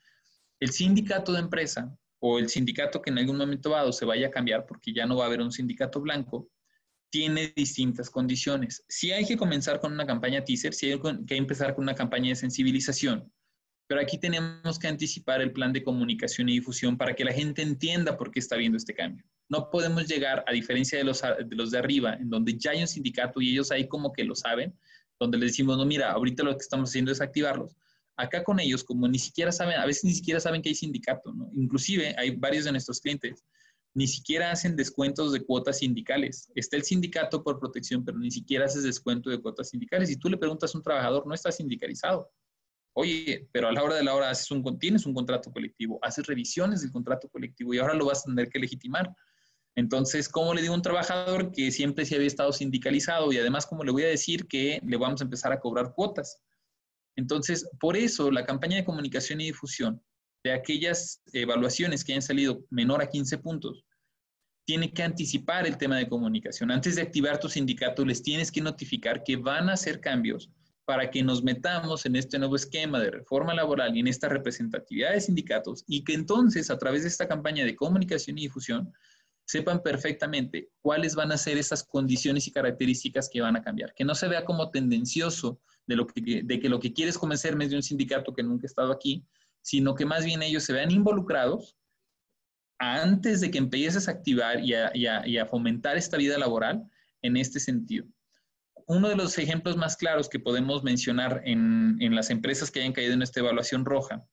el 0.58 0.72
sindicato 0.72 1.32
de 1.32 1.38
empresa 1.38 1.96
o 2.18 2.40
el 2.40 2.48
sindicato 2.48 3.00
que 3.00 3.10
en 3.10 3.18
algún 3.18 3.36
momento 3.36 3.70
dado 3.70 3.92
se 3.92 4.04
vaya 4.06 4.26
a 4.26 4.30
cambiar 4.32 4.66
porque 4.66 4.92
ya 4.92 5.06
no 5.06 5.18
va 5.18 5.22
a 5.22 5.26
haber 5.28 5.40
un 5.40 5.52
sindicato 5.52 6.00
blanco, 6.00 6.48
tiene 7.10 7.52
distintas 7.54 8.10
condiciones. 8.10 8.84
Si 8.88 9.12
hay 9.12 9.24
que 9.24 9.36
comenzar 9.36 9.78
con 9.78 9.92
una 9.92 10.04
campaña 10.04 10.44
teaser, 10.44 10.74
si 10.74 10.90
hay 10.90 11.00
que 11.28 11.36
empezar 11.36 11.76
con 11.76 11.84
una 11.84 11.94
campaña 11.94 12.30
de 12.30 12.34
sensibilización, 12.34 13.32
pero 13.86 14.00
aquí 14.00 14.18
tenemos 14.18 14.80
que 14.80 14.88
anticipar 14.88 15.42
el 15.42 15.52
plan 15.52 15.72
de 15.72 15.84
comunicación 15.84 16.48
y 16.48 16.54
difusión 16.54 16.98
para 16.98 17.14
que 17.14 17.24
la 17.24 17.32
gente 17.32 17.62
entienda 17.62 18.16
por 18.16 18.32
qué 18.32 18.40
está 18.40 18.56
viendo 18.56 18.78
este 18.78 18.94
cambio. 18.94 19.24
No 19.50 19.68
podemos 19.70 20.06
llegar, 20.06 20.42
a 20.46 20.52
diferencia 20.52 20.96
de 20.96 21.04
los 21.04 21.20
de, 21.20 21.54
los 21.54 21.70
de 21.70 21.78
arriba, 21.78 22.14
en 22.14 22.30
donde 22.30 22.56
ya 22.56 22.70
hay 22.70 22.80
un 22.80 22.88
sindicato 22.88 23.42
y 23.42 23.50
ellos 23.50 23.70
ahí 23.70 23.86
como 23.86 24.12
que 24.12 24.24
lo 24.24 24.34
saben, 24.34 24.74
donde 25.18 25.36
les 25.36 25.50
decimos, 25.50 25.76
no, 25.76 25.84
mira, 25.84 26.12
ahorita 26.12 26.42
lo 26.42 26.52
que 26.56 26.62
estamos 26.62 26.88
haciendo 26.88 27.12
es 27.12 27.20
activarlos. 27.20 27.76
Acá 28.16 28.42
con 28.42 28.58
ellos, 28.60 28.82
como 28.82 29.06
ni 29.06 29.18
siquiera 29.18 29.52
saben, 29.52 29.76
a 29.76 29.84
veces 29.84 30.04
ni 30.04 30.14
siquiera 30.14 30.40
saben 30.40 30.62
que 30.62 30.70
hay 30.70 30.74
sindicato, 30.74 31.34
¿no? 31.34 31.50
Inclusive 31.52 32.14
hay 32.16 32.30
varios 32.30 32.64
de 32.64 32.72
nuestros 32.72 33.00
clientes 33.00 33.44
ni 33.94 34.06
siquiera 34.06 34.52
hacen 34.52 34.76
descuentos 34.76 35.32
de 35.32 35.44
cuotas 35.44 35.78
sindicales. 35.78 36.50
Está 36.54 36.76
el 36.76 36.84
sindicato 36.84 37.42
por 37.42 37.58
protección, 37.58 38.04
pero 38.04 38.18
ni 38.18 38.30
siquiera 38.30 38.66
haces 38.66 38.84
descuento 38.84 39.30
de 39.30 39.40
cuotas 39.40 39.70
sindicales. 39.70 40.10
Y 40.10 40.16
tú 40.16 40.28
le 40.28 40.36
preguntas 40.36 40.74
a 40.74 40.78
un 40.78 40.84
trabajador, 40.84 41.26
no 41.26 41.34
está 41.34 41.50
sindicalizado. 41.50 42.30
Oye, 42.92 43.48
pero 43.52 43.68
a 43.68 43.72
la 43.72 43.82
hora 43.82 43.96
de 43.96 44.04
la 44.04 44.14
hora 44.14 44.30
haces 44.30 44.50
un, 44.50 44.78
tienes 44.78 45.06
un 45.06 45.14
contrato 45.14 45.50
colectivo, 45.50 45.98
haces 46.02 46.26
revisiones 46.26 46.82
del 46.82 46.90
contrato 46.90 47.28
colectivo 47.28 47.72
y 47.72 47.78
ahora 47.78 47.94
lo 47.94 48.06
vas 48.06 48.20
a 48.20 48.24
tener 48.24 48.48
que 48.48 48.58
legitimar. 48.58 49.14
Entonces, 49.76 50.28
¿cómo 50.28 50.52
le 50.54 50.62
digo 50.62 50.74
a 50.74 50.76
un 50.76 50.82
trabajador 50.82 51.52
que 51.52 51.70
siempre 51.70 52.04
se 52.04 52.16
había 52.16 52.26
estado 52.26 52.52
sindicalizado 52.52 53.32
y 53.32 53.38
además 53.38 53.66
cómo 53.66 53.84
le 53.84 53.92
voy 53.92 54.02
a 54.02 54.08
decir 54.08 54.46
que 54.46 54.80
le 54.84 54.96
vamos 54.96 55.20
a 55.20 55.24
empezar 55.24 55.52
a 55.52 55.60
cobrar 55.60 55.92
cuotas? 55.94 56.42
Entonces, 57.16 57.68
por 57.78 57.96
eso 57.96 58.30
la 58.30 58.44
campaña 58.44 58.76
de 58.76 58.84
comunicación 58.84 59.40
y 59.40 59.46
difusión 59.46 60.02
de 60.42 60.52
aquellas 60.52 61.22
evaluaciones 61.32 62.02
que 62.02 62.12
hayan 62.12 62.22
salido 62.22 62.64
menor 62.70 63.02
a 63.02 63.08
15 63.08 63.38
puntos, 63.38 63.84
tiene 64.64 64.92
que 64.92 65.02
anticipar 65.02 65.66
el 65.66 65.76
tema 65.76 65.96
de 65.96 66.08
comunicación. 66.08 66.70
Antes 66.70 66.96
de 66.96 67.02
activar 67.02 67.40
tu 67.40 67.48
sindicato, 67.48 68.04
les 68.04 68.22
tienes 68.22 68.50
que 68.52 68.60
notificar 68.60 69.22
que 69.24 69.36
van 69.36 69.68
a 69.68 69.74
hacer 69.74 70.00
cambios 70.00 70.50
para 70.84 71.10
que 71.10 71.22
nos 71.22 71.42
metamos 71.42 72.06
en 72.06 72.16
este 72.16 72.38
nuevo 72.38 72.56
esquema 72.56 72.98
de 73.00 73.10
reforma 73.10 73.54
laboral 73.54 73.96
y 73.96 74.00
en 74.00 74.08
esta 74.08 74.28
representatividad 74.28 75.12
de 75.12 75.20
sindicatos 75.20 75.84
y 75.86 76.02
que 76.04 76.14
entonces 76.14 76.70
a 76.70 76.78
través 76.78 77.02
de 77.02 77.08
esta 77.08 77.28
campaña 77.28 77.64
de 77.64 77.76
comunicación 77.76 78.38
y 78.38 78.42
difusión 78.42 78.92
sepan 79.50 79.82
perfectamente 79.82 80.70
cuáles 80.80 81.16
van 81.16 81.32
a 81.32 81.36
ser 81.36 81.58
esas 81.58 81.82
condiciones 81.82 82.46
y 82.46 82.52
características 82.52 83.28
que 83.28 83.40
van 83.40 83.56
a 83.56 83.62
cambiar. 83.62 83.92
Que 83.94 84.04
no 84.04 84.14
se 84.14 84.28
vea 84.28 84.44
como 84.44 84.70
tendencioso 84.70 85.60
de, 85.86 85.96
lo 85.96 86.06
que, 86.06 86.42
de 86.44 86.60
que 86.60 86.68
lo 86.68 86.78
que 86.78 86.92
quieres 86.92 87.18
convencerme 87.18 87.64
es 87.64 87.70
de 87.70 87.76
un 87.76 87.82
sindicato 87.82 88.32
que 88.32 88.44
nunca 88.44 88.64
ha 88.64 88.66
estado 88.66 88.92
aquí, 88.92 89.24
sino 89.60 89.96
que 89.96 90.06
más 90.06 90.24
bien 90.24 90.42
ellos 90.42 90.62
se 90.62 90.72
vean 90.72 90.92
involucrados 90.92 91.76
antes 92.78 93.40
de 93.40 93.50
que 93.50 93.58
empieces 93.58 94.06
a 94.06 94.12
activar 94.12 94.60
y 94.60 94.74
a, 94.74 95.46
fomentar 95.46 95.96
esta 95.96 96.16
vida 96.16 96.38
laboral 96.38 96.88
en 97.20 97.36
este 97.36 97.58
sentido. 97.58 98.06
Uno 98.86 99.08
de 99.08 99.16
los 99.16 99.36
ejemplos 99.36 99.76
más 99.76 99.96
claros 99.96 100.28
que 100.28 100.38
podemos 100.38 100.84
mencionar 100.84 101.42
en, 101.44 101.98
las 102.14 102.30
empresas 102.30 102.70
que 102.70 102.80
hayan 102.80 102.92
caído 102.92 103.14
en 103.14 103.22
esta 103.22 103.40
evaluación 103.40 103.84
roja 103.84 104.24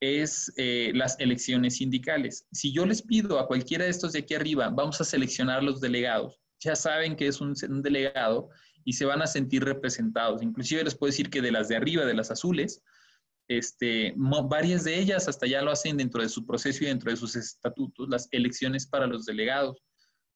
es 0.00 0.52
eh, 0.56 0.92
las 0.94 1.18
elecciones 1.20 1.76
sindicales. 1.76 2.46
Si 2.52 2.72
yo 2.72 2.86
les 2.86 3.02
pido 3.02 3.38
a 3.38 3.46
cualquiera 3.46 3.84
de 3.84 3.90
estos 3.90 4.12
de 4.12 4.20
aquí 4.20 4.34
arriba, 4.34 4.70
vamos 4.70 5.00
a 5.00 5.04
seleccionar 5.04 5.62
los 5.62 5.80
delegados, 5.80 6.40
ya 6.58 6.74
saben 6.74 7.16
que 7.16 7.26
es 7.26 7.40
un, 7.40 7.54
un 7.68 7.82
delegado 7.82 8.48
y 8.84 8.94
se 8.94 9.04
van 9.04 9.22
a 9.22 9.26
sentir 9.26 9.64
representados. 9.64 10.42
Inclusive 10.42 10.84
les 10.84 10.94
puedo 10.94 11.10
decir 11.10 11.30
que 11.30 11.42
de 11.42 11.52
las 11.52 11.68
de 11.68 11.76
arriba, 11.76 12.04
de 12.04 12.14
las 12.14 12.30
azules, 12.30 12.82
este, 13.48 14.14
varias 14.16 14.84
de 14.84 14.98
ellas 14.98 15.26
hasta 15.26 15.46
ya 15.46 15.60
lo 15.60 15.72
hacen 15.72 15.96
dentro 15.96 16.22
de 16.22 16.28
su 16.28 16.46
proceso 16.46 16.84
y 16.84 16.86
dentro 16.86 17.10
de 17.10 17.16
sus 17.16 17.34
estatutos, 17.34 18.08
las 18.08 18.28
elecciones 18.30 18.86
para 18.86 19.06
los 19.06 19.26
delegados. 19.26 19.82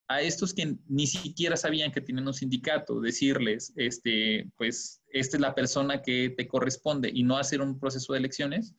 A 0.09 0.21
estos 0.21 0.53
que 0.53 0.77
ni 0.89 1.07
siquiera 1.07 1.57
sabían 1.57 1.93
que 1.93 2.01
tienen 2.01 2.27
un 2.27 2.35
sindicato, 2.35 3.01
decirles, 3.01 3.73
este, 3.77 4.51
pues, 4.57 5.01
esta 5.13 5.37
es 5.37 5.41
la 5.41 5.55
persona 5.55 6.03
que 6.03 6.35
te 6.37 6.47
corresponde 6.47 7.11
y 7.15 7.23
no 7.23 7.39
hacer 7.39 7.63
un 7.63 7.79
proceso 7.79 8.13
de 8.13 8.19
elecciones, 8.19 8.75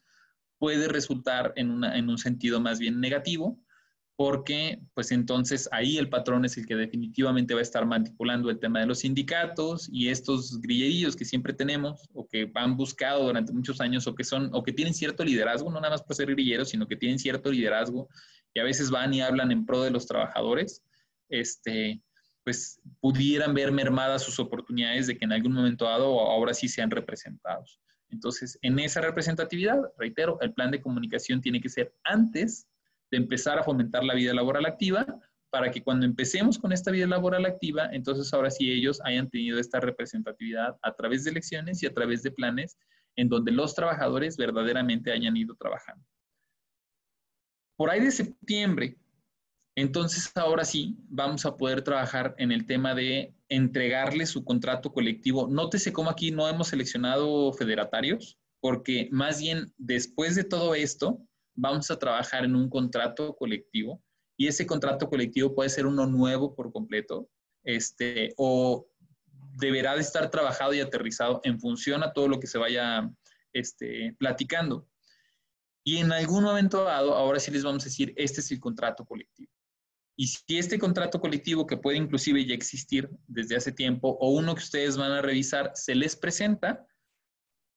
puede 0.58 0.88
resultar 0.88 1.54
en, 1.56 1.84
en 1.84 2.10
un 2.10 2.18
sentido 2.18 2.60
más 2.60 2.80
bien 2.80 3.00
negativo, 3.00 3.60
porque 4.18 4.80
pues 4.94 5.12
entonces 5.12 5.68
ahí 5.72 5.98
el 5.98 6.10
patrón 6.10 6.46
es 6.46 6.58
el 6.58 6.66
que 6.66 6.76
definitivamente 6.76 7.54
va 7.54 7.60
a 7.60 7.64
estar 7.64 7.86
manipulando 7.86 8.50
el 8.50 8.60
tema 8.60 8.80
de 8.80 8.86
los 8.86 9.00
sindicatos 9.00 9.90
y 9.92 10.08
estos 10.10 10.62
grillerillos 10.62 11.16
que 11.16 11.26
siempre 11.26 11.54
tenemos 11.54 12.08
o 12.14 12.26
que 12.28 12.50
han 12.56 12.78
buscado 12.78 13.26
durante 13.26 13.52
muchos 13.52 13.82
años 13.82 14.08
o 14.08 14.16
que 14.16 14.24
son 14.24 14.50
o 14.54 14.64
que 14.64 14.72
tienen 14.72 14.94
cierto 14.94 15.26
liderazgo, 15.26 15.70
no 15.70 15.82
nada 15.82 15.92
más 15.92 16.04
por 16.04 16.16
ser 16.16 16.28
grilleros, 16.28 16.70
sino 16.70 16.88
que 16.88 16.96
tienen 16.96 17.20
cierto 17.20 17.52
liderazgo 17.52 18.08
y 18.54 18.60
a 18.62 18.64
veces 18.64 18.90
van 18.90 19.14
y 19.14 19.22
hablan 19.22 19.52
en 19.52 19.66
pro 19.66 19.84
de 19.84 19.92
los 19.92 20.08
trabajadores, 20.08 20.82
este, 21.28 22.02
pues 22.46 22.80
pudieran 23.02 23.54
ver 23.54 23.74
mermadas 23.74 24.24
sus 24.24 24.40
oportunidades 24.40 25.08
de 25.08 25.18
que 25.18 25.26
en 25.26 25.34
algún 25.34 25.52
momento 25.52 25.86
dado 25.86 26.22
ahora 26.22 26.54
sí 26.54 26.70
sean 26.70 26.90
representados. 26.90 27.82
Entonces, 28.16 28.58
en 28.62 28.80
esa 28.80 29.02
representatividad, 29.02 29.78
reitero, 29.98 30.40
el 30.40 30.54
plan 30.54 30.72
de 30.72 30.82
comunicación 30.82 31.42
tiene 31.42 31.60
que 31.60 31.68
ser 31.68 31.94
antes 32.06 32.66
de 33.12 33.18
empezar 33.18 33.60
a 33.60 33.64
fomentar 33.64 34.06
la 34.06 34.14
vida 34.14 34.34
laboral 34.34 34.66
activa 34.66 35.06
para 35.50 35.70
que 35.70 35.84
cuando 35.84 36.06
empecemos 36.06 36.58
con 36.58 36.72
esta 36.72 36.92
vida 36.92 37.08
laboral 37.08 37.46
activa, 37.46 37.90
entonces 37.92 38.34
ahora 38.34 38.50
sí 38.50 38.72
ellos 38.72 39.02
hayan 39.04 39.30
tenido 39.30 39.60
esta 39.60 39.82
representatividad 39.82 40.78
a 40.82 40.96
través 40.96 41.26
de 41.26 41.32
elecciones 41.32 41.84
y 41.84 41.88
a 41.88 41.94
través 41.94 42.24
de 42.24 42.32
planes 42.32 42.78
en 43.18 43.28
donde 43.28 43.52
los 43.52 43.76
trabajadores 43.76 44.38
verdaderamente 44.38 45.12
hayan 45.12 45.36
ido 45.36 45.56
trabajando. 45.56 46.06
Por 47.76 47.90
ahí 47.90 48.00
de 48.00 48.12
septiembre, 48.12 48.96
entonces 49.76 50.32
ahora 50.36 50.64
sí 50.64 50.98
vamos 51.10 51.46
a 51.46 51.58
poder 51.58 51.82
trabajar 51.82 52.34
en 52.38 52.52
el 52.52 52.66
tema 52.66 52.96
de 52.96 53.34
entregarle 53.50 54.26
su 54.26 54.44
contrato 54.44 54.94
colectivo. 54.94 55.48
Nótese 55.48 55.92
cómo 55.92 56.10
aquí 56.10 56.32
no 56.32 56.48
hemos 56.48 56.70
seleccionado 56.70 57.52
federatarios, 57.54 58.40
porque 58.62 59.10
más 59.12 59.40
bien 59.40 59.74
después 59.78 60.36
de 60.36 60.46
todo 60.46 60.76
esto, 60.76 61.20
vamos 61.54 61.92
a 61.92 62.00
trabajar 62.00 62.46
en 62.46 62.56
un 62.56 62.70
contrato 62.70 63.36
colectivo 63.36 64.02
y 64.38 64.48
ese 64.48 64.66
contrato 64.66 65.10
colectivo 65.10 65.54
puede 65.54 65.70
ser 65.70 65.86
uno 65.86 66.06
nuevo 66.06 66.56
por 66.56 66.72
completo, 66.72 67.30
este, 67.64 68.34
o 68.38 68.88
deberá 69.58 69.96
de 69.96 70.02
estar 70.02 70.30
trabajado 70.30 70.74
y 70.74 70.82
aterrizado 70.82 71.42
en 71.44 71.60
función 71.60 72.04
a 72.04 72.12
todo 72.12 72.28
lo 72.28 72.40
que 72.40 72.48
se 72.48 72.58
vaya 72.58 73.10
este, 73.54 74.16
platicando. 74.20 74.88
Y 75.84 75.98
en 75.98 76.12
algún 76.12 76.44
momento 76.44 76.84
dado, 76.84 77.14
ahora 77.14 77.40
sí 77.40 77.52
les 77.52 77.64
vamos 77.64 77.84
a 77.84 77.86
decir, 77.86 78.14
este 78.18 78.42
es 78.42 78.52
el 78.52 78.60
contrato 78.60 79.06
colectivo. 79.06 79.55
Y 80.18 80.28
si 80.28 80.58
este 80.58 80.80
contrato 80.80 81.20
colectivo, 81.20 81.68
que 81.68 81.78
puede 81.78 81.98
inclusive 81.98 82.46
ya 82.46 82.54
existir 82.54 83.10
desde 83.28 83.56
hace 83.58 83.72
tiempo, 83.72 84.18
o 84.20 84.30
uno 84.30 84.56
que 84.56 84.64
ustedes 84.64 84.96
van 84.96 85.12
a 85.12 85.22
revisar, 85.22 85.72
se 85.76 85.94
les 85.94 86.16
presenta, 86.16 86.86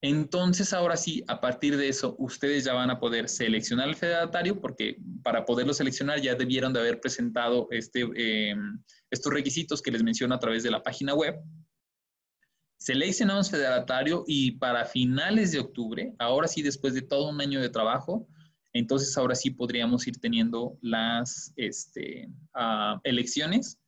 entonces, 0.00 0.72
ahora 0.72 0.96
sí, 0.96 1.24
a 1.26 1.40
partir 1.40 1.76
de 1.76 1.88
eso, 1.88 2.14
ustedes 2.18 2.64
ya 2.64 2.72
van 2.72 2.90
a 2.90 3.00
poder 3.00 3.28
seleccionar 3.28 3.88
al 3.88 3.96
federatario, 3.96 4.60
porque 4.60 4.96
para 5.24 5.44
poderlo 5.44 5.74
seleccionar 5.74 6.20
ya 6.20 6.36
debieron 6.36 6.72
de 6.72 6.78
haber 6.78 7.00
presentado 7.00 7.66
este, 7.72 8.02
em, 8.14 8.80
estos 9.10 9.32
requisitos 9.32 9.82
que 9.82 9.90
les 9.90 10.04
menciono 10.04 10.36
a 10.36 10.38
través 10.38 10.62
de 10.62 10.70
la 10.70 10.84
página 10.84 11.14
web. 11.14 11.36
Seleccionamos 12.78 13.50
federatario 13.50 14.22
y 14.28 14.52
para 14.52 14.84
finales 14.84 15.50
de 15.50 15.58
octubre, 15.58 16.14
ahora 16.20 16.46
sí, 16.46 16.62
después 16.62 16.94
de 16.94 17.02
todo 17.02 17.28
un 17.28 17.40
año 17.40 17.60
de 17.60 17.68
trabajo, 17.68 18.28
entonces 18.72 19.16
ahora 19.16 19.34
sí 19.34 19.50
podríamos 19.50 20.06
ir 20.06 20.18
teniendo 20.18 20.78
las 20.80 21.52
este, 21.56 22.28
ah, 22.54 23.00
elecciones 23.04 23.78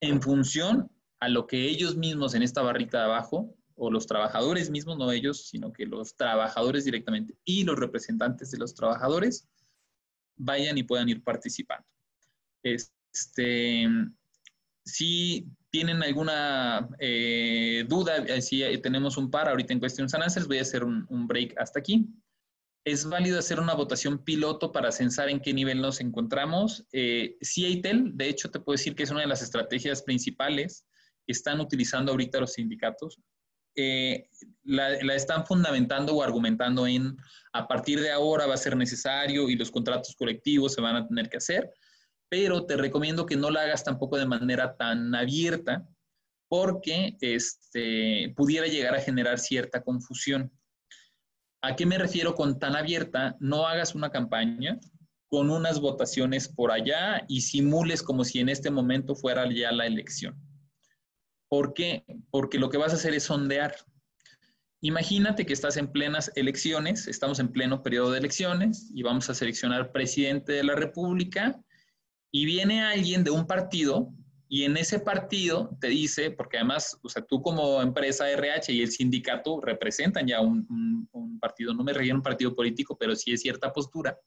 en 0.00 0.20
función 0.20 0.90
a 1.20 1.28
lo 1.28 1.46
que 1.46 1.68
ellos 1.68 1.96
mismos 1.96 2.34
en 2.34 2.42
esta 2.42 2.62
barrita 2.62 2.98
de 2.98 3.04
abajo 3.04 3.54
o 3.74 3.90
los 3.90 4.06
trabajadores 4.06 4.70
mismos, 4.70 4.98
no 4.98 5.10
ellos, 5.12 5.48
sino 5.48 5.72
que 5.72 5.86
los 5.86 6.16
trabajadores 6.16 6.84
directamente 6.84 7.34
y 7.44 7.64
los 7.64 7.78
representantes 7.78 8.50
de 8.50 8.58
los 8.58 8.74
trabajadores 8.74 9.46
vayan 10.36 10.78
y 10.78 10.82
puedan 10.82 11.08
ir 11.08 11.22
participando. 11.22 11.86
Este, 12.62 13.86
si 14.84 15.46
tienen 15.70 16.02
alguna 16.02 16.88
eh, 16.98 17.84
duda, 17.88 18.18
eh, 18.18 18.42
si 18.42 18.62
tenemos 18.78 19.16
un 19.16 19.30
par 19.30 19.48
ahorita 19.48 19.72
en 19.72 19.80
Questions 19.80 20.14
and 20.14 20.24
Answers, 20.24 20.48
voy 20.48 20.58
a 20.58 20.62
hacer 20.62 20.82
un, 20.82 21.26
break 21.26 21.54
hasta 21.58 21.78
aquí. 21.78 22.08
Es 22.88 23.04
válido 23.04 23.38
hacer 23.38 23.60
una 23.60 23.74
votación 23.74 24.24
piloto 24.24 24.72
para 24.72 24.92
censar 24.92 25.28
en 25.28 25.40
qué 25.40 25.52
nivel 25.52 25.80
nos 25.80 26.00
encontramos. 26.00 26.86
Eh, 26.92 27.36
CITEL, 27.42 28.16
de 28.16 28.28
hecho, 28.28 28.50
te 28.50 28.60
puedo 28.60 28.76
decir 28.76 28.94
que 28.94 29.02
es 29.02 29.10
una 29.10 29.20
de 29.20 29.26
las 29.26 29.42
estrategias 29.42 30.02
principales 30.02 30.86
que 31.26 31.32
están 31.32 31.60
utilizando 31.60 32.12
ahorita 32.12 32.40
los 32.40 32.54
sindicatos 32.54 33.20
eh, 33.80 34.28
la, 34.64 35.14
están 35.14 35.46
fundamentando 35.46 36.16
o 36.16 36.22
argumentando 36.22 36.84
en 36.86 37.16
a 37.52 37.68
partir 37.68 38.00
de 38.00 38.10
ahora 38.10 38.46
va 38.46 38.54
a 38.54 38.56
ser 38.56 38.76
necesario 38.76 39.48
y 39.48 39.54
los 39.54 39.70
contratos 39.70 40.16
colectivos 40.16 40.74
se 40.74 40.80
van 40.80 40.96
a 40.96 41.06
tener 41.06 41.28
que 41.28 41.36
hacer, 41.36 41.70
pero 42.28 42.66
te 42.66 42.76
recomiendo 42.76 43.24
que 43.24 43.36
no 43.36 43.50
la 43.50 43.62
hagas 43.62 43.84
tampoco 43.84 44.16
de 44.16 44.26
manera 44.26 44.76
tan 44.76 45.14
abierta 45.14 45.86
porque 46.48 47.16
este, 47.20 48.32
pudiera 48.36 48.66
llegar 48.66 48.96
a 48.96 49.00
generar 49.00 49.38
cierta 49.38 49.82
confusión. 49.82 50.50
¿A 51.60 51.74
qué 51.74 51.86
me 51.86 51.98
refiero 51.98 52.34
con 52.34 52.58
tan 52.58 52.76
abierta? 52.76 53.36
No 53.40 53.66
hagas 53.66 53.94
una 53.94 54.10
campaña 54.10 54.78
con 55.28 55.50
unas 55.50 55.80
votaciones 55.80 56.48
por 56.48 56.70
allá 56.70 57.24
y 57.28 57.42
simules 57.42 58.02
como 58.02 58.24
si 58.24 58.38
en 58.38 58.48
este 58.48 58.70
momento 58.70 59.14
fuera 59.14 59.50
ya 59.52 59.72
la 59.72 59.86
elección. 59.86 60.36
¿Por 61.48 61.74
qué? 61.74 62.04
Porque 62.30 62.58
lo 62.58 62.70
que 62.70 62.78
vas 62.78 62.92
a 62.92 62.96
hacer 62.96 63.14
es 63.14 63.24
sondear. 63.24 63.74
Imagínate 64.80 65.44
que 65.44 65.52
estás 65.52 65.76
en 65.76 65.90
plenas 65.90 66.30
elecciones, 66.36 67.08
estamos 67.08 67.40
en 67.40 67.48
pleno 67.48 67.82
periodo 67.82 68.12
de 68.12 68.18
elecciones 68.18 68.90
y 68.94 69.02
vamos 69.02 69.28
a 69.28 69.34
seleccionar 69.34 69.90
presidente 69.90 70.52
de 70.52 70.62
la 70.62 70.76
República 70.76 71.60
y 72.30 72.44
viene 72.44 72.82
alguien 72.82 73.24
de 73.24 73.30
un 73.30 73.46
partido 73.46 74.14
y 74.48 74.64
en 74.64 74.78
ese 74.78 74.98
partido 74.98 75.76
te 75.78 75.88
dice, 75.88 76.30
porque 76.30 76.56
además, 76.56 76.98
o 77.02 77.08
sea, 77.10 77.22
tú 77.22 77.42
como 77.42 77.82
empresa 77.82 78.30
RH 78.30 78.72
y 78.72 78.80
el 78.80 78.90
sindicato 78.90 79.60
representan 79.60 80.26
ya 80.26 80.40
un, 80.40 81.06
partido, 81.40 81.72
no 81.74 81.84
me 81.84 81.92
refiero 81.92 82.16
un 82.16 82.22
partido 82.22 82.54
político, 82.54 82.96
pero 82.98 83.14
sí 83.14 83.32
es 83.32 83.42
cierta 83.42 83.72
postura. 83.72 84.18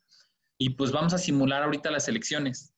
Y 0.58 0.70
pues 0.72 0.92
vamos 0.92 1.14
a 1.14 1.18
simular 1.18 1.64
ahorita 1.64 1.90
las 1.92 2.08
elecciones. 2.08 2.74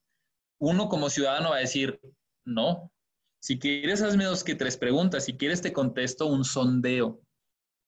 Uno 0.57 0.87
como 0.87 1.09
ciudadano 1.09 1.49
va 1.49 1.57
a 1.57 1.59
decir, 1.59 1.99
no, 2.45 2.91
si 3.41 3.59
quieres, 3.59 4.01
hazme 4.01 4.23
dos 4.23 4.43
que 4.43 4.55
tres 4.55 4.77
preguntas. 4.77 5.25
Si 5.25 5.37
quieres, 5.37 5.61
te 5.61 5.73
contesto 5.73 6.25
un 6.27 6.45
sondeo, 6.45 7.21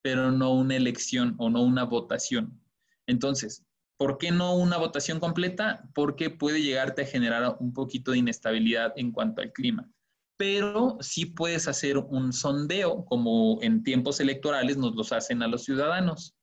pero 0.03 0.31
no 0.31 0.53
una 0.53 0.75
elección 0.75 1.33
o 1.39 1.49
no 1.49 1.63
una 1.63 1.85
votación. 1.85 2.61
Entonces, 3.07 3.63
¿por 3.97 4.17
qué 4.17 4.31
no 4.31 4.55
una 4.55 4.77
votación 4.77 5.19
completa? 5.19 5.87
Porque 5.93 6.29
puede 6.29 6.61
llegarte 6.61 7.03
a 7.03 7.05
generar 7.05 7.57
un 7.59 7.73
poquito 7.73 8.11
de 8.11 8.19
inestabilidad 8.19 8.93
en 8.97 9.11
cuanto 9.11 9.41
al 9.41 9.53
clima. 9.53 9.89
Pero 10.37 10.97
sí 10.99 11.25
puedes 11.25 11.67
hacer 11.67 11.97
un 11.97 12.33
sondeo, 12.33 13.05
como 13.05 13.59
en 13.61 13.83
tiempos 13.83 14.19
electorales 14.19 14.77
nos 14.77 14.95
los 14.95 15.13
hacen 15.13 15.41
a 15.41 15.47
los 15.47 15.63
ciudadanos. 15.63 16.35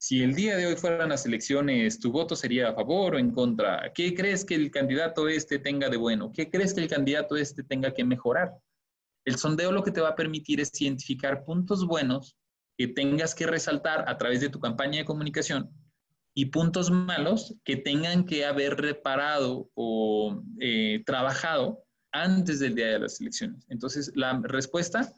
Si 0.00 0.22
el 0.22 0.34
día 0.34 0.56
de 0.56 0.66
hoy 0.66 0.76
fueran 0.76 1.10
las 1.10 1.26
elecciones, 1.26 1.98
tu 1.98 2.10
voto 2.12 2.36
sería 2.36 2.68
a 2.68 2.74
favor 2.74 3.16
o 3.16 3.18
en 3.18 3.32
contra. 3.32 3.92
¿Qué 3.92 4.14
crees 4.14 4.44
que 4.44 4.54
el 4.54 4.70
candidato 4.70 5.28
este 5.28 5.58
tenga 5.58 5.90
de 5.90 5.96
bueno? 5.96 6.32
¿Qué 6.32 6.48
crees 6.48 6.72
que 6.72 6.80
el 6.80 6.88
candidato 6.88 7.36
este 7.36 7.64
tenga 7.64 7.92
que 7.92 8.04
mejorar? 8.04 8.52
El 9.26 9.36
sondeo 9.36 9.72
lo 9.72 9.82
que 9.82 9.90
te 9.90 10.00
va 10.00 10.10
a 10.10 10.14
permitir 10.14 10.60
es 10.60 10.80
identificar 10.80 11.44
puntos 11.44 11.84
buenos 11.86 12.36
que 12.78 12.86
tengas 12.86 13.34
que 13.34 13.46
resaltar 13.46 14.08
a 14.08 14.16
través 14.16 14.40
de 14.40 14.48
tu 14.48 14.60
campaña 14.60 14.98
de 14.98 15.04
comunicación 15.04 15.68
y 16.38 16.46
puntos 16.46 16.88
malos 16.88 17.56
que 17.64 17.74
tengan 17.74 18.24
que 18.24 18.46
haber 18.46 18.76
reparado 18.76 19.68
o 19.74 20.40
eh, 20.60 21.02
trabajado 21.04 21.84
antes 22.12 22.60
del 22.60 22.76
día 22.76 22.86
de 22.86 23.00
las 23.00 23.20
elecciones. 23.20 23.66
Entonces, 23.68 24.12
la 24.14 24.40
respuesta, 24.44 25.12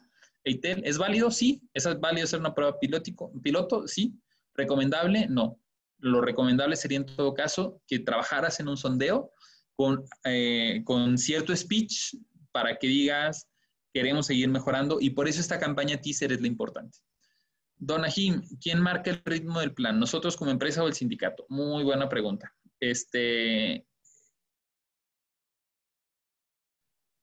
Eitel, 0.45 0.81
¿es 0.83 0.97
válido? 0.97 1.29
Sí. 1.29 1.61
¿Es 1.75 1.87
válido 1.99 2.23
hacer 2.23 2.39
una 2.39 2.55
prueba 2.55 2.79
pilotico, 2.79 3.31
piloto? 3.43 3.87
Sí. 3.87 4.19
¿Recomendable? 4.55 5.27
No. 5.29 5.59
Lo 5.99 6.21
recomendable 6.21 6.75
sería 6.75 6.97
en 6.97 7.05
todo 7.05 7.35
caso 7.35 7.79
que 7.85 7.99
trabajaras 7.99 8.59
en 8.59 8.67
un 8.67 8.77
sondeo 8.77 9.31
con, 9.75 10.03
eh, 10.23 10.81
con 10.85 11.19
cierto 11.19 11.55
speech 11.55 12.15
para 12.51 12.79
que 12.79 12.87
digas, 12.87 13.47
queremos 13.93 14.25
seguir 14.25 14.49
mejorando 14.49 14.97
y 14.99 15.11
por 15.11 15.27
eso 15.27 15.39
esta 15.39 15.59
campaña 15.59 16.01
teaser 16.01 16.31
es 16.31 16.41
la 16.41 16.47
importante. 16.47 16.97
Don 17.81 18.05
Ajim, 18.05 18.43
¿quién 18.61 18.79
marca 18.79 19.09
el 19.09 19.21
ritmo 19.25 19.59
del 19.59 19.73
plan? 19.73 19.99
¿Nosotros 19.99 20.37
como 20.37 20.51
empresa 20.51 20.83
o 20.83 20.87
el 20.87 20.93
sindicato? 20.93 21.45
Muy 21.49 21.83
buena 21.83 22.07
pregunta. 22.07 22.53
Este, 22.79 23.87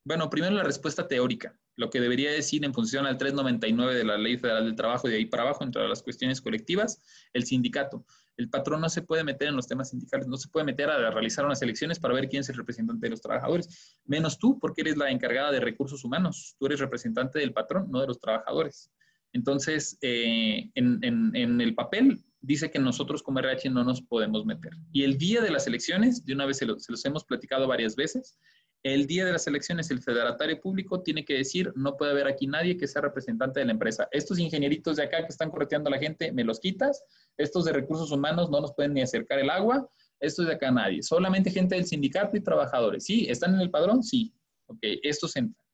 bueno, 0.05 0.29
primero 0.29 0.55
la 0.55 0.65
respuesta 0.65 1.07
teórica 1.07 1.59
lo 1.79 1.91
que 1.91 2.01
debería 2.01 2.33
decir 2.33 2.65
en 2.65 2.75
función 2.75 3.07
al 3.07 3.17
399 3.17 3.95
de 3.95 4.05
la 4.05 4.19
Ley 4.19 4.37
Federal 4.37 4.65
del 4.65 4.75
Trabajo 4.75 5.07
y 5.07 5.13
de 5.13 5.19
ahí 5.19 5.27
para 5.27 5.45
abajo, 5.45 5.63
entre 5.63 5.87
las 5.89 6.03
cuestiones 6.03 6.41
colectivas, 6.41 7.01
el 7.33 7.45
sindicato. 7.45 8.05
El 8.37 8.51
patrón 8.51 8.81
no 8.81 8.89
se 8.89 9.03
puede 9.03 9.23
meter 9.23 9.47
en 9.47 9.55
los 9.55 9.69
temas 9.69 9.91
sindicales, 9.91 10.27
no 10.27 10.37
se 10.37 10.49
puede 10.49 10.67
meter 10.67 10.91
a 10.91 11.11
realizar 11.13 11.45
unas 11.45 11.63
elecciones 11.63 12.01
para 12.01 12.15
ver 12.15 12.29
quién 12.29 12.41
es 12.41 12.49
el 12.49 12.57
representante 12.57 13.07
de 13.07 13.11
los 13.11 13.23
trabajadores, 13.23 14.01
menos 14.05 14.39
tú, 14.39 14.59
porque 14.59 14.81
eres 14.81 14.97
la 14.97 15.09
encargada 15.09 15.53
de 15.53 15.61
recursos 15.61 16.05
humanos. 16.05 16.57
Tú 16.59 16.67
eres 16.67 16.81
representante 16.81 17.39
del 17.39 17.53
patrón, 17.53 17.89
no 17.93 18.01
de 18.01 18.09
los 18.09 18.19
trabajadores. 18.19 18.91
Entonces, 19.39 19.97
eh, 20.03 20.69
en, 20.75 21.61
el 21.61 21.75
papel 21.77 22.19
dice 22.41 22.73
que 22.73 22.81
nosotros 22.81 23.23
como 23.23 23.39
RH 23.39 23.71
no 23.71 23.85
nos 23.85 24.03
podemos 24.03 24.45
meter. 24.45 24.73
Y 24.93 25.05
el 25.05 25.17
día 25.17 25.41
de 25.41 25.53
las 25.53 25.69
elecciones, 25.69 26.25
de 26.25 26.35
una 26.35 26.45
vez 26.45 26.57
se 26.57 26.67
los 26.67 27.05
hemos 27.05 27.25
platicado 27.25 27.69
varias 27.69 27.95
veces, 27.95 28.37
el 28.83 29.07
día 29.07 29.25
de 29.25 29.33
las 29.33 29.47
elecciones 29.47 29.93
el 29.93 30.03
federatario 30.03 30.61
público 30.61 31.03
tiene 31.03 31.25
que 31.25 31.35
decir, 31.35 31.73
no 31.77 31.97
puede 31.97 32.11
haber 32.11 32.27
aquí 32.27 32.49
nadie 32.49 32.77
que 32.77 32.89
sea 32.89 33.03
representante 33.03 33.61
de 33.61 33.67
la 33.67 33.73
empresa. 33.73 34.09
Estos 34.11 34.41
ingenieritos 34.41 34.97
de 34.97 35.05
acá 35.05 35.19
que 35.23 35.29
están 35.29 35.51
correteando 35.51 35.89
a 35.89 35.93
la 35.93 35.99
gente, 35.99 36.33
me 36.33 36.43
los 36.43 36.59
quitas. 36.59 37.05
Estos 37.37 37.65
de 37.65 37.73
recursos 37.73 38.11
humanos 38.11 38.51
no 38.51 38.61
nos 38.61 38.73
pueden 38.75 38.95
ni 38.95 39.03
acercar 39.03 39.39
el 39.39 39.51
agua. 39.51 39.89
Estos 40.19 40.49
de 40.49 40.55
acá 40.55 40.73
nadie. 40.73 41.01
Solamente 41.03 41.53
gente 41.53 41.77
del 41.77 41.87
sindicato 41.87 42.37
y 42.37 42.41
trabajadores. 42.41 43.05
¿Sí? 43.05 43.27
¿Están 43.29 43.55
en 43.55 43.61
el 43.61 43.71
padrón? 43.71 44.03
Sí. 44.03 44.35
Ok, 44.67 44.81
estos 45.03 45.37
entran. 45.37 45.65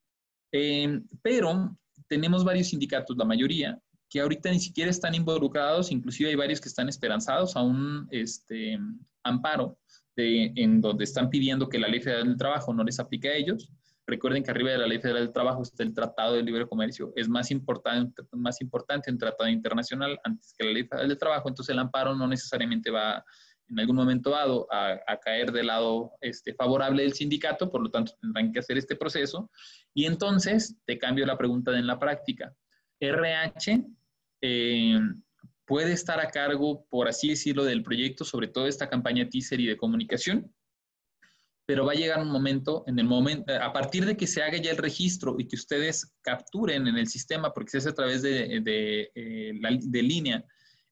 Em, 0.57 1.07
pero 1.23 1.77
tenemos 2.09 2.45
varios 2.45 2.69
sindicatos, 2.69 3.17
la 3.17 3.25
mayoría, 3.25 3.79
que 4.09 4.21
ahorita 4.21 4.51
ni 4.51 4.61
siquiera 4.61 4.91
están 4.91 5.15
involucrados, 5.15 5.91
inclusive 5.91 6.31
hay 6.31 6.37
varios 6.37 6.61
que 6.61 6.69
están 6.69 6.89
esperanzados 6.89 7.57
a 7.57 7.63
un 7.63 8.07
este, 8.11 8.79
amparo 9.23 9.79
en 10.17 10.81
donde 10.81 11.05
están 11.05 11.29
pidiendo 11.29 11.69
que 11.69 11.79
la 11.79 11.89
Ley 11.89 12.01
Federal 12.01 12.29
del 12.29 12.37
Trabajo 12.37 12.73
no 12.73 12.85
les 12.85 13.01
aplique 13.01 13.29
a 13.29 13.35
ellos. 13.35 13.73
Recuerden 14.07 14.45
que 14.45 14.51
arriba 14.51 14.71
de 14.71 14.79
la 14.79 14.87
Ley 14.87 15.01
Federal 15.01 15.25
del 15.25 15.33
Trabajo 15.33 15.63
está 15.63 15.83
el 15.83 15.95
Tratado 15.95 16.35
de 16.35 16.43
Libre 16.43 16.69
Comercio. 16.69 17.13
Es 17.17 17.29
más 17.29 17.51
importante, 17.51 18.23
más 18.33 18.61
importante 18.61 19.11
un 19.11 19.19
tratado 19.19 19.49
internacional 19.49 20.21
antes 20.23 20.55
que 20.57 20.65
la 20.65 20.73
Ley 20.73 20.85
Federal 20.85 21.09
del 21.09 21.19
Trabajo. 21.19 21.49
Entonces 21.49 21.73
el 21.73 21.79
amparo 21.79 22.15
no 22.15 22.29
necesariamente 22.29 22.91
va 22.91 23.25
en 23.69 23.79
algún 23.79 23.97
momento 23.97 24.31
dado 24.31 24.67
a, 24.71 25.19
caer 25.21 25.53
del 25.53 25.67
lado 25.69 26.13
este, 26.21 26.55
favorable 26.55 27.03
del 27.03 27.15
sindicato, 27.15 27.71
por 27.71 27.83
lo 27.83 27.91
tanto 27.91 28.13
tendrán 28.21 28.53
que 28.53 28.59
hacer 28.59 28.79
este 28.79 28.97
proceso. 28.97 29.51
Y 29.95 30.07
entonces 30.07 30.77
te 30.85 30.99
cambio 30.99 31.27
la 31.27 31.39
pregunta 31.39 31.77
en 31.77 31.87
la 31.87 31.99
práctica. 31.99 32.55
RH 33.01 33.85
eh, 34.43 35.01
puede 35.65 35.93
estar 35.93 36.21
a 36.21 36.31
cargo, 36.31 36.87
por 36.91 37.09
así 37.09 37.31
decirlo, 37.31 37.65
del 37.65 37.83
proyecto, 37.83 38.25
sobre 38.25 38.49
todo 38.49 38.67
esta 38.67 38.89
campaña 38.89 39.29
teaser 39.29 39.61
y 39.61 39.67
de 39.67 39.77
comunicación, 39.77 40.53
pero 41.67 41.87
va 41.87 41.93
a 41.93 41.97
llegar 41.97 42.21
un 42.21 42.31
momento, 42.31 42.85
en 42.87 42.99
el 42.99 43.07
momento, 43.07 43.53
a 43.55 43.73
partir 43.73 44.05
de 44.05 44.17
que 44.17 44.27
se 44.27 44.43
haga 44.43 44.59
ya 44.59 44.71
el 44.71 44.77
registro 44.77 45.37
y 45.39 45.49
que 45.49 45.57
ustedes 45.57 46.13
capturen 46.21 46.87
en 46.87 46.99
el 46.99 47.07
sistema, 47.07 47.53
porque 47.55 47.71
se 47.71 47.79
hace 47.79 47.89
a 47.89 47.95
través 47.95 48.21
de, 48.21 48.61
de, 48.61 49.11
eh, 49.15 49.53
de 49.81 50.03
línea, 50.03 50.45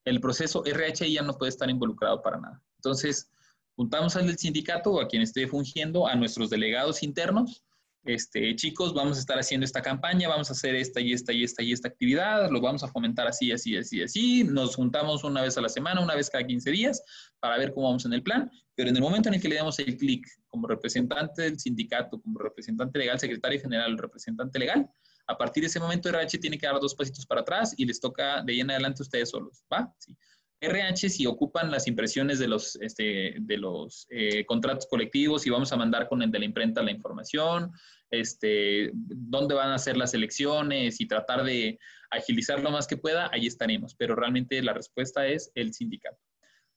el 0.04 0.20
proceso 0.20 0.64
RH 0.64 1.10
ya 1.10 1.22
no 1.22 1.36
puede 1.36 1.50
estar 1.50 1.68
involucrado 1.70 2.22
para 2.22 2.38
nada. 2.38 2.62
Entonces, 2.76 3.30
juntamos 3.76 4.16
al 4.16 4.36
sindicato 4.36 4.92
o 4.92 5.00
a 5.00 5.08
quien 5.08 5.22
esté 5.22 5.46
fungiendo, 5.46 6.06
a 6.06 6.14
nuestros 6.14 6.50
delegados 6.50 7.02
internos, 7.02 7.64
este, 8.04 8.56
chicos, 8.56 8.94
vamos 8.94 9.16
a 9.16 9.20
estar 9.20 9.38
haciendo 9.38 9.64
esta 9.64 9.80
campaña, 9.80 10.28
vamos 10.28 10.50
a 10.50 10.54
hacer 10.54 10.74
esta 10.74 11.00
y 11.00 11.12
esta 11.12 11.32
y 11.32 11.44
esta 11.44 11.62
y 11.62 11.72
esta 11.72 11.86
actividad, 11.86 12.50
lo 12.50 12.60
vamos 12.60 12.82
a 12.82 12.88
fomentar 12.88 13.28
así, 13.28 13.52
así, 13.52 13.76
así, 13.76 14.02
así. 14.02 14.42
Nos 14.42 14.74
juntamos 14.74 15.22
una 15.22 15.42
vez 15.42 15.56
a 15.56 15.60
la 15.60 15.68
semana, 15.68 16.00
una 16.00 16.16
vez 16.16 16.28
cada 16.28 16.44
15 16.44 16.70
días, 16.72 17.02
para 17.38 17.58
ver 17.58 17.72
cómo 17.72 17.86
vamos 17.86 18.04
en 18.04 18.12
el 18.12 18.22
plan. 18.24 18.50
Pero 18.74 18.90
en 18.90 18.96
el 18.96 19.02
momento 19.02 19.28
en 19.28 19.36
el 19.36 19.40
que 19.40 19.48
le 19.48 19.54
damos 19.54 19.78
el 19.78 19.96
clic 19.96 20.26
como 20.48 20.66
representante 20.66 21.42
del 21.42 21.60
sindicato, 21.60 22.20
como 22.20 22.40
representante 22.40 22.98
legal, 22.98 23.20
secretario 23.20 23.60
general, 23.60 23.96
representante 23.96 24.58
legal, 24.58 24.90
a 25.26 25.36
partir 25.36 25.62
de 25.62 25.68
ese 25.68 25.80
momento 25.80 26.08
RH 26.08 26.38
tiene 26.38 26.58
que 26.58 26.66
dar 26.66 26.80
dos 26.80 26.94
pasitos 26.94 27.26
para 27.26 27.42
atrás 27.42 27.74
y 27.76 27.84
les 27.84 28.00
toca 28.00 28.42
de 28.42 28.52
ahí 28.52 28.60
en 28.60 28.70
adelante 28.70 29.02
ustedes 29.02 29.30
solos, 29.30 29.64
¿va? 29.72 29.92
Sí. 29.98 30.16
RH 30.62 31.08
si 31.08 31.26
ocupan 31.26 31.70
las 31.72 31.88
impresiones 31.88 32.38
de 32.38 32.46
los, 32.46 32.76
este, 32.76 33.34
de 33.40 33.58
los 33.58 34.06
eh, 34.10 34.46
contratos 34.46 34.86
colectivos 34.86 35.44
y 35.44 35.50
vamos 35.50 35.72
a 35.72 35.76
mandar 35.76 36.08
con 36.08 36.22
el 36.22 36.30
de 36.30 36.38
la 36.38 36.44
imprenta 36.44 36.82
la 36.82 36.92
información, 36.92 37.72
este, 38.10 38.90
dónde 38.94 39.56
van 39.56 39.72
a 39.72 39.78
ser 39.78 39.96
las 39.96 40.14
elecciones 40.14 41.00
y 41.00 41.06
tratar 41.06 41.42
de 41.42 41.80
agilizar 42.10 42.62
lo 42.62 42.70
más 42.70 42.86
que 42.86 42.96
pueda, 42.96 43.28
ahí 43.32 43.46
estaremos. 43.46 43.96
Pero 43.96 44.14
realmente 44.14 44.62
la 44.62 44.72
respuesta 44.72 45.26
es 45.26 45.50
el 45.56 45.74
sindicato. 45.74 46.18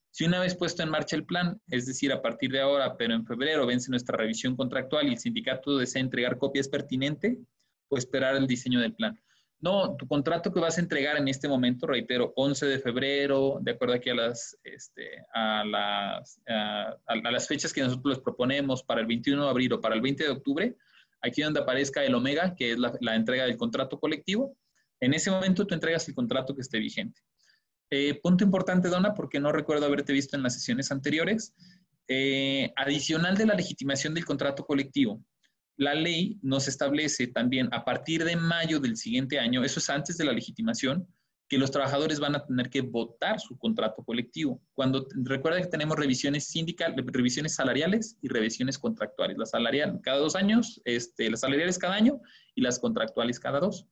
Si 0.09 0.23
una 0.23 0.39
vez 0.39 0.55
puesto 0.55 0.81
en 0.81 0.89
marcha 0.89 1.17
el 1.17 1.25
plan, 1.25 1.61
es 1.67 1.85
decir, 1.85 2.11
a 2.11 2.21
partir 2.21 2.49
de 2.51 2.61
ahora, 2.61 2.95
pero 2.97 3.13
en 3.13 3.25
febrero 3.25 3.65
vence 3.65 3.91
nuestra 3.91 4.17
revisión 4.17 4.55
contractual 4.55 5.07
y 5.07 5.11
el 5.11 5.19
sindicato 5.19 5.77
desea 5.77 6.01
entregar 6.01 6.37
copias 6.37 6.69
pertinente, 6.69 7.37
o 7.89 7.97
esperar 7.97 8.35
el 8.35 8.47
diseño 8.47 8.79
del 8.79 8.93
plan. 8.93 9.19
No, 9.59 9.95
tu 9.95 10.07
contrato 10.07 10.51
que 10.53 10.59
vas 10.59 10.77
a 10.77 10.81
entregar 10.81 11.17
en 11.17 11.27
este 11.27 11.47
momento, 11.47 11.87
reitero, 11.87 12.33
11 12.35 12.65
de 12.65 12.79
febrero, 12.79 13.57
de 13.61 13.71
acuerdo 13.71 13.95
aquí 13.95 14.09
a 14.09 14.15
las, 14.15 14.57
este, 14.63 15.25
a 15.33 15.63
las, 15.65 16.41
a, 16.47 17.31
las 17.31 17.47
fechas 17.47 17.73
que 17.73 17.81
nosotros 17.81 18.15
les 18.15 18.23
proponemos 18.23 18.83
para 18.83 19.01
el 19.01 19.07
21 19.07 19.43
de 19.43 19.49
abril 19.49 19.73
o 19.73 19.81
para 19.81 19.95
el 19.95 20.01
20 20.01 20.23
de 20.23 20.29
octubre, 20.29 20.75
aquí 21.21 21.41
donde 21.41 21.61
aparezca 21.61 22.03
el 22.03 22.13
Omega, 22.13 22.53
que 22.55 22.73
es 22.73 22.77
la, 22.77 22.93
la 23.01 23.15
entrega 23.15 23.45
del 23.45 23.57
contrato 23.57 23.99
colectivo, 23.99 24.55
En 24.99 25.13
ese 25.13 25.31
momento 25.31 25.65
tú 25.65 25.73
entregas 25.73 26.07
el 26.07 26.15
contrato 26.15 26.53
que 26.55 26.61
esté 26.61 26.79
vigente. 26.79 27.21
Eh, 27.89 28.19
punto 28.21 28.43
importante, 28.43 28.89
Donna, 28.89 29.13
porque 29.13 29.39
no 29.39 29.51
recuerdo 29.51 29.85
haberte 29.85 30.13
visto 30.13 30.35
en 30.35 30.43
las 30.43 30.53
sesiones 30.53 30.91
anteriores. 30.91 31.53
Eh, 32.07 32.71
adicional 32.75 33.35
de 33.35 33.47
la 33.47 33.55
legitimación 33.55 34.13
del 34.13 34.25
contrato 34.25 34.63
colectivo, 34.65 35.23
la 35.77 35.93
ley 35.93 36.39
nos 36.41 36.67
establece 36.67 37.27
también 37.27 37.69
a 37.71 37.83
partir 37.83 38.23
de 38.23 38.35
mayo 38.35 38.79
del 38.79 38.97
siguiente 38.97 39.39
año, 39.39 39.63
eso 39.63 39.79
es 39.79 39.89
antes 39.89 40.17
de 40.17 40.25
la 40.25 40.31
legitimación, 40.31 41.07
que 41.47 41.57
los 41.57 41.69
trabajadores 41.69 42.19
van 42.19 42.35
a 42.35 42.45
tener 42.45 42.69
que 42.69 42.81
votar 42.81 43.39
su 43.39 43.57
contrato 43.57 44.03
colectivo. 44.03 44.61
Cuando 44.73 45.07
recuerda 45.23 45.61
que 45.61 45.67
tenemos 45.67 45.97
revisiones 45.97 46.47
sindicales, 46.47 47.05
revisiones 47.05 47.53
salariales 47.53 48.17
y 48.21 48.29
revisiones 48.29 48.79
contractuales. 48.79 49.37
Las 49.37 49.51
salariales 49.51 50.01
cada 50.01 50.17
dos 50.17 50.35
años, 50.35 50.81
este, 50.85 51.29
las 51.29 51.41
salariales 51.41 51.77
cada 51.77 51.95
año 51.95 52.19
y 52.55 52.61
las 52.61 52.79
contractuales 52.79 53.39
cada 53.39 53.59
dos. 53.59 53.85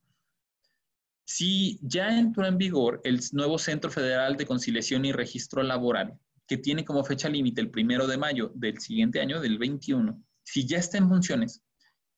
Si 1.26 1.80
ya 1.84 2.18
entró 2.18 2.46
en 2.46 2.58
vigor 2.58 3.02
el 3.04 3.20
nuevo 3.34 3.58
Centro 3.60 3.92
Federal 3.92 4.36
de 4.36 4.46
Conciliación 4.46 5.06
y 5.06 5.12
Registro 5.12 5.62
Laboral, 5.64 6.18
que 6.48 6.58
tiene 6.58 6.84
como 6.84 7.04
fecha 7.04 7.30
límite 7.30 7.62
el 7.62 7.70
primero 7.70 8.08
de 8.08 8.18
mayo 8.18 8.52
del 8.56 8.80
siguiente 8.80 9.22
año, 9.22 9.40
del 9.40 9.58
21, 9.58 10.22
si 10.44 10.66
ya 10.68 10.80
está 10.80 10.98
en 10.98 11.08
funciones 11.08 11.63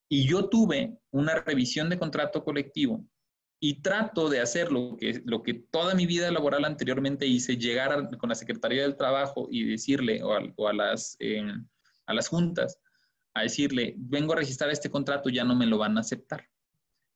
y 0.10 0.28
yo 0.28 0.50
tuve 0.50 0.98
una 1.12 1.36
revisión 1.36 1.90
de 1.90 1.98
contrato 1.98 2.44
colectivo 2.44 3.06
y 3.60 3.82
trato 3.82 4.30
de 4.30 4.42
hacer 4.42 4.72
lo 4.72 4.96
que, 4.98 5.22
lo 5.26 5.42
que 5.42 5.54
toda 5.54 5.96
mi 5.96 6.06
vida 6.06 6.30
laboral 6.32 6.66
anteriormente 6.66 7.26
hice, 7.26 7.58
llegar 7.58 8.18
con 8.18 8.30
la 8.30 8.36
Secretaría 8.36 8.84
del 8.84 8.98
Trabajo 8.98 9.48
y 9.50 9.64
decirle, 9.64 10.22
o 10.24 10.68
a, 10.68 10.74
las, 10.74 11.16
eh, 11.20 11.44
a 12.06 12.14
las 12.14 12.28
juntas, 12.28 12.80
a 13.34 13.42
decirle, 13.42 13.96
vengo 13.98 14.34
a 14.34 14.38
registrar 14.38 14.70
este 14.70 14.90
contrato, 14.90 15.30
ya 15.30 15.44
no 15.44 15.56
me 15.56 15.66
lo 15.66 15.78
van 15.78 15.98
a 15.98 16.02
aceptar 16.02 16.48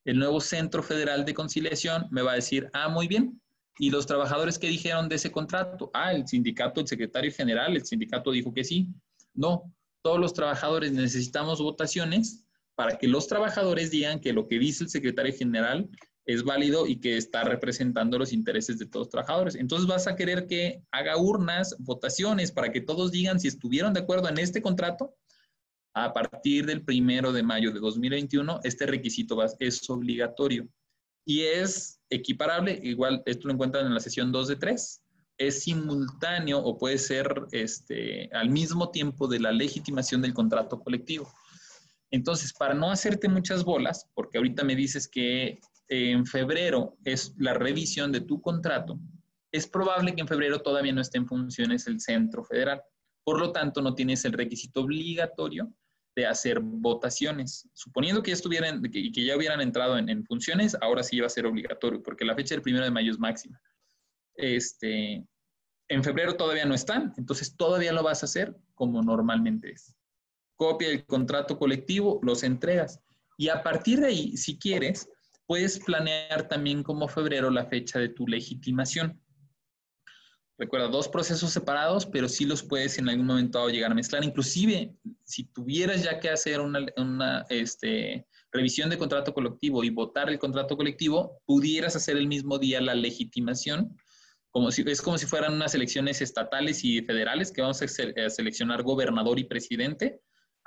el 0.05 0.17
nuevo 0.17 0.41
Centro 0.41 0.81
Federal 0.81 1.25
de 1.25 1.33
Conciliación 1.33 2.07
me 2.09 2.21
va 2.21 2.31
a 2.31 2.35
decir, 2.35 2.69
ah, 2.73 2.89
muy 2.89 3.07
bien. 3.07 3.41
¿Y 3.77 3.91
los 3.91 4.07
trabajadores 4.07 4.59
qué 4.59 4.67
dijeron 4.67 5.07
de 5.07 5.15
ese 5.15 5.31
contrato? 5.31 5.89
Ah, 5.93 6.13
el 6.13 6.27
sindicato, 6.27 6.81
el 6.81 6.87
secretario 6.87 7.31
general, 7.31 7.75
el 7.75 7.85
sindicato 7.85 8.31
dijo 8.31 8.53
que 8.53 8.63
sí. 8.63 8.89
No, 9.33 9.73
todos 10.01 10.19
los 10.19 10.33
trabajadores 10.33 10.91
necesitamos 10.91 11.61
votaciones 11.61 12.45
para 12.79 12.97
que 12.97 13.09
los 13.09 13.27
trabajadores 13.27 13.91
digan 13.91 14.21
que 14.21 14.31
lo 14.31 14.47
que 14.47 14.57
dice 14.57 14.85
el 14.85 14.89
secretario 14.89 15.35
general 15.35 15.89
es 16.25 16.45
válido 16.45 16.87
y 16.87 17.01
que 17.01 17.17
está 17.17 17.43
representando 17.43 18.17
los 18.17 18.31
intereses 18.31 18.79
de 18.79 18.85
todos 18.85 19.07
los 19.07 19.09
trabajadores. 19.09 19.55
Entonces 19.55 19.85
vas 19.85 20.07
a 20.07 20.15
querer 20.15 20.47
que 20.47 20.81
haga 20.89 21.17
urnas, 21.17 21.75
votaciones, 21.79 22.53
para 22.53 22.71
que 22.71 22.79
todos 22.79 23.11
digan 23.11 23.37
si 23.37 23.49
estuvieron 23.49 23.91
de 23.91 23.99
acuerdo 23.99 24.29
en 24.29 24.37
este 24.37 24.61
contrato 24.61 25.13
a 25.93 26.13
partir 26.13 26.65
del 26.65 26.85
primero 26.85 27.33
de 27.33 27.43
mayo 27.43 27.73
de 27.73 27.81
2021, 27.81 28.61
este 28.63 28.85
requisito 28.85 29.37
es 29.59 29.89
obligatorio 29.89 30.65
y 31.25 31.41
es 31.41 31.99
equiparable, 32.09 32.79
igual 32.81 33.23
esto 33.25 33.49
lo 33.49 33.55
encuentran 33.55 33.87
en 33.87 33.93
la 33.93 33.99
sesión 33.99 34.31
2 34.31 34.47
de 34.47 34.55
3, 34.55 35.01
es 35.37 35.63
simultáneo 35.63 36.59
o 36.59 36.77
puede 36.77 36.97
ser 36.97 37.41
este, 37.51 38.29
al 38.31 38.49
mismo 38.49 38.89
tiempo 38.89 39.27
de 39.27 39.41
la 39.41 39.51
legitimación 39.51 40.21
del 40.21 40.33
contrato 40.33 40.79
colectivo. 40.79 41.29
Entonces, 42.11 42.53
para 42.53 42.73
no 42.73 42.91
hacerte 42.91 43.27
muchas 43.27 43.63
bolas, 43.63 44.07
porque 44.13 44.37
ahorita 44.37 44.63
me 44.63 44.75
dices 44.75 45.07
que 45.07 45.59
en 45.87 46.25
febrero 46.25 46.97
es 47.03 47.33
la 47.37 47.53
revisión 47.53 48.11
de 48.11 48.21
tu 48.21 48.41
contrato, 48.41 48.99
es 49.51 49.67
probable 49.67 50.13
que 50.13 50.21
en 50.21 50.27
febrero 50.27 50.61
todavía 50.61 50.93
no 50.93 51.01
esté 51.01 51.17
en 51.17 51.27
funciones 51.27 51.87
el 51.87 51.99
centro 51.99 52.43
federal. 52.43 52.81
Por 53.23 53.39
lo 53.39 53.51
tanto, 53.51 53.81
no 53.81 53.95
tienes 53.95 54.23
el 54.25 54.33
requisito 54.33 54.81
obligatorio 54.81 55.73
de 56.15 56.27
hacer 56.27 56.59
votaciones. 56.59 57.67
Suponiendo 57.73 58.21
que 58.21 58.31
ya 58.31 58.35
estuvieran, 58.35 58.81
que, 58.83 59.11
que 59.11 59.25
ya 59.25 59.35
hubieran 59.35 59.61
entrado 59.61 59.97
en, 59.97 60.23
funciones, 60.25 60.77
ahora 60.81 61.03
sí 61.03 61.19
va 61.19 61.27
a 61.27 61.31
ser 61.31 61.45
obligatorio, 61.45 62.01
porque 62.03 62.25
la 62.25 62.35
fecha 62.35 62.55
del 62.55 62.61
primero 62.61 62.85
de 62.85 62.91
mayo 62.91 63.11
es 63.11 63.19
máxima. 63.19 63.59
Este, 64.35 65.25
en 65.87 66.03
febrero 66.03 66.35
todavía 66.35 66.65
no 66.65 66.75
están, 66.75 67.13
entonces 67.17 67.55
todavía 67.55 67.91
lo 67.91 68.03
vas 68.03 68.23
a 68.23 68.25
hacer 68.25 68.55
como 68.75 69.01
normalmente 69.01 69.71
es. 69.71 69.95
Copia 70.59 70.89
el 70.89 71.05
contrato 71.05 71.57
colectivo, 71.57 72.19
los 72.21 72.43
entregas. 72.43 72.99
Y 73.37 73.47
a 73.47 73.63
partir 73.63 74.01
de 74.01 74.07
ahí, 74.07 74.35
si 74.35 74.59
quieres, 74.59 75.07
puedes 75.47 75.79
planear 75.79 76.49
también 76.49 76.83
como 76.83 77.07
febrero 77.07 77.49
la 77.49 77.65
fecha 77.65 77.97
de 77.97 78.09
tu 78.09 78.27
legitimación. 78.27 79.17
Recuerda, 80.57 80.89
dos 80.89 81.07
procesos 81.07 81.53
separados, 81.53 82.05
pero 82.05 82.27
sí 82.27 82.43
los 82.43 82.61
puedes 82.61 82.97
en 82.97 83.07
algún 83.07 83.27
momento 83.27 83.69
llegar 83.69 83.93
a 83.93 83.95
mezclar. 83.95 84.25
Inclusive, 84.25 84.93
si 85.23 85.45
tuvieras 85.45 86.03
ya 86.03 86.19
que 86.19 86.29
hacer 86.29 86.59
una, 86.59 87.45
este, 87.49 88.27
revisión 88.51 88.89
de 88.89 88.97
contrato 88.97 89.33
colectivo 89.33 89.81
y 89.85 89.91
votar 89.91 90.27
el 90.27 90.39
contrato 90.39 90.75
colectivo, 90.75 91.41
pudieras 91.45 91.95
hacer 91.95 92.17
el 92.17 92.27
mismo 92.27 92.59
día 92.59 92.81
la 92.81 92.95
legitimación. 92.95 93.95
Como 94.51 94.71
si, 94.71 94.81
es 94.85 95.01
como 95.01 95.17
si 95.17 95.25
fueran 95.25 95.53
unas 95.53 95.73
elecciones 95.73 96.21
estatales 96.21 96.83
y 96.83 97.01
federales 97.01 97.53
que 97.53 97.61
vamos 97.61 97.81
a 97.81 97.87
seleccionar 98.29 98.83
gobernador 98.83 99.39
y 99.39 99.45
presidente. 99.45 100.19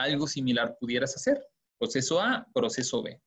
Algo 0.02 0.26
similar 0.26 0.76
pudieras 0.80 1.16
hacer. 1.16 1.44
Proceso 1.78 2.20
A, 2.20 2.46
proceso 2.52 3.02
B 3.02 3.20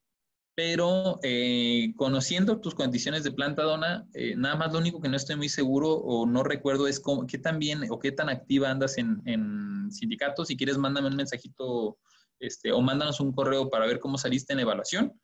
pero 0.56 1.20
eh, 1.22 1.94
conociendo 1.98 2.62
tus 2.62 2.74
condiciones 2.74 3.26
de 3.26 3.34
planta 3.34 3.64
dona, 3.64 4.08
eh, 4.14 4.36
nada 4.38 4.56
más 4.56 4.72
lo 4.72 4.80
único 4.80 5.02
que 5.02 5.10
no 5.10 5.18
estoy 5.18 5.36
muy 5.36 5.50
seguro 5.50 5.92
o 5.92 6.26
no 6.26 6.44
recuerdo 6.44 6.88
es 6.88 7.02
cómo, 7.02 7.28
qué 7.28 7.38
tan 7.38 7.60
bien 7.60 7.84
o 7.90 8.00
qué 8.00 8.14
tan 8.14 8.30
activa 8.30 8.72
andas 8.72 8.98
en, 8.98 9.22
en 9.26 9.92
sindicatos. 9.92 10.48
Si 10.48 10.56
quieres, 10.56 10.78
mándame 10.78 11.10
un 11.10 11.18
mensajito 11.18 11.98
este, 12.40 12.72
o 12.72 12.80
mándanos 12.82 13.20
un 13.20 13.34
correo 13.34 13.70
para 13.70 13.86
ver 13.86 14.00
cómo 14.00 14.18
saliste 14.18 14.54
en 14.54 14.60
evaluación. 14.60 15.20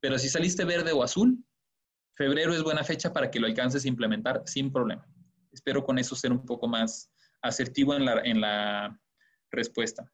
Pero 0.00 0.18
si 0.18 0.30
saliste 0.30 0.64
verde 0.64 0.92
o 0.92 1.02
azul, 1.02 1.44
febrero 2.14 2.54
es 2.54 2.62
buena 2.62 2.82
fecha 2.82 3.12
para 3.12 3.30
que 3.30 3.38
lo 3.38 3.46
alcances 3.46 3.84
a 3.84 3.88
implementar 3.88 4.42
sin 4.46 4.72
problema. 4.72 5.06
Espero 5.52 5.84
con 5.84 5.98
eso 5.98 6.16
ser 6.16 6.32
un 6.32 6.46
poco 6.46 6.68
más 6.68 7.10
asertivo 7.42 7.94
en 7.94 8.06
la, 8.06 8.20
en 8.24 8.40
la 8.40 8.98
respuesta. 9.50 10.10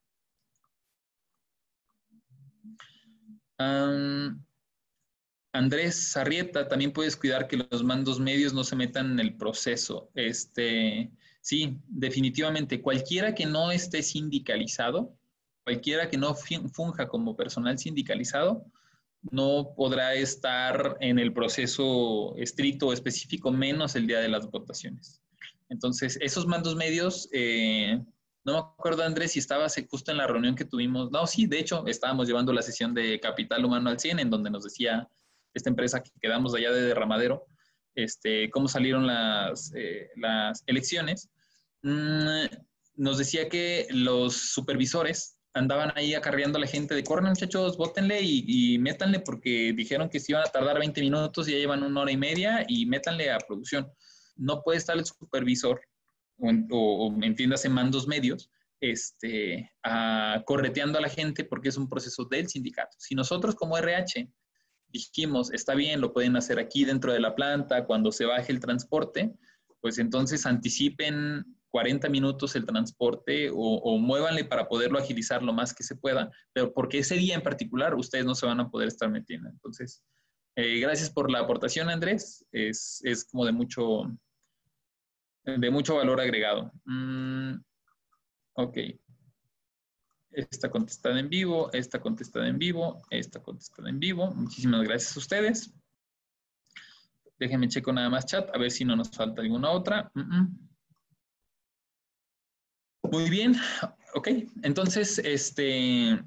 Andrés 5.53 6.11
Sarrieta, 6.11 6.69
también 6.69 6.93
puedes 6.93 7.17
cuidar 7.17 7.49
que 7.49 7.57
los 7.57 7.83
mandos 7.83 8.21
medios 8.21 8.53
no 8.53 8.63
se 8.65 8.77
metan 8.77 9.13
en 9.13 9.21
el 9.21 9.37
proceso. 9.37 10.11
Este, 10.15 11.11
sí, 11.41 11.79
definitivamente, 11.89 12.83
cualquiera 12.83 13.35
que 13.35 13.47
no 13.47 13.71
esté 13.71 14.03
sindicalizado, 14.03 15.17
cualquiera 15.65 16.09
que 16.09 16.19
no 16.19 16.35
funja 16.35 17.09
como 17.09 17.37
personal 17.37 17.79
sindicalizado, 17.79 18.67
no 19.31 19.73
podrá 19.77 20.15
estar 20.15 20.97
en 21.01 21.19
el 21.19 21.33
proceso 21.33 22.37
estricto 22.37 22.89
o 22.89 22.93
específico, 22.93 23.51
menos 23.51 23.97
el 23.97 24.07
día 24.07 24.21
de 24.21 24.29
las 24.29 24.51
votaciones. 24.51 25.23
Entonces, 25.69 26.19
esos 26.21 26.47
mandos 26.47 26.77
medios, 26.77 27.29
eh, 27.33 28.01
no 28.47 28.53
me 28.53 28.59
acuerdo, 28.61 29.03
Andrés, 29.03 29.33
si 29.33 29.41
estabas 29.41 29.75
justo 29.91 30.13
en 30.13 30.19
la 30.19 30.27
reunión 30.29 30.55
que 30.55 30.65
tuvimos. 30.65 31.11
No, 31.11 31.27
sí, 31.27 31.47
de 31.47 31.59
hecho, 31.59 31.85
estábamos 31.89 32.29
llevando 32.29 32.53
la 32.53 32.63
sesión 32.63 32.95
de 32.95 33.19
Capital 33.19 33.65
Humano 33.65 33.91
al 33.91 33.99
100, 33.99 34.21
en 34.21 34.31
donde 34.31 34.51
nos 34.51 34.63
decía 34.63 35.09
esta 35.53 35.69
empresa 35.69 36.01
que 36.01 36.13
quedamos 36.23 36.55
allá 36.55 36.71
de 36.71 36.83
derramadero, 36.83 37.47
este, 37.97 38.49
cómo 38.51 38.69
salieron 38.69 39.05
las, 39.05 39.73
eh, 39.75 40.11
elecciones, 40.67 41.29
mm, 41.83 42.45
nos 42.95 43.19
decía 43.19 43.49
que 43.49 43.89
los 43.91 44.37
supervisores 44.37 45.39
andaban 45.53 45.93
ahí 45.97 46.15
acarreando 46.15 46.59
a 46.59 46.61
la 46.61 46.69
gente 46.69 46.95
de, 46.95 47.03
corren 47.03 47.31
muchachos, 47.31 47.77
votenle 47.77 48.21
y, 48.23 48.45
y, 48.47 48.79
métanle 48.79 49.21
porque 49.21 49.73
dijeron 49.75 50.09
que 50.09 50.21
se 50.21 50.33
iban 50.33 50.45
a 50.47 50.53
tardar 50.53 50.79
20 50.79 51.01
minutos 51.01 51.49
y 51.49 51.53
ya 51.53 51.59
llevan 51.59 51.83
una 51.83 52.03
hora 52.03 52.13
y 52.13 52.17
media 52.17 52.65
y 52.69 52.87
métanle 52.87 53.33
a 53.33 53.39
producción. 53.39 53.91
No 54.37 54.63
puede 54.63 54.79
estar 54.79 54.97
el 54.97 55.05
supervisor 55.05 55.81
o, 56.39 57.07
o, 57.07 57.23
entiéndase 57.23 57.69
mandos 57.69 58.07
medios 58.07 58.51
este, 58.81 59.73
a, 59.83 60.43
correteando 60.47 60.99
a 60.99 61.03
la 61.03 61.09
gente 61.09 61.45
porque 61.45 61.69
es 61.69 61.77
un 61.77 61.89
proceso 61.89 62.25
del 62.25 62.49
sindicato. 62.49 62.97
Si 62.99 63.15
nosotros 63.15 63.55
como 63.55 63.79
RH 63.79 64.31
dijimos, 64.89 65.53
está 65.53 65.75
bien, 65.75 66.01
lo 66.01 66.13
pueden 66.13 66.37
hacer 66.37 66.59
aquí 66.59 66.85
dentro 66.85 67.13
de 67.13 67.21
la 67.21 67.35
planta, 67.35 67.85
cuando 67.85 68.13
se 68.13 68.25
baje 68.25 68.53
el 68.53 68.61
transporte, 68.61 69.35
pues 69.81 69.99
entonces 69.99 70.47
anticipen 70.47 71.45
40 71.71 72.09
minutos 72.09 72.57
el 72.57 72.65
transporte 72.65 73.51
o, 73.51 73.55
o 73.57 73.99
muévanle 73.99 74.45
para 74.45 74.69
poderlo 74.69 74.99
agilizar 74.99 75.43
lo 75.43 75.53
más 75.53 75.75
que 75.75 75.83
se 75.83 75.97
pueda, 75.97 76.31
pero 76.53 76.73
porque 76.73 76.99
ese 76.99 77.17
día 77.17 77.35
en 77.35 77.43
particular 77.43 77.95
ustedes 77.95 78.25
no 78.25 78.35
se 78.35 78.47
van 78.47 78.61
a 78.61 78.71
poder 78.71 78.89
estar 78.89 79.11
metiendo. 79.11 79.49
Entonces, 79.51 80.03
eh, 80.57 80.81
gracias 80.81 81.11
por 81.11 81.31
la 81.31 81.41
aportación, 81.41 81.91
Andrés. 81.91 82.47
Es, 82.51 83.01
es, 83.05 83.27
como 83.27 83.45
de 83.45 83.53
mucho, 83.53 84.05
de 85.47 85.71
mucho 85.71 85.97
valor 85.97 86.21
agregado. 86.21 86.73
Mm, 86.85 87.55
ok 88.55 88.79
esta 90.37 90.71
contestada 90.71 91.19
en 91.19 91.31
vivo, 91.31 91.71
esta 91.73 91.99
contestada 91.99 92.47
en 92.47 92.59
vivo, 92.59 93.03
esta 93.11 93.43
contestada 93.43 93.89
en 93.89 93.99
vivo. 93.99 94.31
Muchísimas 94.35 94.83
gracias 94.83 95.17
a 95.17 95.21
ustedes. 95.21 95.73
Déjenme 97.39 97.69
checo 97.69 97.93
nada 97.93 98.11
más 98.11 98.27
chat, 98.27 98.55
a 98.55 98.59
ver 98.59 98.71
si 98.71 98.85
no 98.85 98.97
nos 98.97 99.11
falta 99.11 99.41
alguna 99.41 99.71
otra. 99.71 100.11
Muy 103.03 103.31
bien, 103.31 103.57
ok. 104.15 104.29
Entonces, 104.63 105.19
este, 105.19 106.23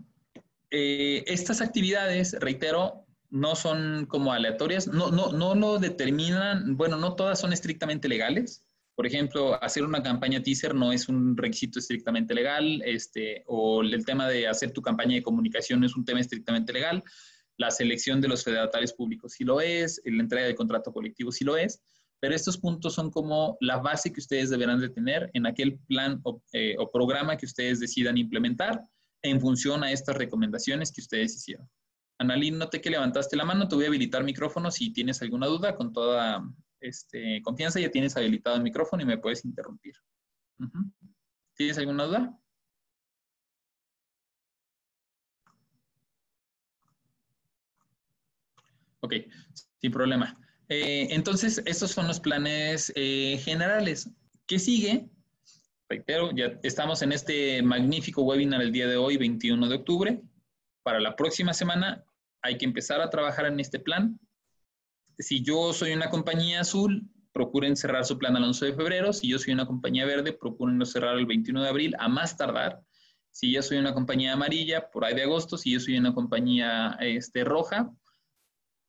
eh, 0.72 1.24
estas 1.28 1.61
actividades, 1.61 2.34
reitero, 2.39 3.05
no 3.30 3.55
son 3.55 4.07
como 4.07 4.34
aleatorias, 4.34 4.88
no, 4.88 5.11
no, 5.11 5.32
no 5.34 5.53
lo 5.53 5.78
determinan, 5.78 6.78
bueno, 6.78 6.97
no 6.97 7.15
todas 7.15 7.39
son 7.39 7.53
estrictamente 7.53 8.07
legales. 8.07 8.65
Por 9.00 9.08
ejemplo, 9.08 9.58
hacer 9.64 9.86
una 9.86 10.04
campaña 10.04 10.43
teaser 10.43 10.76
no 10.76 10.91
es 10.91 11.08
un 11.08 11.38
requisito 11.38 11.80
estrictamente 11.80 12.34
legal, 12.34 12.82
este, 12.84 13.45
o 13.47 13.82
el 13.82 14.04
tema 14.06 14.28
de 14.28 14.45
hacer 14.45 14.72
tu 14.74 14.82
campaña 14.82 15.16
de 15.16 15.24
comunicación 15.24 15.80
no 15.80 15.86
es 15.86 15.95
un 15.95 16.04
tema 16.04 16.20
estrictamente 16.20 16.74
legal. 16.74 17.02
La 17.56 17.72
selección 17.72 18.20
de 18.20 18.28
los 18.28 18.43
fedatarios 18.43 18.91
públicos 18.91 19.32
sí 19.32 19.45
lo 19.45 19.62
es, 19.62 20.02
la 20.04 20.22
entrega 20.22 20.47
de 20.47 20.54
contrato 20.54 20.91
colectivo 20.91 21.32
sí 21.32 21.45
lo 21.45 21.56
es, 21.56 21.82
pero 22.20 22.36
estos 22.36 22.58
puntos 22.58 22.93
son 22.93 23.10
como 23.10 23.56
la 23.62 23.78
base 23.78 24.12
que 24.12 24.20
ustedes 24.20 24.50
deberán 24.50 24.82
de 24.82 24.89
tener 24.89 25.32
en 25.34 25.45
aquel 25.45 25.80
plan 25.88 26.20
o, 26.24 26.43
eh, 26.52 26.76
programa 26.91 27.38
que 27.38 27.45
ustedes 27.45 27.80
decidan 27.80 28.18
implementar 28.18 28.82
en 29.22 29.39
función 29.39 29.82
a 29.82 29.93
estas 29.93 30.18
recomendaciones 30.18 30.91
que 30.91 31.00
ustedes 31.00 31.38
hicieron. 31.38 31.70
Analín, 32.18 32.58
noté 32.58 32.82
que 32.82 32.89
levantaste 32.89 33.38
la 33.38 33.45
mano, 33.45 33.70
te 33.70 33.76
voy 33.76 33.86
a 33.86 33.88
habilitar 33.88 34.26
micrófono 34.26 34.70
si 34.72 34.91
tienes 34.91 35.22
alguna 35.22 35.47
duda, 35.47 35.78
con 35.78 35.93
toda 35.93 36.43
este, 36.82 37.42
confianza 37.42 37.80
ya 37.80 37.92
tienes 37.92 38.16
habilitado 38.18 38.56
el 38.56 38.64
micrófono 38.64 39.04
y 39.04 39.06
me 39.06 39.18
puedes 39.18 39.46
interrumpir. 39.46 39.96
¿Tienes 41.56 41.78
alguna 41.78 42.06
duda? 42.06 42.40
Ok, 49.02 49.14
sin 49.82 49.92
problema. 49.92 50.38
Eh, 50.68 51.08
entonces, 51.12 51.62
estos 51.66 51.92
son 51.92 52.08
los 52.08 52.20
planes 52.20 52.92
eh, 52.96 53.40
generales. 53.44 54.10
¿Qué 54.46 54.60
sigue? 54.60 55.10
Reitero, 55.90 56.32
ya 56.36 56.60
estamos 56.62 57.02
en 57.02 57.12
este 57.12 57.64
magnífico 57.64 58.22
webinar 58.22 58.62
el 58.62 58.72
día 58.72 58.88
de 58.88 58.98
hoy, 58.98 59.18
21 59.18 59.68
de 59.68 59.76
octubre. 59.76 60.22
Para 60.84 61.00
la 61.00 61.16
próxima 61.16 61.54
semana 61.54 62.04
hay 62.42 62.58
que 62.58 62.66
empezar 62.66 63.02
a 63.02 63.10
trabajar 63.10 63.48
en 63.48 63.60
este 63.60 63.80
plan. 63.80 64.20
Si 65.20 65.43
yo 65.43 65.74
soy 65.74 65.91
una 65.91 66.09
compañía 66.09 66.61
azul, 66.61 67.09
procuren 67.34 67.76
cerrar 67.76 68.05
su 68.05 68.17
plan 68.17 68.38
al 68.38 68.45
11 68.45 68.67
de 68.67 68.74
febrero. 68.74 69.11
Si 69.11 69.28
yo 69.28 69.38
soy 69.38 69.53
una 69.53 69.65
compañía 69.65 70.05
verde, 70.05 70.32
procuren 70.32 70.84
cerrar 70.86 71.17
el 71.17 71.26
21 71.26 71.61
de 71.61 71.70
abril, 71.70 71.95
a 71.99 72.07
más 72.07 72.38
tardar. 72.38 72.82
Si 73.32 73.51
yo 73.51 73.61
soy 73.61 73.78
una 73.78 73.93
compañía 73.93 74.34
amarilla, 74.34 74.89
por 74.89 75.03
ahí 75.03 75.15
de 75.15 75.24
agosto. 75.24 75.57
Si 75.57 75.72
yo 75.72 75.80
soy 75.80 75.97
una 75.97 76.13
compañía 76.13 76.97
este, 77.01 77.43
roja, 77.43 77.91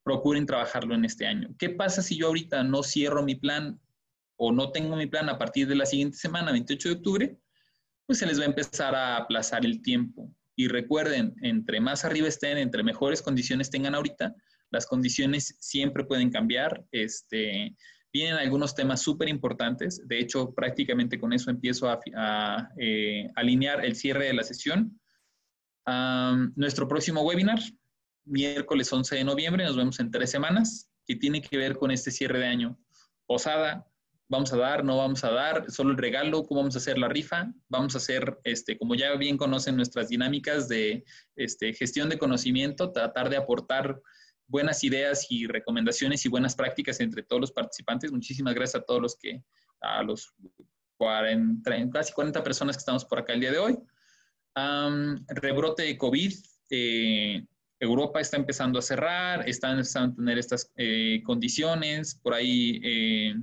procuren 0.05 0.47
trabajarlo 0.47 0.95
en 0.95 1.05
este 1.05 1.27
año. 1.27 1.51
¿Qué 1.59 1.71
pasa 1.71 2.01
si 2.01 2.17
yo 2.17 2.29
ahorita 2.29 2.63
no 2.63 2.83
cierro 2.83 3.25
mi 3.25 3.35
plan 3.35 3.81
o 4.37 4.53
no 4.53 4.71
tengo 4.71 4.97
mi 4.97 5.07
plan 5.07 5.29
a 5.29 5.39
partir 5.39 5.67
de 5.67 5.75
la 5.75 5.85
siguiente 5.85 6.17
semana, 6.17 6.53
28 6.53 6.89
de 6.89 6.95
octubre? 6.95 7.39
Pues 8.07 8.21
se 8.21 8.27
les 8.27 8.39
va 8.39 8.45
a 8.45 8.47
empezar 8.47 8.95
a 8.95 9.17
aplazar 9.17 9.67
el 9.67 9.83
tiempo. 9.83 10.33
Y 10.57 10.69
recuerden, 10.69 11.35
entre 11.43 11.81
más 11.81 12.05
arriba 12.05 12.29
estén, 12.29 12.59
entre 12.59 12.83
mejores 12.83 13.21
condiciones 13.21 13.71
tengan 13.71 13.95
ahorita, 13.95 14.35
las 14.71 14.87
condiciones 14.87 15.57
siempre 15.59 16.05
pueden 16.05 16.31
cambiar. 16.31 16.85
Este, 16.91 17.77
vienen 18.13 18.35
algunos 18.35 18.75
temas 18.75 19.03
súper 19.03 19.29
importantes. 19.29 20.07
De 20.07 20.19
hecho, 20.19 20.53
prácticamente 20.55 21.19
con 21.19 21.33
eso 21.33 21.51
empiezo 21.51 21.89
a, 21.89 22.71
eh, 22.79 23.29
alinear 23.37 23.85
el 23.85 23.97
cierre 23.97 24.27
de 24.27 24.35
la 24.35 24.43
sesión. 24.43 24.99
nuestro 26.55 26.87
próximo 26.87 27.23
webinar, 27.23 27.59
miércoles 28.25 28.93
11 28.93 29.17
de 29.17 29.25
noviembre, 29.25 29.65
nos 29.65 29.77
vemos 29.77 29.99
en 29.99 30.11
tres 30.11 30.31
semanas, 30.31 30.89
que 31.05 31.17
tiene 31.17 31.43
que 31.43 31.57
ver 31.57 31.77
con 31.77 31.91
este 31.91 32.13
cierre 32.13 32.39
de 32.39 32.47
año. 32.47 32.79
Posada, 33.27 33.91
vamos 34.31 34.53
a 34.53 34.57
dar, 34.57 34.85
no 34.85 34.97
vamos 34.97 35.25
a 35.25 35.33
dar, 35.33 35.69
solo 35.71 35.91
el 35.91 35.99
regalo, 35.99 36.45
cómo 36.45 36.61
vamos 36.61 36.77
a 36.77 36.79
hacer 36.79 36.97
la 36.97 37.09
rifa, 37.09 37.53
vamos 37.69 37.97
a 37.97 37.99
hacer, 37.99 38.39
este, 38.45 38.79
como 38.79 38.95
ya 38.95 39.17
bien 39.17 39.37
conocen 39.37 39.75
nuestras 39.75 40.09
dinámicas 40.09 40.69
de 40.69 41.05
este, 41.35 41.73
gestión 41.73 42.09
de 42.09 42.19
conocimiento, 42.19 42.93
tratar 42.93 43.29
de 43.29 43.37
aportar 43.37 44.01
buenas 44.51 44.85
ideas 44.85 45.27
y 45.31 45.47
recomendaciones 45.47 46.25
y 46.27 46.29
buenas 46.29 46.55
prácticas 46.55 47.01
entre 47.01 47.23
todos 47.23 47.41
los 47.41 47.53
participantes. 47.53 48.13
Muchísimas 48.13 48.55
gracias 48.55 48.83
a 48.83 48.85
todos 48.85 49.01
los 49.01 49.17
que, 49.17 49.43
a 49.81 50.03
los 50.03 50.35
40, 50.99 51.91
casi 51.91 52.13
40 52.13 52.43
personas 52.43 52.77
que 52.77 52.81
estamos 52.81 53.05
por 53.05 53.21
acá 53.21 53.33
el 53.33 53.41
día 53.41 53.53
de 53.53 53.59
hoy. 53.59 53.79
rebrote 55.29 55.85
de 55.85 55.97
COVID, 55.97 56.33
eh, 56.71 57.47
Europa 57.79 58.21
está 58.21 58.37
empezando 58.37 58.79
a 58.79 58.83
cerrar, 58.83 59.49
están 59.49 59.73
empezando 59.73 60.13
a 60.13 60.17
tener 60.17 60.39
estas 60.39 60.71
eh, 60.77 61.23
condiciones, 61.25 62.15
por 62.17 62.35
ahí 62.35 62.81
eh, 62.85 63.35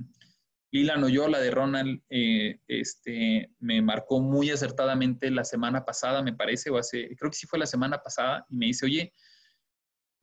Lila 0.70 0.96
Noyola 0.96 1.40
de 1.40 1.50
Ronald 1.50 2.02
eh, 2.10 2.60
este, 2.68 3.50
me 3.58 3.80
marcó 3.80 4.20
muy 4.20 4.50
acertadamente 4.50 5.30
la 5.30 5.44
semana 5.44 5.84
pasada, 5.84 6.22
me 6.22 6.34
parece, 6.34 6.70
o 6.70 6.76
hace, 6.76 7.16
creo 7.16 7.30
que 7.30 7.36
sí 7.36 7.46
fue 7.46 7.58
la 7.58 7.66
semana 7.66 8.02
pasada, 8.02 8.46
y 8.48 8.56
me 8.56 8.66
dice, 8.66 8.84
oye, 8.86 9.12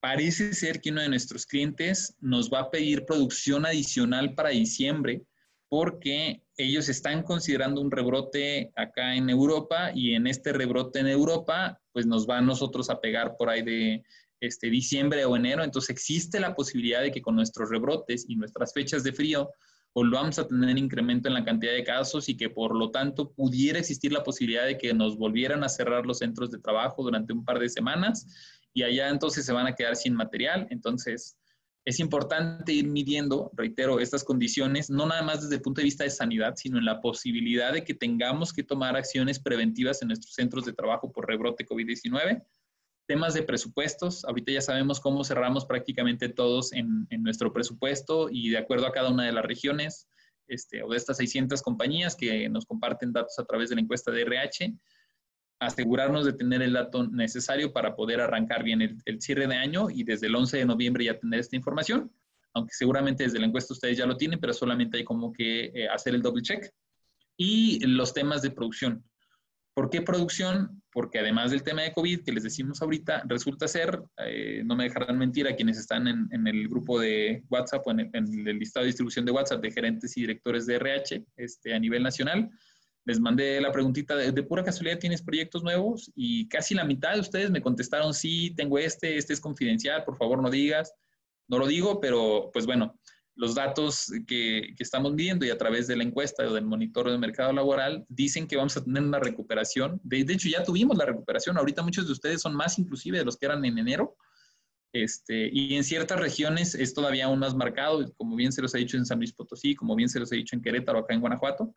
parece 0.06 0.54
ser 0.54 0.82
que 0.82 0.92
uno 0.92 1.02
de 1.02 1.10
nuestros 1.10 1.48
clientes 1.48 2.16
nos 2.22 2.52
va 2.52 2.60
a 2.60 2.70
pedir 2.70 3.08
producción 3.08 3.66
adicional 3.66 4.36
para 4.36 4.50
diciembre 4.50 5.24
porque 5.68 6.44
ellos 6.58 6.90
están 6.90 7.24
considerando 7.24 7.82
un 7.82 7.90
rebrote 7.90 8.72
acá 8.76 9.16
en 9.16 9.32
Europa 9.32 9.90
y 9.96 10.14
en 10.14 10.28
este 10.28 10.54
rebrote 10.54 11.00
en 11.00 11.08
Europa, 11.08 11.82
pues 11.92 12.06
nos 12.06 12.30
va 12.30 12.38
a 12.38 12.42
nosotros 12.42 12.92
a 12.92 13.02
pegar 13.02 13.36
por 13.36 13.50
ahí 13.50 13.64
de 13.64 14.04
este, 14.42 14.70
diciembre 14.70 15.26
o 15.26 15.36
enero. 15.36 15.64
Entonces 15.64 15.90
existe 15.90 16.40
la 16.40 16.54
posibilidad 16.54 17.02
de 17.02 17.12
que 17.12 17.24
con 17.24 17.36
nuestros 17.36 17.72
rebrotes 17.72 18.26
y 18.30 18.36
nuestras 18.36 18.76
fechas 18.76 19.04
de 19.04 19.12
frío 19.12 19.50
volvamos 19.96 20.38
a 20.38 20.48
tener 20.48 20.78
incremento 20.78 21.30
en 21.30 21.34
la 21.34 21.44
cantidad 21.44 21.74
de 21.74 21.84
casos 21.84 22.30
y 22.30 22.38
que 22.38 22.52
por 22.52 22.76
lo 22.76 22.92
tanto 22.92 23.32
pudiera 23.32 23.80
existir 23.80 24.14
la 24.14 24.24
posibilidad 24.24 24.68
de 24.68 24.78
que 24.78 24.94
nos 24.94 25.18
volvieran 25.18 25.64
a 25.64 25.70
cerrar 25.70 26.06
los 26.06 26.20
centros 26.20 26.52
de 26.52 26.60
trabajo 26.60 27.02
durante 27.02 27.34
un 27.34 27.44
par 27.44 27.58
de 27.58 27.70
semanas 27.70 28.28
y 28.76 28.84
allá 28.84 29.10
entonces 29.10 29.44
se 29.44 29.54
van 29.54 29.66
a 29.66 29.74
quedar 29.74 29.96
sin 29.96 30.14
material. 30.14 30.68
Entonces 30.70 31.36
es 31.86 32.00
importante 32.00 32.74
ir 32.74 32.88
midiendo, 32.88 33.50
reitero, 33.56 34.00
estas 34.00 34.24
condiciones, 34.24 34.92
no 34.92 35.08
nada 35.08 35.24
más 35.24 35.42
desde 35.42 35.56
el 35.56 35.62
punto 35.62 35.82
de 35.82 35.86
vista 35.86 36.04
de 36.04 36.12
sanidad, 36.12 36.54
sino 36.58 36.78
en 36.78 36.86
la 36.86 37.02
posibilidad 37.02 37.74
de 37.74 37.84
que 37.84 37.96
tengamos 37.96 38.54
que 38.54 38.64
tomar 38.64 38.96
acciones 38.96 39.40
preventivas 39.40 40.04
en 40.04 40.10
nuestros 40.10 40.34
centros 40.36 40.66
de 40.66 40.74
trabajo 40.74 41.12
por 41.12 41.28
rebrote 41.28 41.66
COVID-19 41.66 42.44
temas 43.06 43.34
de 43.34 43.44
presupuestos, 43.44 44.26
ahorita 44.26 44.52
ya 44.52 44.62
sabemos 44.62 45.00
cómo 45.00 45.24
cerramos 45.24 45.66
prácticamente 45.66 46.30
todos 46.30 46.74
en, 46.74 47.08
nuestro 47.20 47.54
presupuesto 47.54 48.30
y 48.32 48.50
de 48.50 48.58
acuerdo 48.58 48.88
a 48.88 48.92
cada 48.92 49.10
una 49.10 49.26
de 49.26 49.32
las 49.32 49.46
regiones 49.46 50.08
este, 50.48 50.84
o 50.84 50.90
de 50.90 50.98
estas 50.98 51.18
600 51.18 51.62
compañías 51.62 52.16
que 52.16 52.48
nos 52.50 52.66
comparten 52.66 53.14
datos 53.14 53.38
a 53.40 53.46
través 53.46 53.70
de 53.70 53.76
la 53.76 53.82
encuesta 53.82 54.12
de 54.12 54.22
RH, 54.22 54.74
asegurarnos 55.60 56.26
de 56.26 56.34
tener 56.34 56.62
el 56.62 56.74
dato 56.74 57.08
necesario 57.08 57.72
para 57.72 57.96
poder 57.96 58.22
arrancar 58.22 58.64
bien 58.64 58.82
el, 58.82 59.22
cierre 59.22 59.48
de 59.48 59.56
año 59.56 59.90
y 59.90 60.04
desde 60.04 60.28
el 60.28 60.36
11 60.36 60.58
de 60.58 60.66
noviembre 60.66 61.06
ya 61.06 61.18
tener 61.18 61.40
esta 61.40 61.56
información, 61.56 62.12
aunque 62.54 62.74
seguramente 62.74 63.24
desde 63.24 63.40
la 63.40 63.48
encuesta 63.48 63.74
ustedes 63.74 63.98
ya 63.98 64.06
lo 64.06 64.18
tienen, 64.18 64.40
pero 64.40 64.54
solamente 64.54 64.98
hay 64.98 65.04
como 65.04 65.32
que 65.32 65.66
eh, 65.74 65.88
hacer 65.88 66.16
el 66.16 66.22
doble 66.22 66.42
check. 66.42 66.70
Y 67.38 67.86
los 67.86 68.14
temas 68.14 68.42
de 68.42 68.52
producción. 68.52 69.04
¿Por 69.76 69.90
qué 69.90 70.02
producción? 70.02 70.82
Porque 70.90 71.20
además 71.20 71.52
del 71.52 71.64
tema 71.64 71.82
de 71.82 71.92
COVID 71.92 72.24
que 72.24 72.32
les 72.32 72.44
decimos 72.44 72.82
ahorita, 72.82 73.24
resulta 73.28 73.68
ser, 73.68 74.02
eh, 74.26 74.64
no 74.64 74.74
me 74.74 74.86
dejarán 74.86 75.18
mentir 75.18 75.50
a 75.50 75.56
quienes 75.56 75.78
están 75.78 76.08
en, 76.08 76.48
el 76.48 76.70
grupo 76.70 76.98
de 76.98 77.44
WhatsApp 77.50 77.86
o 77.86 77.92
en 77.92 78.10
el, 78.14 78.58
listado 78.58 78.86
de 78.86 78.88
distribución 78.88 79.26
de 79.26 79.34
WhatsApp 79.34 79.62
de 79.62 79.72
gerentes 79.72 80.16
y 80.16 80.22
directores 80.22 80.66
de 80.66 80.76
RH 80.76 81.26
este, 81.36 81.74
a 81.74 81.80
nivel 81.80 82.04
nacional, 82.04 82.50
les 83.06 83.20
mandé 83.20 83.62
la 83.62 83.72
preguntita 83.72 84.16
de, 84.16 84.44
pura 84.44 84.64
casualidad, 84.64 84.98
¿tienes 84.98 85.22
proyectos 85.22 85.64
nuevos? 85.64 86.12
Y 86.16 86.48
casi 86.48 86.74
la 86.74 86.84
mitad 86.84 87.14
de 87.14 87.20
ustedes 87.20 87.52
me 87.52 87.62
contestaron, 87.62 88.14
sí, 88.16 88.54
tengo 88.56 88.80
este, 88.80 89.18
este 89.18 89.34
es 89.34 89.40
confidencial, 89.40 90.04
por 90.04 90.18
favor 90.18 90.42
no 90.42 90.50
digas. 90.50 90.94
No 91.48 91.60
lo 91.60 91.68
digo, 91.68 92.02
pero 92.02 92.50
pues 92.52 92.66
bueno, 92.66 93.00
los 93.36 93.54
datos 93.54 94.12
que, 94.26 94.74
estamos 94.80 95.16
viendo 95.16 95.46
y 95.46 95.52
a 95.52 95.58
través 95.58 95.86
de 95.86 95.96
la 95.96 96.04
encuesta 96.04 96.44
o 96.48 96.54
del 96.54 96.66
monitor 96.66 97.08
del 97.08 97.20
mercado 97.20 97.54
laboral 97.54 98.06
dicen 98.10 98.48
que 98.48 98.58
vamos 98.58 98.76
a 98.76 98.84
tener 98.84 99.04
una 99.04 99.20
recuperación. 99.20 100.02
De, 100.04 100.22
hecho, 100.22 100.50
ya 100.50 100.64
tuvimos 100.64 100.98
la 100.98 101.06
recuperación. 101.06 101.60
Ahorita 101.60 101.84
muchos 101.84 102.08
de 102.08 102.14
ustedes 102.14 102.42
son 102.42 102.56
más 102.56 102.80
inclusive 102.80 103.20
de 103.20 103.26
los 103.26 103.38
que 103.38 103.46
eran 103.46 103.64
en 103.66 103.78
enero. 103.78 104.18
Este, 104.94 105.50
y 105.54 105.76
en 105.76 105.84
ciertas 105.84 106.20
regiones 106.20 106.74
es 106.74 106.96
todavía 106.96 107.26
aún 107.26 107.38
más 107.38 107.54
marcado, 107.54 108.12
como 108.16 108.36
bien 108.36 108.52
se 108.52 108.64
los 108.64 108.74
ha 108.74 108.80
dicho 108.80 108.98
en 108.98 109.06
San 109.06 109.20
Luis 109.20 109.34
Potosí, 109.34 109.76
como 109.76 109.96
bien 109.96 110.10
se 110.10 110.20
los 110.20 110.32
ha 110.32 110.36
dicho 110.36 110.56
en 110.56 110.64
Querétaro, 110.64 111.00
acá 111.00 111.14
en 111.14 111.20
Guanajuato 111.20 111.76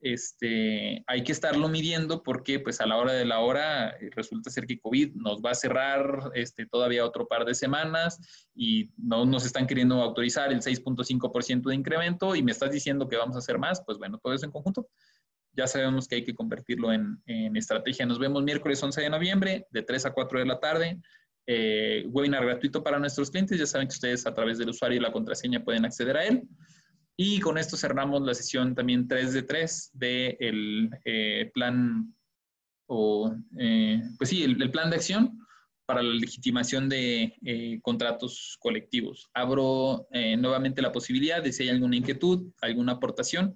este, 0.00 1.02
hay 1.06 1.24
que 1.24 1.32
estarlo 1.32 1.68
midiendo 1.68 2.22
porque 2.22 2.60
pues 2.60 2.80
a 2.80 2.86
la 2.86 2.96
hora 2.96 3.12
de 3.12 3.24
la 3.24 3.40
hora 3.40 3.90
eh, 3.90 4.10
resulta 4.14 4.50
ser 4.50 4.66
que 4.66 4.78
COVID 4.78 5.14
nos 5.14 5.40
va 5.40 5.50
a 5.50 5.54
cerrar 5.54 6.30
este, 6.34 6.66
todavía 6.66 7.04
otro 7.04 7.26
par 7.26 7.44
de 7.44 7.54
semanas 7.54 8.48
y 8.54 8.90
no 8.96 9.24
nos 9.24 9.46
están 9.46 9.66
queriendo 9.66 10.02
autorizar 10.02 10.52
el 10.52 10.60
6.5% 10.60 11.68
de 11.68 11.74
incremento 11.74 12.36
y 12.36 12.42
me 12.42 12.52
estás 12.52 12.70
diciendo 12.70 13.08
que 13.08 13.16
vamos 13.16 13.36
a 13.36 13.38
hacer 13.38 13.58
más, 13.58 13.82
pues 13.84 13.98
bueno, 13.98 14.18
todo 14.22 14.34
eso 14.34 14.44
en 14.44 14.52
conjunto. 14.52 14.88
Ya 15.52 15.66
sabemos 15.66 16.06
que 16.06 16.16
hay 16.16 16.24
que 16.24 16.34
convertirlo 16.34 16.92
en, 16.92 17.22
estrategia. 17.56 18.04
Nos 18.04 18.18
vemos 18.18 18.42
miércoles 18.42 18.82
11 18.82 19.00
de 19.00 19.08
noviembre 19.08 19.66
de 19.70 19.82
3 19.82 20.06
a 20.06 20.12
4 20.12 20.40
de 20.40 20.44
la 20.44 20.60
tarde. 20.60 21.00
Eh, 21.46 22.04
webinar 22.08 22.44
gratuito 22.44 22.82
para 22.82 22.98
nuestros 22.98 23.30
clientes. 23.30 23.58
Ya 23.58 23.64
saben 23.64 23.88
que 23.88 23.94
ustedes 23.94 24.26
a 24.26 24.34
través 24.34 24.58
del 24.58 24.68
usuario 24.68 24.98
y 24.98 25.00
la 25.00 25.12
contraseña 25.12 25.64
pueden 25.64 25.86
acceder 25.86 26.18
a 26.18 26.26
él. 26.26 26.42
Y 27.16 27.40
con 27.40 27.56
esto 27.56 27.76
cerramos 27.76 28.22
la 28.22 28.34
sesión 28.34 28.74
también 28.74 29.08
3 29.08 29.32
de 29.32 29.42
3 29.42 29.90
del 29.94 30.90
eh, 31.04 31.50
plan, 31.54 32.14
o, 32.88 33.34
eh, 33.58 34.02
pues 34.18 34.30
sí, 34.30 34.44
el, 34.44 34.70
plan 34.70 34.90
de 34.90 34.96
acción 34.96 35.38
para 35.86 36.02
la 36.02 36.14
legitimación 36.14 36.88
de 36.88 37.34
eh, 37.42 37.80
contratos 37.80 38.56
colectivos. 38.60 39.30
Abro 39.32 40.06
eh, 40.10 40.36
nuevamente 40.36 40.82
la 40.82 40.92
posibilidad 40.92 41.42
de 41.42 41.52
si 41.52 41.62
hay 41.62 41.70
alguna 41.70 41.96
inquietud, 41.96 42.52
alguna 42.60 42.92
aportación, 42.92 43.54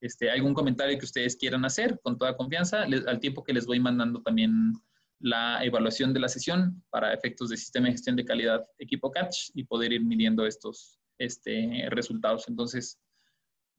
este, 0.00 0.30
algún 0.30 0.54
comentario 0.54 0.98
que 0.98 1.04
ustedes 1.04 1.36
quieran 1.36 1.64
hacer, 1.64 2.00
con 2.02 2.16
toda 2.16 2.36
confianza, 2.36 2.84
al 2.84 3.20
tiempo 3.20 3.44
que 3.44 3.52
les 3.52 3.66
voy 3.66 3.78
mandando 3.78 4.22
también 4.22 4.72
la 5.20 5.64
evaluación 5.64 6.12
de 6.12 6.20
la 6.20 6.28
sesión 6.28 6.82
para 6.90 7.12
efectos 7.12 7.50
de 7.50 7.56
sistema 7.56 7.86
de 7.86 7.92
gestión 7.92 8.16
de 8.16 8.24
calidad 8.24 8.64
equipo 8.78 9.10
Catch 9.10 9.50
y 9.54 9.64
poder 9.64 9.92
ir 9.92 10.04
midiendo 10.04 10.46
estos 10.46 10.98
este, 11.18 11.86
resultados. 11.90 12.48
Entonces, 12.48 12.98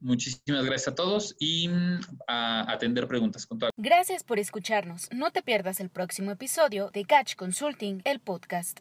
Muchísimas 0.03 0.65
gracias 0.65 0.89
a 0.89 0.95
todos 0.95 1.34
y 1.39 1.69
mm, 1.69 1.99
a 2.27 2.69
atender 2.73 3.07
preguntas. 3.07 3.45
Con 3.45 3.59
Gracias 3.77 4.25
por 4.25 4.38
escucharnos. 4.38 5.09
No 5.13 5.31
te 5.31 5.41
pierdas 5.41 5.79
el 5.79 5.89
próximo 5.89 6.31
episodio 6.31 6.89
de 6.91 7.05
Catch 7.05 7.36
Consulting, 7.36 8.01
el 8.03 8.19
podcast. 8.19 8.71